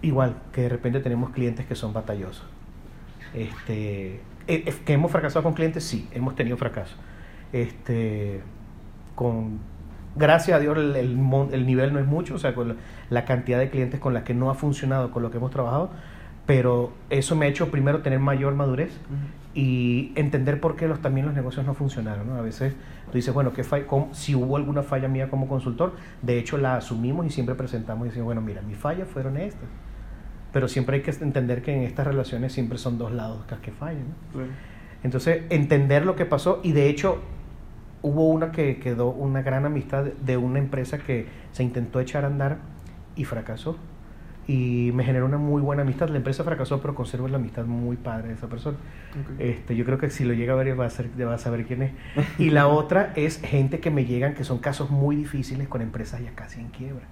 Igual 0.03 0.37
que 0.53 0.63
de 0.63 0.69
repente 0.69 1.01
tenemos 1.01 1.31
clientes 1.31 1.65
que 1.65 1.75
son 1.75 1.95
batallosos. 1.95 2.47
Este, 3.33 4.17
eh, 4.17 4.21
eh, 4.49 4.75
que 4.85 4.93
hemos 4.93 5.11
fracasado 5.11 5.45
con 5.45 5.55
clientes, 5.55 5.83
sí, 5.83 6.09
hemos 6.13 6.35
tenido 6.35 6.59
fracaso. 6.59 6.95
Este, 7.55 8.43
con 9.15 9.61
gracias 10.17 10.57
a 10.57 10.61
Dios 10.61 10.77
el, 10.79 10.97
el, 10.97 11.67
nivel 11.67 11.93
no 11.93 11.99
es 11.99 12.07
mucho, 12.07 12.35
o 12.35 12.39
sea, 12.39 12.55
con 12.55 12.77
la, 13.11 13.25
cantidad 13.25 13.59
de 13.59 13.71
clientes 13.71 14.01
con 14.01 14.15
la 14.15 14.25
que 14.25 14.35
no 14.35 14.51
ha 14.51 14.55
funcionado, 14.55 15.11
con 15.11 15.23
lo 15.23 15.31
que 15.31 15.37
hemos 15.37 15.51
trabajado, 15.51 15.91
pero 16.47 16.93
eso 17.11 17.37
me 17.37 17.47
ha 17.47 17.49
hecho 17.49 17.71
primero 17.71 18.01
tener 18.03 18.21
mayor 18.21 18.55
madurez 18.55 18.93
y 19.55 20.13
entender 20.15 20.61
por 20.61 20.77
qué 20.77 20.87
los, 20.87 21.01
también 21.01 21.27
los 21.27 21.35
negocios 21.35 21.67
no 21.67 21.75
funcionaron. 21.75 22.29
¿no? 22.29 22.37
A 22.37 22.43
veces 22.43 22.75
tú 23.07 23.13
dices, 23.13 23.35
bueno, 23.35 23.53
¿qué 23.53 23.65
si 24.13 24.35
hubo 24.35 24.57
alguna 24.57 24.83
falla 24.83 25.09
mía 25.09 25.29
como 25.29 25.49
consultor, 25.49 25.95
de 26.23 26.39
hecho 26.39 26.57
la 26.57 26.77
asumimos 26.77 27.27
y 27.27 27.31
siempre 27.31 27.55
presentamos 27.55 28.07
y 28.07 28.09
decimos, 28.11 28.27
bueno, 28.27 28.43
mira, 28.43 28.63
mis 28.63 28.77
fallas 28.77 29.09
fueron 29.09 29.37
estas. 29.37 29.69
Pero 30.53 30.69
siempre 30.69 30.97
hay 30.97 31.03
que 31.03 31.11
entender 31.11 31.63
que 31.63 31.75
en 31.75 31.83
estas 31.83 32.07
relaciones 32.07 32.53
siempre 32.53 32.79
son 32.79 32.97
dos 32.97 33.13
lados 33.13 33.45
que 33.61 33.73
fallan. 33.73 34.07
Entonces, 35.03 35.43
entender 35.51 36.07
lo 36.07 36.17
que 36.17 36.27
pasó 36.27 36.61
y 36.63 36.73
de 36.73 36.89
hecho 36.89 37.23
hubo 38.07 38.29
una 38.29 38.53
que 38.53 38.79
quedó 38.79 39.09
una 39.09 39.43
gran 39.43 39.67
amistad 39.67 40.05
de 40.05 40.37
una 40.37 40.61
empresa 40.61 40.99
que 40.99 41.27
se 41.51 41.65
intentó 41.65 41.99
echar 41.99 42.23
a 42.23 42.29
andar 42.29 42.59
y 43.17 43.25
fracasó. 43.25 43.77
Y 44.47 44.93
me 44.95 45.03
generó 45.03 45.27
una 45.27 45.39
muy 45.39 45.61
buena 45.61 45.83
amistad. 45.83 46.09
La 46.09 46.19
empresa 46.19 46.45
fracasó, 46.45 46.81
pero 46.81 46.95
conservo 46.95 47.27
la 47.27 47.39
amistad 47.39 47.65
muy 47.65 47.97
padre 47.97 48.29
de 48.29 48.35
esa 48.35 48.47
persona. 48.47 48.77
Este, 49.41 49.75
yo 49.75 49.85
creo 49.85 49.99
que 49.99 50.09
si 50.09 50.25
lo 50.25 50.35
llega 50.35 50.53
a 50.53 50.57
ver, 50.57 50.79
va 50.79 50.87
a, 50.87 50.91
ser, 50.91 51.11
va 51.21 51.35
a 51.35 51.39
saber 51.39 51.67
quién 51.67 51.83
es. 51.83 51.93
Y 52.39 52.51
la 52.51 52.69
otra 52.69 53.13
es 53.17 53.41
gente 53.41 53.81
que 53.81 53.91
me 53.91 54.05
llegan, 54.05 54.35
que 54.35 54.45
son 54.45 54.59
casos 54.59 54.89
muy 54.89 55.17
difíciles 55.17 55.67
con 55.67 55.83
empresas 55.83 56.23
ya 56.23 56.31
casi 56.37 56.61
en 56.61 56.69
quiebra. 56.69 57.07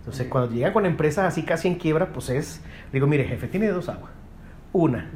Entonces, 0.00 0.26
cuando 0.26 0.52
llegan 0.52 0.72
con 0.72 0.84
empresas 0.84 1.26
así 1.26 1.44
casi 1.44 1.68
en 1.68 1.76
quiebra, 1.76 2.12
pues 2.12 2.28
es, 2.28 2.60
digo, 2.92 3.06
mire, 3.06 3.22
jefe, 3.22 3.46
tiene 3.46 3.68
dos 3.68 3.88
aguas. 3.88 4.10
Una, 4.72 5.08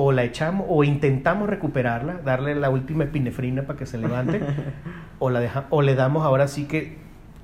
o 0.00 0.12
la 0.12 0.22
echamos 0.22 0.64
o 0.68 0.84
intentamos 0.84 1.50
recuperarla, 1.50 2.20
darle 2.24 2.54
la 2.54 2.70
última 2.70 3.02
epinefrina 3.02 3.62
para 3.62 3.76
que 3.80 3.84
se 3.84 3.98
levante, 3.98 4.40
o, 5.18 5.28
la 5.28 5.40
deja, 5.40 5.66
o 5.70 5.82
le 5.82 5.96
damos 5.96 6.24
ahora 6.24 6.46
sí 6.46 6.66
que 6.66 6.98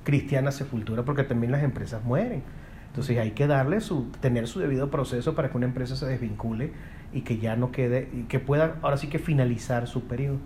cristiana 0.05 0.53
sepultura, 0.53 1.03
porque 1.03 1.25
también 1.25 1.51
las 1.51 1.65
empresas 1.65 2.05
mueren. 2.05 2.45
Entonces 2.87 3.19
hay 3.19 3.33
que 3.33 3.49
darle 3.49 3.81
su, 3.81 4.05
tener 4.21 4.47
su 4.47 4.61
debido 4.61 4.89
proceso 4.89 5.35
para 5.35 5.51
que 5.51 5.57
una 5.57 5.67
empresa 5.67 5.97
se 5.97 6.07
desvincule 6.07 6.71
y 7.13 7.23
que 7.23 7.39
ya 7.39 7.57
no 7.57 7.73
quede, 7.73 8.09
y 8.13 8.23
que 8.23 8.39
pueda 8.39 8.77
ahora 8.83 8.99
sí 8.99 9.09
que 9.09 9.19
finalizar 9.19 9.89
su 9.89 10.05
periodo. 10.05 10.39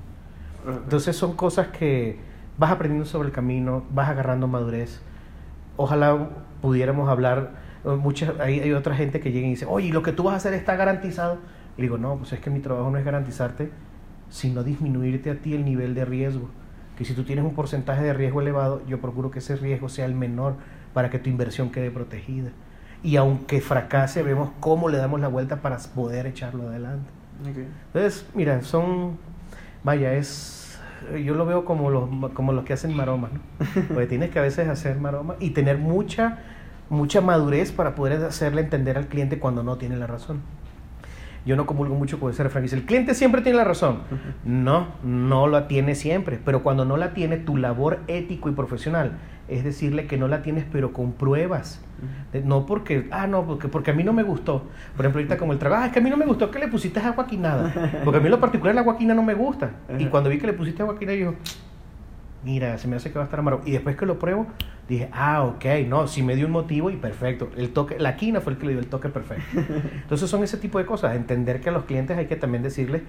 Entonces 0.66 1.14
son 1.14 1.36
cosas 1.36 1.66
que 1.68 2.16
vas 2.56 2.70
aprendiendo 2.70 3.04
sobre 3.04 3.28
el 3.28 3.34
camino, 3.34 3.84
vas 3.90 4.08
agarrando 4.08 4.48
madurez. 4.48 5.02
Ojalá 5.76 6.30
pudiéramos 6.62 7.10
hablar, 7.10 7.50
muchas, 7.84 8.32
hay, 8.40 8.60
hay 8.60 8.72
otra 8.72 8.96
gente 8.96 9.20
que 9.20 9.30
llega 9.30 9.46
y 9.46 9.50
dice, 9.50 9.66
oye, 9.68 9.90
lo 9.92 10.02
que 10.02 10.12
tú 10.12 10.22
vas 10.22 10.32
a 10.32 10.36
hacer 10.38 10.54
está 10.54 10.74
garantizado 10.74 11.36
le 11.78 11.82
digo, 11.82 11.96
no, 11.96 12.16
pues 12.16 12.32
es 12.32 12.40
que 12.40 12.50
mi 12.50 12.58
trabajo 12.58 12.90
no 12.90 12.98
es 12.98 13.04
garantizarte, 13.04 13.70
sino 14.30 14.64
disminuirte 14.64 15.30
a 15.30 15.36
ti 15.36 15.54
el 15.54 15.64
nivel 15.64 15.94
de 15.94 16.04
riesgo. 16.04 16.50
Que 16.96 17.04
si 17.04 17.14
tú 17.14 17.22
tienes 17.22 17.44
un 17.44 17.54
porcentaje 17.54 18.02
de 18.02 18.12
riesgo 18.12 18.40
elevado, 18.40 18.82
yo 18.88 19.00
procuro 19.00 19.30
que 19.30 19.38
ese 19.38 19.54
riesgo 19.54 19.88
sea 19.88 20.04
el 20.04 20.16
menor 20.16 20.56
para 20.92 21.08
que 21.08 21.20
tu 21.20 21.30
inversión 21.30 21.70
quede 21.70 21.92
protegida. 21.92 22.50
Y 23.04 23.14
aunque 23.14 23.60
fracase, 23.60 24.24
vemos 24.24 24.50
cómo 24.58 24.88
le 24.88 24.98
damos 24.98 25.20
la 25.20 25.28
vuelta 25.28 25.62
para 25.62 25.78
poder 25.94 26.26
echarlo 26.26 26.68
adelante. 26.68 27.08
Entonces, 27.46 28.26
mira, 28.34 28.60
son, 28.62 29.16
vaya, 29.84 30.14
es, 30.14 30.80
yo 31.24 31.34
lo 31.34 31.46
veo 31.46 31.64
como 31.64 31.90
los, 31.90 32.10
como 32.32 32.52
los 32.52 32.64
que 32.64 32.72
hacen 32.72 32.92
maromas, 32.92 33.30
¿no? 33.32 33.40
Porque 33.94 34.06
tienes 34.08 34.30
que 34.30 34.40
a 34.40 34.42
veces 34.42 34.68
hacer 34.68 34.98
maroma 34.98 35.36
y 35.38 35.50
tener 35.50 35.78
mucha, 35.78 36.38
mucha 36.90 37.20
madurez 37.20 37.70
para 37.70 37.94
poder 37.94 38.24
hacerle 38.24 38.62
entender 38.62 38.98
al 38.98 39.06
cliente 39.06 39.38
cuando 39.38 39.62
no 39.62 39.76
tiene 39.78 39.96
la 39.96 40.08
razón 40.08 40.40
yo 41.48 41.56
no 41.56 41.64
comulgo 41.64 41.94
mucho 41.94 42.20
con 42.20 42.30
ese 42.30 42.42
refrán. 42.42 42.62
Dice, 42.62 42.76
el 42.76 42.84
cliente 42.84 43.14
siempre 43.14 43.40
tiene 43.40 43.56
la 43.56 43.64
razón. 43.64 44.00
No, 44.44 44.88
no 45.02 45.46
la 45.46 45.66
tiene 45.66 45.94
siempre. 45.94 46.38
Pero 46.44 46.62
cuando 46.62 46.84
no 46.84 46.98
la 46.98 47.14
tiene, 47.14 47.38
tu 47.38 47.56
labor 47.56 48.00
ético 48.06 48.50
y 48.50 48.52
profesional 48.52 49.12
es 49.48 49.64
decirle 49.64 50.06
que 50.06 50.18
no 50.18 50.28
la 50.28 50.42
tienes, 50.42 50.66
pero 50.70 50.92
con 50.92 51.12
pruebas. 51.12 51.80
No 52.44 52.66
porque, 52.66 53.08
ah, 53.10 53.26
no, 53.26 53.46
porque, 53.46 53.68
porque 53.68 53.92
a 53.92 53.94
mí 53.94 54.04
no 54.04 54.12
me 54.12 54.22
gustó. 54.22 54.64
Por 54.94 55.06
ejemplo, 55.06 55.20
ahorita 55.20 55.38
como 55.38 55.54
el 55.54 55.58
trabajo, 55.58 55.84
ah, 55.84 55.86
es 55.86 55.92
que 55.92 56.00
a 56.00 56.02
mí 56.02 56.10
no 56.10 56.18
me 56.18 56.26
gustó 56.26 56.50
que 56.50 56.58
le 56.58 56.68
pusiste 56.68 57.00
agua 57.00 57.26
nada 57.32 57.72
Porque 58.04 58.18
a 58.18 58.20
mí 58.20 58.26
en 58.26 58.32
lo 58.32 58.40
particular 58.40 58.74
la 58.74 58.82
guaquina 58.82 59.14
no 59.14 59.22
me 59.22 59.32
gusta. 59.32 59.70
Y 59.98 60.04
cuando 60.06 60.28
vi 60.28 60.38
que 60.38 60.46
le 60.46 60.52
pusiste 60.52 60.82
agua 60.82 60.96
yo 61.00 61.12
yo, 61.12 61.34
mira, 62.44 62.78
se 62.78 62.88
me 62.88 62.96
hace 62.96 63.10
que 63.10 63.18
va 63.18 63.22
a 63.22 63.26
estar 63.26 63.40
amargo. 63.40 63.62
Y 63.64 63.72
después 63.72 63.96
que 63.96 64.06
lo 64.06 64.18
pruebo, 64.18 64.46
dije, 64.88 65.08
ah, 65.12 65.42
ok, 65.44 65.64
no, 65.86 66.06
sí 66.06 66.22
me 66.22 66.36
dio 66.36 66.46
un 66.46 66.52
motivo 66.52 66.90
y 66.90 66.96
perfecto. 66.96 67.50
El 67.56 67.70
toque, 67.70 67.98
la 67.98 68.16
quina 68.16 68.40
fue 68.40 68.52
el 68.52 68.58
que 68.58 68.66
le 68.66 68.72
dio 68.72 68.80
el 68.80 68.88
toque 68.88 69.08
perfecto. 69.08 69.60
Entonces 70.02 70.30
son 70.30 70.42
ese 70.42 70.56
tipo 70.56 70.78
de 70.78 70.86
cosas, 70.86 71.16
entender 71.16 71.60
que 71.60 71.68
a 71.68 71.72
los 71.72 71.84
clientes 71.84 72.16
hay 72.16 72.26
que 72.26 72.36
también 72.36 72.62
decirles 72.62 73.02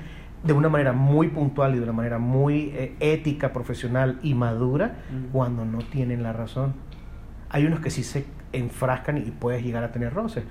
de 0.43 0.53
una 0.53 0.69
manera 0.69 0.93
muy 0.93 1.27
puntual 1.27 1.75
y 1.75 1.77
de 1.77 1.83
una 1.83 1.93
manera 1.93 2.17
muy 2.17 2.71
eh, 2.75 2.95
ética, 2.99 3.51
profesional 3.51 4.19
y 4.23 4.33
madura 4.33 4.95
cuando 5.31 5.65
no 5.65 5.79
tienen 5.79 6.23
la 6.23 6.33
razón. 6.33 6.73
Hay 7.49 7.65
unos 7.65 7.79
que 7.79 7.89
sí 7.89 8.03
se 8.03 8.25
enfrascan 8.53 9.17
y 9.17 9.31
puedes 9.31 9.63
llegar 9.63 9.83
a 9.83 9.91
tener 9.91 10.13
roces, 10.13 10.43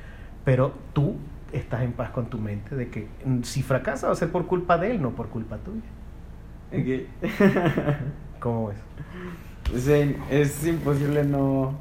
pero 0.45 0.75
tú 0.93 1.17
estás 1.53 1.83
en 1.83 1.93
paz 1.93 2.11
con 2.11 2.27
tu 2.27 2.39
mente 2.39 2.77
de 2.77 2.89
que 2.89 3.09
mm, 3.25 3.43
si 3.43 3.63
fracasa 3.63 4.09
va 4.09 4.13
a 4.13 4.17
ser 4.17 4.31
por 4.31 4.47
culpa 4.47 4.77
de 4.77 4.91
él, 4.91 5.01
no 5.01 5.13
por 5.13 5.29
culpa 5.29 5.57
tuya. 5.59 5.81
Okay. 6.69 7.09
¿Cómo 8.49 8.69
ves? 8.69 9.87
es 10.31 10.65
imposible 10.65 11.23
no 11.23 11.79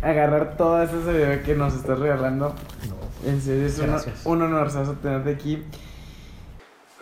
agarrar 0.00 0.56
toda 0.56 0.84
esa 0.84 1.02
sabiduría 1.04 1.42
que 1.42 1.56
nos 1.56 1.74
estás 1.74 1.98
regalando. 1.98 2.54
No. 2.88 3.28
En 3.28 3.42
serio, 3.42 3.66
es 3.66 3.80
un, 4.24 4.40
honor 4.40 4.70
tenerte 5.02 5.32
aquí. 5.32 5.64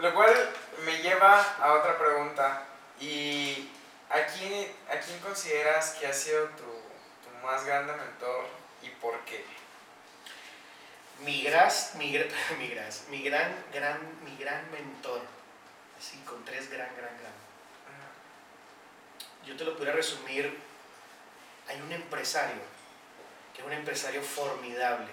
Lo 0.00 0.14
cual 0.14 0.31
me 0.87 1.02
lleva 1.02 1.42
a 1.61 1.74
otra 1.74 1.98
pregunta. 1.98 2.62
¿Y 2.98 3.68
a 4.09 4.24
quién, 4.24 4.68
a 4.88 4.98
quién 4.98 5.18
consideras 5.18 5.98
que 6.00 6.07
ha 6.07 6.14
sido 6.14 6.46
tu, 6.57 6.64
tu 6.64 7.46
más 7.46 7.66
grande 7.66 7.92
mentor 7.92 8.46
y 8.83 8.88
por 9.02 9.18
qué? 9.26 9.44
Mi, 11.26 11.42
gras, 11.42 11.92
mi, 11.98 12.07
mi, 12.59 12.68
gras, 12.68 13.05
mi, 13.11 13.22
gran, 13.22 13.52
gran, 13.70 13.98
mi 14.24 14.35
gran 14.38 14.64
mentor. 14.70 15.20
Así, 15.98 16.16
con 16.26 16.42
tres 16.46 16.70
gran, 16.70 16.88
gran, 16.96 17.12
gran 17.20 17.41
yo 19.44 19.57
te 19.57 19.64
lo 19.64 19.74
pudiera 19.74 19.94
resumir, 19.94 20.59
hay 21.68 21.81
un 21.81 21.92
empresario, 21.92 22.62
que 23.55 23.61
es 23.61 23.66
un 23.66 23.72
empresario 23.72 24.22
formidable, 24.22 25.09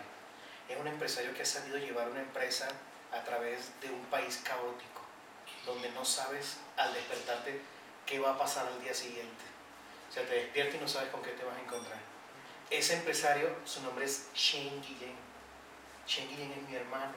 es 0.67 0.79
un 0.79 0.87
empresario 0.87 1.33
que 1.33 1.41
ha 1.41 1.45
sabido 1.45 1.77
llevar 1.77 2.09
una 2.09 2.21
empresa 2.21 2.67
a 3.11 3.23
través 3.23 3.71
de 3.81 3.89
un 3.89 4.03
país 4.05 4.41
caótico, 4.43 5.01
donde 5.65 5.89
no 5.91 6.05
sabes 6.05 6.57
al 6.77 6.93
despertarte 6.93 7.59
qué 8.05 8.19
va 8.19 8.31
a 8.31 8.37
pasar 8.37 8.67
al 8.67 8.81
día 8.81 8.93
siguiente. 8.93 9.43
O 10.09 10.11
sea, 10.11 10.23
te 10.23 10.35
despiertas 10.35 10.75
y 10.75 10.79
no 10.79 10.87
sabes 10.87 11.09
con 11.09 11.21
qué 11.21 11.31
te 11.31 11.43
vas 11.43 11.55
a 11.55 11.61
encontrar. 11.61 11.99
Ese 12.69 12.95
empresario, 12.95 13.49
su 13.65 13.81
nombre 13.81 14.05
es 14.05 14.29
Shane 14.33 14.81
Guillén. 14.81 15.15
Shane 16.07 16.27
Guillén 16.27 16.51
es 16.51 16.69
mi 16.69 16.75
hermano. 16.75 17.13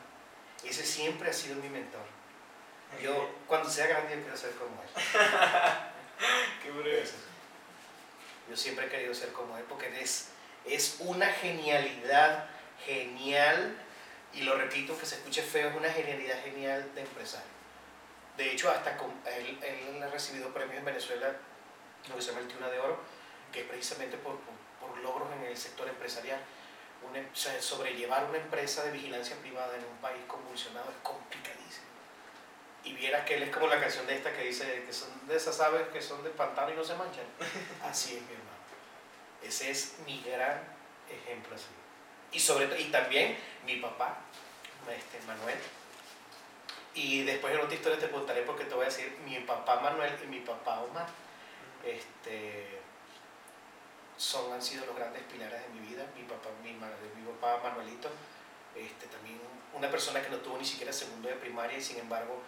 Ese 0.64 0.84
siempre 0.84 1.30
ha 1.30 1.32
sido 1.32 1.56
mi 1.56 1.68
mentor. 1.68 2.04
Yo, 3.02 3.30
cuando 3.46 3.68
sea 3.70 3.86
grande, 3.86 4.20
quiero 4.20 4.36
ser 4.36 4.52
como 4.52 4.82
él. 4.82 4.88
Qué 6.62 6.70
breve. 6.70 7.04
Yo 8.48 8.56
siempre 8.56 8.86
he 8.86 8.88
querido 8.88 9.14
ser 9.14 9.32
como 9.32 9.56
él 9.56 9.64
porque 9.68 9.88
es, 10.00 10.28
es 10.64 10.96
una 11.00 11.26
genialidad 11.26 12.48
genial, 12.84 13.76
y 14.34 14.42
lo 14.42 14.56
repito, 14.56 14.98
que 14.98 15.06
se 15.06 15.16
escuche 15.16 15.42
feo, 15.42 15.68
es 15.68 15.76
una 15.76 15.90
genialidad 15.90 16.42
genial 16.42 16.94
de 16.94 17.02
empresario. 17.02 17.52
De 18.36 18.50
hecho, 18.50 18.70
hasta 18.70 18.96
él, 19.36 19.58
él 19.62 20.02
ha 20.02 20.08
recibido 20.08 20.52
premios 20.52 20.78
en 20.78 20.84
Venezuela, 20.84 21.36
lo 22.08 22.16
que 22.16 22.22
se 22.22 22.28
llama 22.28 22.40
el 22.40 22.48
Tiuna 22.48 22.68
de 22.68 22.78
Oro, 22.78 22.98
que 23.52 23.64
precisamente 23.64 24.16
por, 24.16 24.38
por, 24.80 24.98
logros 24.98 25.28
en 25.32 25.44
el 25.44 25.56
sector 25.56 25.88
empresarial. 25.88 26.40
sobrellevar 27.60 28.24
una 28.24 28.38
empresa 28.38 28.84
de 28.84 28.92
vigilancia 28.92 29.36
privada 29.36 29.76
en 29.76 29.84
un 29.84 29.98
país 29.98 30.22
convulsionado 30.26 30.90
es 30.90 30.96
complicadísimo 31.02 31.91
y 32.84 32.92
viera 32.94 33.24
que 33.24 33.36
él 33.36 33.44
es 33.44 33.50
como 33.50 33.68
la 33.68 33.80
canción 33.80 34.06
de 34.06 34.16
esta 34.16 34.32
que 34.32 34.44
dice 34.44 34.84
que 34.84 34.92
son 34.92 35.08
de 35.26 35.36
esas 35.36 35.60
aves 35.60 35.88
que 35.92 36.02
son 36.02 36.22
de 36.24 36.30
pantano 36.30 36.72
y 36.72 36.76
no 36.76 36.84
se 36.84 36.94
manchan. 36.94 37.24
Así 37.82 38.16
es 38.16 38.22
mi 38.22 38.32
hermano. 38.32 38.50
Ese 39.42 39.70
es 39.70 39.96
mi 40.06 40.20
gran 40.22 40.60
ejemplo 41.08 41.54
así. 41.54 41.66
Y 42.30 42.40
sobre 42.40 42.80
y 42.80 42.90
también 42.90 43.36
mi 43.66 43.76
papá, 43.76 44.18
este, 44.88 45.20
Manuel. 45.26 45.58
Y 46.94 47.24
después 47.24 47.52
en 47.52 47.60
otra 47.60 47.74
historia 47.74 47.98
te 47.98 48.10
contaré 48.10 48.42
porque 48.42 48.64
te 48.64 48.74
voy 48.74 48.84
a 48.84 48.88
decir 48.88 49.18
mi 49.24 49.38
papá 49.40 49.80
Manuel 49.80 50.12
y 50.22 50.26
mi 50.26 50.40
papá 50.40 50.80
Omar. 50.80 51.06
Este, 51.84 52.80
son, 54.16 54.52
han 54.52 54.62
sido 54.62 54.86
los 54.86 54.94
grandes 54.94 55.22
pilares 55.24 55.60
de 55.60 55.68
mi 55.68 55.88
vida. 55.88 56.06
Mi 56.16 56.22
papá, 56.22 56.48
mi, 56.62 56.72
mi 56.72 57.32
papá 57.32 57.60
Manuelito, 57.68 58.08
este, 58.76 59.06
también 59.06 59.40
una 59.74 59.90
persona 59.90 60.22
que 60.22 60.30
no 60.30 60.36
tuvo 60.38 60.58
ni 60.58 60.64
siquiera 60.64 60.92
segundo 60.92 61.28
de 61.28 61.34
primaria 61.34 61.78
y 61.78 61.82
sin 61.82 61.98
embargo 61.98 62.40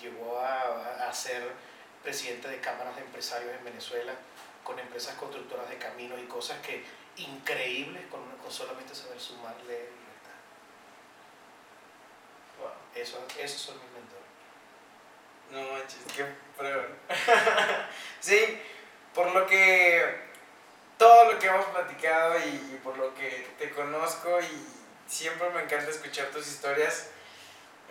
llegó 0.00 0.40
a, 0.40 1.12
ser 1.12 1.42
presidente 2.02 2.48
de 2.48 2.60
cámaras 2.60 2.94
de 2.96 3.02
empresarios 3.02 3.52
en 3.56 3.64
Venezuela, 3.64 4.12
con 4.62 4.78
empresas 4.78 5.16
constructoras 5.16 5.68
de 5.68 5.78
caminos 5.78 6.20
y 6.20 6.24
cosas 6.24 6.58
que 6.60 6.84
increíbles 7.16 8.04
con, 8.10 8.20
solamente 8.50 8.94
saber 8.94 9.18
sumarle 9.18 9.88
y 12.94 13.00
Eso, 13.00 13.24
esos 13.38 13.60
son 13.60 13.76
mis 13.76 13.90
mentores. 13.92 14.26
No 15.50 15.62
manches, 15.72 16.00
qué 16.14 16.26
prueba. 16.56 16.86
por 19.14 19.32
lo 19.34 19.46
que 19.46 20.28
todo 20.98 21.32
lo 21.32 21.38
que 21.38 21.46
hemos 21.46 21.64
platicado 21.66 22.38
y, 22.38 22.80
por 22.82 22.98
lo 22.98 23.14
que 23.14 23.46
te 23.58 23.70
conozco 23.70 24.40
y 24.40 24.66
siempre 25.06 25.48
me 25.50 25.62
encanta 25.62 25.90
escuchar 25.90 26.26
tus 26.26 26.46
historias, 26.46 27.10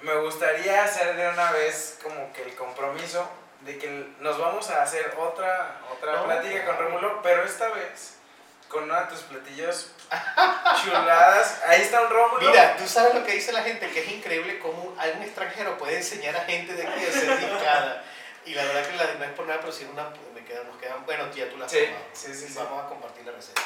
me 0.01 0.15
gustaría 0.17 0.83
hacer 0.83 1.15
de 1.15 1.29
una 1.29 1.51
vez 1.51 1.99
como 2.01 2.31
que 2.33 2.43
el 2.43 2.55
compromiso 2.55 3.27
de 3.61 3.77
que 3.77 4.07
nos 4.19 4.37
vamos 4.37 4.69
a 4.69 4.83
hacer 4.83 5.13
otra, 5.17 5.79
otra 5.91 6.23
plática 6.23 6.65
con 6.65 6.77
Rómulo, 6.77 7.21
pero 7.21 7.43
esta 7.43 7.69
vez 7.69 8.17
con 8.67 8.83
uno 8.83 8.99
de 8.99 9.07
tus 9.07 9.19
platillos 9.21 9.91
chuladas. 10.83 11.61
Ahí 11.65 11.81
está 11.81 12.01
un 12.01 12.09
Rómulo. 12.09 12.49
Mira, 12.49 12.75
tú 12.77 12.87
sabes 12.87 13.15
lo 13.15 13.23
que 13.23 13.33
dice 13.33 13.51
la 13.51 13.63
gente, 13.63 13.89
que 13.89 14.01
es 14.01 14.11
increíble 14.11 14.59
cómo 14.59 14.95
algún 14.99 15.23
extranjero 15.23 15.77
puede 15.77 15.97
enseñar 15.97 16.35
a 16.35 16.41
gente 16.41 16.73
de 16.73 16.85
aquí 16.85 17.05
a 17.05 17.11
ser 17.11 17.37
picada. 17.37 18.03
Y 18.45 18.53
la 18.53 18.63
verdad 18.63 18.87
que 18.87 18.95
la, 18.95 19.13
no 19.15 19.25
es 19.25 19.31
por 19.31 19.45
nada, 19.45 19.59
pero 19.59 19.73
si 19.73 19.83
una, 19.85 20.09
me 20.33 20.43
quedan, 20.45 20.67
nos 20.67 20.77
quedan, 20.77 21.05
bueno, 21.05 21.25
tía, 21.25 21.49
tú 21.49 21.57
la 21.57 21.65
has 21.65 21.71
sí, 21.71 21.85
sí, 22.13 22.33
sí, 22.33 22.53
Vamos 22.55 22.85
a 22.85 22.87
compartir 22.87 23.25
la 23.25 23.33
receta. 23.33 23.61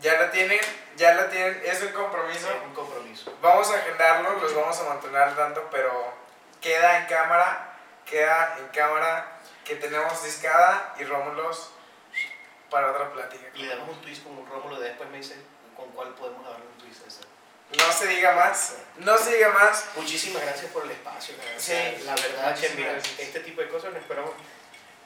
Ya 0.00 0.20
la 0.20 0.30
tienen, 0.30 0.60
ya 0.96 1.14
la 1.14 1.28
tienen, 1.30 1.62
es 1.64 1.82
un 1.82 1.92
compromiso. 1.92 2.50
Es 2.50 2.62
un 2.64 2.74
compromiso. 2.74 3.36
Vamos 3.40 3.70
a 3.70 3.76
agendarlo, 3.76 4.38
los 4.38 4.54
vamos 4.54 4.78
a 4.80 4.84
mantener 4.84 5.34
tanto, 5.36 5.68
pero 5.70 6.12
queda 6.60 6.98
en 6.98 7.06
cámara, 7.06 7.78
queda 8.04 8.56
en 8.58 8.68
cámara 8.68 9.40
que 9.64 9.76
tenemos 9.76 10.22
discada 10.22 10.94
y 10.98 11.04
Rómulos 11.04 11.70
para 12.70 12.90
otra 12.90 13.12
plática. 13.12 13.44
Y 13.54 13.62
le 13.62 13.68
damos 13.68 13.88
un 13.88 14.02
twist 14.02 14.24
con 14.24 14.36
un 14.36 14.46
Rómulo, 14.46 14.80
después 14.80 15.08
me 15.10 15.18
dice 15.18 15.36
con 15.76 15.90
cuál 15.90 16.08
podemos 16.14 16.44
darle 16.44 16.66
un 16.66 16.78
twist 16.78 17.04
a 17.04 17.08
ese. 17.08 17.20
No 17.78 17.92
se 17.92 18.06
diga 18.06 18.32
más, 18.32 18.76
no 18.98 19.16
se 19.16 19.34
diga 19.34 19.50
más. 19.50 19.86
Muchísimas 19.96 20.42
gracias 20.42 20.70
por 20.70 20.84
el 20.84 20.90
espacio. 20.90 21.34
Sí, 21.56 21.72
la 22.04 22.14
verdad 22.14 22.58
que 22.58 22.68
mira, 22.70 22.96
este 23.18 23.40
tipo 23.40 23.60
de 23.62 23.68
cosas 23.68 23.92
no 23.92 23.98
esperamos 23.98 24.32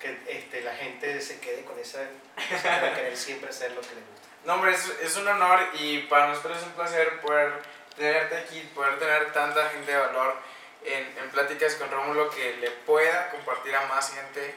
que 0.01 0.19
este, 0.29 0.61
la 0.63 0.75
gente 0.75 1.21
se 1.21 1.41
quede 1.41 1.65
con 1.65 1.79
esa, 1.79 2.01
de 2.01 2.93
querer 2.95 3.17
siempre 3.17 3.51
hacer 3.51 3.73
lo 3.73 3.81
que 3.81 3.95
le 3.95 4.01
gusta. 4.01 4.28
No, 4.49 4.55
hombre, 4.55 4.73
es, 4.73 4.93
es, 5.03 5.15
un 5.17 5.29
honor 5.29 5.61
y 5.75 5.99
para 6.09 6.29
nosotros 6.29 6.57
es 6.57 6.65
un 6.65 6.73
placer 6.73 7.21
poder 7.21 7.53
tenerte 7.97 8.39
aquí, 8.39 8.61
poder 8.75 8.99
tener 8.99 9.31
tanta 9.33 9.69
gente 9.69 9.93
de 9.93 9.99
valor 9.99 10.37
en, 10.85 11.19
en 11.19 11.31
Pláticas 11.31 11.75
con 11.75 11.91
Rómulo 11.91 12.31
que 12.31 12.57
le 12.57 12.71
pueda 12.71 13.31
compartir 13.31 13.77
a 13.77 13.87
más 13.87 14.11
gente 14.13 14.55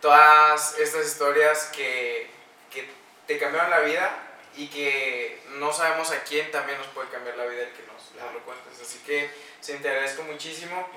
todas 0.00 0.76
estas 0.78 1.06
historias 1.06 1.70
que 1.74 2.36
que 2.70 2.88
te 3.26 3.38
cambiaron 3.38 3.70
la 3.70 3.80
vida 3.80 4.10
y 4.56 4.68
que 4.68 5.40
no 5.58 5.72
sabemos 5.72 6.10
a 6.10 6.22
quién 6.22 6.50
también 6.50 6.78
nos 6.78 6.88
puede 6.88 7.08
cambiar 7.08 7.36
la 7.36 7.46
vida 7.46 7.62
el 7.62 7.72
que 7.72 7.82
nos, 7.86 8.32
lo 8.32 8.40
cuentes. 8.40 8.80
Así 8.80 8.98
que 9.06 9.30
se 9.60 9.76
te 9.78 9.88
agradezco 9.88 10.22
muchísimo. 10.22 10.88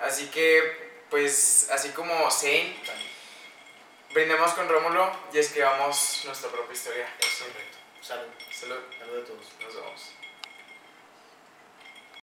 Así 0.00 0.28
que, 0.28 1.02
pues, 1.10 1.68
así 1.70 1.90
como 1.90 2.30
Zane, 2.30 2.76
brindemos 4.14 4.52
con 4.52 4.68
Rómulo 4.68 5.10
y 5.32 5.38
escribamos 5.38 6.22
nuestra 6.24 6.48
propia 6.48 6.72
historia. 6.72 7.12
Es 7.18 7.42
correcto. 7.42 7.78
Salud. 8.00 8.28
Salud. 8.50 8.78
Salud 8.98 9.22
a 9.22 9.24
todos. 9.24 9.46
Nos 9.60 9.74
vemos. 9.74 10.23